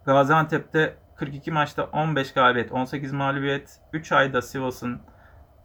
Gaziantep'te 0.05 0.97
42 1.15 1.51
maçta 1.51 1.83
15 1.83 2.33
galibiyet, 2.33 2.71
18 2.71 3.13
mağlubiyet, 3.13 3.79
3 3.93 4.11
ayda 4.11 4.41
Sivas'ın 4.41 5.01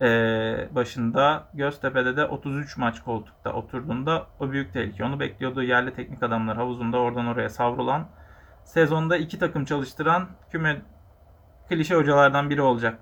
e, 0.03 0.69
başında 0.75 1.49
Göztepe'de 1.55 2.17
de 2.17 2.25
33 2.27 2.77
maç 2.77 3.01
koltukta 3.01 3.53
oturduğunda 3.53 4.27
o 4.41 4.51
büyük 4.51 4.73
tehlike. 4.73 5.05
Onu 5.05 5.21
bekliyordu 5.21 5.63
yerli 5.63 5.95
teknik 5.95 6.23
adamlar 6.23 6.57
havuzunda 6.57 6.99
oradan 6.99 7.27
oraya 7.27 7.49
savrulan. 7.49 8.09
Sezonda 8.65 9.17
iki 9.17 9.39
takım 9.39 9.65
çalıştıran 9.65 10.29
küme 10.51 10.83
klişe 11.69 11.95
hocalardan 11.95 12.51
biri 12.51 12.63
olacak 12.63 12.99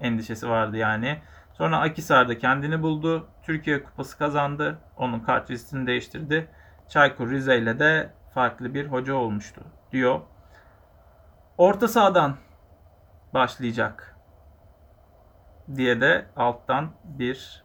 endişesi 0.00 0.48
vardı 0.48 0.76
yani. 0.76 1.18
Sonra 1.52 1.80
Akisar'da 1.80 2.38
kendini 2.38 2.82
buldu. 2.82 3.28
Türkiye 3.42 3.82
Kupası 3.82 4.18
kazandı. 4.18 4.78
Onun 4.96 5.20
kart 5.20 5.48
değiştirdi. 5.72 6.48
Çaykur 6.88 7.30
Rize 7.30 7.58
ile 7.58 7.78
de 7.78 8.10
farklı 8.34 8.74
bir 8.74 8.86
hoca 8.86 9.14
olmuştu 9.14 9.60
diyor. 9.92 10.20
Orta 11.58 11.88
sahadan 11.88 12.36
başlayacak 13.34 14.15
diye 15.74 16.00
de 16.00 16.26
alttan 16.36 16.90
bir 17.04 17.64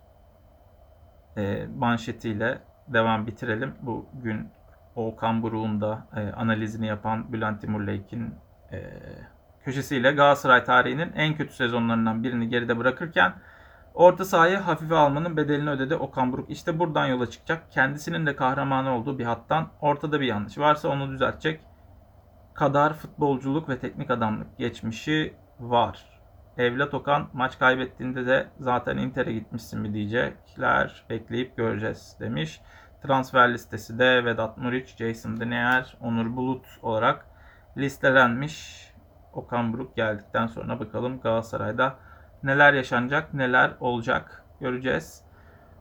e, 1.38 1.68
manşetiyle 1.78 2.62
devam 2.88 3.28
bitirelim. 3.28 3.76
Bugün 3.82 4.50
Okan 4.96 5.44
Buruk'un 5.44 5.82
da 5.82 6.08
e, 6.16 6.32
analizini 6.32 6.88
yapan 6.88 7.34
Bülent 7.34 7.62
Timurleyk'in 7.62 8.36
e, 8.72 8.80
köşesiyle 9.64 10.12
Galatasaray 10.12 10.64
tarihinin 10.64 11.12
en 11.16 11.36
kötü 11.36 11.54
sezonlarından 11.54 12.24
birini 12.24 12.50
geride 12.50 12.78
bırakırken 12.78 13.34
orta 13.94 14.26
sahayı 14.26 14.58
hafife 14.58 14.96
almanın 14.96 15.38
bedelini 15.38 15.70
ödedi 15.70 15.96
Okan 15.96 16.32
Buruk. 16.32 16.50
İşte 16.50 16.80
buradan 16.80 17.06
yola 17.06 17.30
çıkacak. 17.30 17.72
Kendisinin 17.72 18.26
de 18.26 18.36
kahramanı 18.36 18.96
olduğu 18.96 19.20
bir 19.20 19.26
hattan 19.26 19.70
ortada 19.82 20.22
bir 20.22 20.26
yanlış 20.26 20.58
varsa 20.58 20.90
onu 20.90 21.12
düzeltecek 21.12 21.62
kadar 22.54 22.94
futbolculuk 22.94 23.70
ve 23.70 23.80
teknik 23.80 24.12
adamlık 24.12 24.58
geçmişi 24.58 25.34
var. 25.60 26.11
Evlat 26.62 26.94
Okan 26.94 27.28
maç 27.34 27.60
kaybettiğinde 27.60 28.26
de 28.26 28.48
zaten 28.60 28.98
Inter'e 28.98 29.34
gitmişsin 29.34 29.82
mi 29.82 29.94
diyecekler. 29.94 31.04
Bekleyip 31.10 31.58
göreceğiz 31.58 32.18
demiş. 32.20 32.62
Transfer 33.04 33.54
listesi 33.54 34.00
de 34.00 34.26
Vedat 34.26 34.58
Muriç, 34.58 34.96
Jason 34.98 35.40
Denayer, 35.40 35.98
Onur 36.02 36.36
Bulut 36.36 36.66
olarak 36.82 37.26
listelenmiş. 37.78 38.88
Okan 39.34 39.74
Buruk 39.74 39.96
geldikten 39.96 40.48
sonra 40.48 40.80
bakalım 40.80 41.22
Galatasaray'da 41.22 41.96
neler 42.44 42.74
yaşanacak, 42.74 43.34
neler 43.34 43.72
olacak 43.80 44.44
göreceğiz. 44.60 45.24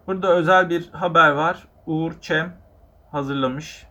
Burada 0.06 0.28
özel 0.28 0.70
bir 0.70 0.90
haber 0.92 1.30
var. 1.30 1.68
Uğur 1.86 2.20
Çem 2.20 2.52
hazırlamış 3.12 3.86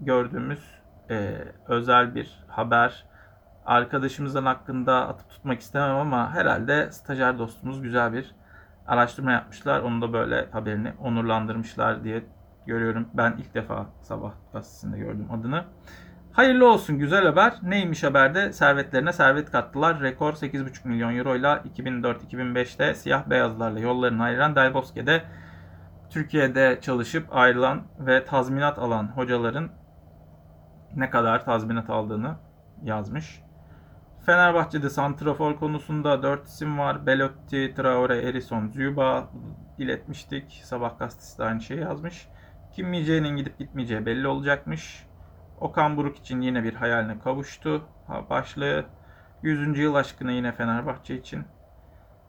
gördüğümüz 0.00 0.80
e, 1.10 1.38
özel 1.68 2.14
bir 2.14 2.44
haber. 2.48 3.06
Arkadaşımızın 3.66 4.46
hakkında 4.46 5.08
atıp 5.08 5.30
tutmak 5.30 5.60
istemem 5.60 5.96
ama 5.96 6.34
herhalde 6.34 6.92
stajyer 6.92 7.38
dostumuz 7.38 7.82
güzel 7.82 8.12
bir 8.12 8.34
araştırma 8.86 9.32
yapmışlar. 9.32 9.80
Onu 9.80 10.02
da 10.02 10.12
böyle 10.12 10.48
haberini 10.50 10.92
onurlandırmışlar 11.00 12.04
diye 12.04 12.24
görüyorum. 12.66 13.08
Ben 13.14 13.34
ilk 13.38 13.54
defa 13.54 13.86
sabah 14.02 14.32
gazetesinde 14.52 14.98
gördüm 14.98 15.28
adını. 15.32 15.64
Hayırlı 16.32 16.72
olsun 16.72 16.98
güzel 16.98 17.24
haber. 17.24 17.54
Neymiş 17.62 18.04
haberde? 18.04 18.52
Servetlerine 18.52 19.12
servet 19.12 19.50
kattılar. 19.50 20.00
Rekor 20.00 20.32
8,5 20.32 20.88
milyon 20.88 21.16
euro 21.16 21.36
ile 21.36 21.46
2004-2005'te 21.46 22.94
siyah 22.94 23.30
beyazlarla 23.30 23.80
yollarını 23.80 24.22
ayıran 24.22 24.56
Del 24.56 24.74
Bosque'de 24.74 25.22
Türkiye'de 26.10 26.78
çalışıp 26.80 27.36
ayrılan 27.36 27.82
ve 27.98 28.24
tazminat 28.24 28.78
alan 28.78 29.06
hocaların 29.16 29.68
ne 30.96 31.10
kadar 31.10 31.44
tazminat 31.44 31.90
aldığını 31.90 32.36
yazmış. 32.82 33.44
Fenerbahçe'de 34.26 34.90
santrafor 34.90 35.56
konusunda 35.56 36.22
4 36.22 36.46
isim 36.46 36.78
var. 36.78 37.06
Belotti, 37.06 37.74
Traore, 37.76 38.28
Erison, 38.28 38.68
Zuba 38.68 39.30
iletmiştik. 39.78 40.62
Sabah 40.64 40.98
gazetesi 40.98 41.38
de 41.38 41.44
aynı 41.44 41.60
şeyi 41.60 41.80
yazmış. 41.80 42.28
Kim 42.72 42.88
Mice'nin 42.88 43.36
gidip 43.36 43.58
gitmeyeceği 43.58 44.06
belli 44.06 44.28
olacakmış. 44.28 45.06
Okan 45.60 45.96
Buruk 45.96 46.16
için 46.16 46.40
yine 46.40 46.64
bir 46.64 46.74
hayaline 46.74 47.18
kavuştu. 47.18 47.88
Başlığı 48.30 48.84
100. 49.42 49.78
yıl 49.78 49.94
aşkına 49.94 50.30
yine 50.30 50.52
Fenerbahçe 50.52 51.16
için. 51.16 51.44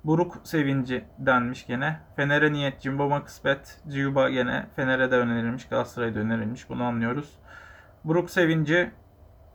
Buruk 0.04 0.38
sevinci 0.44 1.06
denmiş 1.20 1.68
gene. 1.68 2.00
Fener'e 2.16 2.54
niyet, 2.54 2.82
Cimbom'a 2.82 3.24
kısmet. 3.24 3.82
Ciuba 3.88 4.30
gene 4.30 4.66
Fener'e 4.76 5.12
de 5.12 5.16
önerilmiş, 5.16 5.68
Galatasaray'a 5.68 6.16
da 6.16 6.20
önerilmiş. 6.20 6.70
Bunu 6.70 6.84
anlıyoruz. 6.84 7.40
Buruk 8.04 8.30
Sevinci 8.30 8.92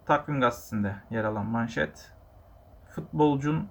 takvim 0.06 0.40
gazetesinde 0.40 0.96
yer 1.10 1.24
alan 1.24 1.46
manşet. 1.46 2.12
Futbolcun 3.00 3.68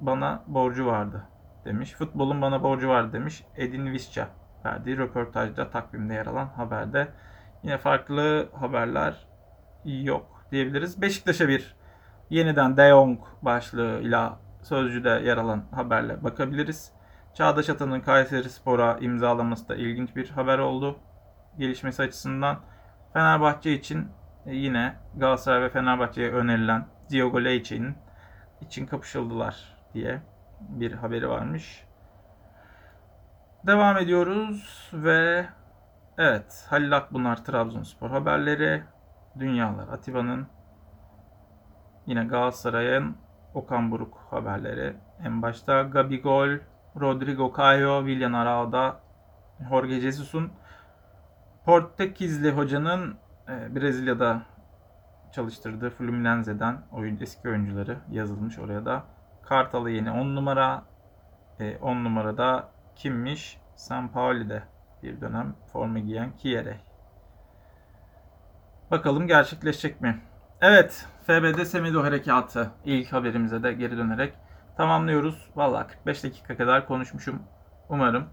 bana 0.00 0.44
borcu 0.46 0.86
vardı 0.86 1.22
demiş. 1.64 1.92
Futbolun 1.92 2.42
bana 2.42 2.62
borcu 2.62 2.88
vardı 2.88 3.12
demiş. 3.12 3.44
Edin 3.56 3.86
Visca 3.86 4.28
verdiği 4.64 4.98
röportajda 4.98 5.70
takvimde 5.70 6.14
yer 6.14 6.26
alan 6.26 6.46
haberde. 6.46 7.08
Yine 7.62 7.78
farklı 7.78 8.48
haberler 8.60 9.26
yok 9.84 10.44
diyebiliriz. 10.52 11.02
Beşiktaş'a 11.02 11.48
bir 11.48 11.76
yeniden 12.30 12.76
De 12.76 12.88
Jong 12.88 13.18
başlığıyla 13.42 14.38
Sözcü'de 14.62 15.08
yer 15.08 15.36
alan 15.36 15.64
haberle 15.74 16.24
bakabiliriz. 16.24 16.92
Çağdaş 17.34 17.70
Atan'ın 17.70 18.00
Kayseri 18.00 18.50
Spor'a 18.50 18.98
imzalaması 18.98 19.68
da 19.68 19.76
ilginç 19.76 20.16
bir 20.16 20.30
haber 20.30 20.58
oldu. 20.58 20.96
Gelişmesi 21.58 22.02
açısından. 22.02 22.60
Fenerbahçe 23.12 23.72
için 23.72 24.08
yine 24.46 24.94
Galatasaray 25.16 25.62
ve 25.62 25.68
Fenerbahçe'ye 25.68 26.32
önerilen 26.32 26.86
Diogo 27.10 27.44
Leice'nin 27.44 28.07
için 28.60 28.86
kapışıldılar 28.86 29.76
diye 29.94 30.20
bir 30.60 30.92
haberi 30.92 31.28
varmış. 31.28 31.84
Devam 33.66 33.96
ediyoruz 33.96 34.90
ve 34.92 35.46
evet 36.18 36.66
Halil 36.70 36.96
Akbunar 36.96 37.44
Trabzonspor 37.44 38.10
haberleri. 38.10 38.82
Dünyalar 39.38 39.88
Atiba'nın 39.88 40.46
yine 42.06 42.24
Galatasaray'ın 42.24 43.16
Okan 43.54 43.90
Buruk 43.90 44.26
haberleri. 44.30 44.96
En 45.24 45.42
başta 45.42 45.82
Gabigol, 45.82 46.48
Rodrigo 47.00 47.52
Caio, 47.56 48.06
Willian 48.06 48.32
Arao'da 48.32 49.00
Jorge 49.68 50.00
Jesus'un 50.00 50.52
Portekizli 51.64 52.50
hocanın 52.50 53.16
e, 53.48 53.74
Brezilya'da 53.74 54.42
çalıştırdığı 55.32 55.90
Fluminense'den 55.90 56.78
oyun, 56.92 57.18
eski 57.20 57.48
oyuncuları 57.48 57.96
yazılmış 58.10 58.58
oraya 58.58 58.84
da. 58.84 59.04
Kartalı 59.42 59.90
yeni 59.90 60.10
10 60.10 60.36
numara. 60.36 60.82
10 61.80 61.96
e, 61.96 62.04
numarada 62.04 62.68
kimmiş? 62.96 63.58
San 63.76 64.08
Pauli'de 64.08 64.62
bir 65.02 65.20
dönem 65.20 65.54
forma 65.72 65.98
giyen 65.98 66.36
Kiere. 66.36 66.76
Bakalım 68.90 69.26
gerçekleşecek 69.26 70.00
mi? 70.00 70.20
Evet, 70.60 71.06
FBD 71.26 71.64
Semido 71.64 72.02
Harekatı 72.02 72.70
ilk 72.84 73.12
haberimize 73.12 73.62
de 73.62 73.72
geri 73.72 73.96
dönerek 73.96 74.34
tamamlıyoruz. 74.76 75.50
Valla 75.56 75.86
45 75.86 76.24
dakika 76.24 76.56
kadar 76.56 76.86
konuşmuşum. 76.86 77.42
Umarım 77.88 78.28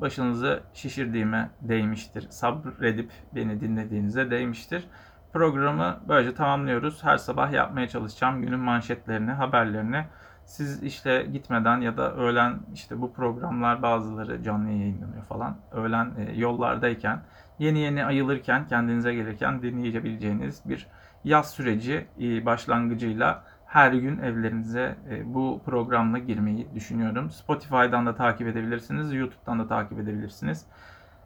başınızı 0.00 0.62
şişirdiğime 0.74 1.50
değmiştir. 1.60 2.26
Sabredip 2.30 3.10
beni 3.34 3.60
dinlediğinize 3.60 4.30
değmiştir. 4.30 4.84
Programı 5.32 6.00
böylece 6.08 6.34
tamamlıyoruz. 6.34 7.04
Her 7.04 7.16
sabah 7.16 7.52
yapmaya 7.52 7.88
çalışacağım 7.88 8.42
günün 8.42 8.60
manşetlerini, 8.60 9.30
haberlerini. 9.30 10.04
Siz 10.44 10.82
işte 10.82 11.26
gitmeden 11.32 11.80
ya 11.80 11.96
da 11.96 12.14
öğlen 12.14 12.58
işte 12.74 13.00
bu 13.00 13.12
programlar 13.12 13.82
bazıları 13.82 14.42
canlı 14.42 14.70
yayınlanıyor 14.70 15.24
falan. 15.24 15.56
Öğlen 15.72 16.12
e, 16.18 16.32
yollardayken, 16.40 17.20
yeni 17.58 17.78
yeni 17.78 18.04
ayılırken, 18.04 18.66
kendinize 18.68 19.14
gelirken 19.14 19.62
dinleyebileceğiniz 19.62 20.62
bir 20.64 20.86
yaz 21.24 21.50
süreci 21.50 22.06
e, 22.20 22.46
başlangıcıyla 22.46 23.44
her 23.66 23.92
gün 23.92 24.18
evlerinize 24.18 24.96
e, 25.10 25.34
bu 25.34 25.60
programla 25.64 26.18
girmeyi 26.18 26.68
düşünüyorum. 26.74 27.30
Spotify'dan 27.30 28.06
da 28.06 28.14
takip 28.14 28.48
edebilirsiniz, 28.48 29.12
YouTube'dan 29.12 29.58
da 29.58 29.68
takip 29.68 29.98
edebilirsiniz. 29.98 30.66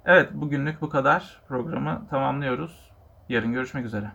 Evet, 0.05 0.33
bugünlük 0.35 0.81
bu 0.81 0.89
kadar. 0.89 1.41
Programı 1.49 2.03
tamamlıyoruz. 2.11 2.94
Yarın 3.29 3.53
görüşmek 3.53 3.87
üzere. 3.87 4.11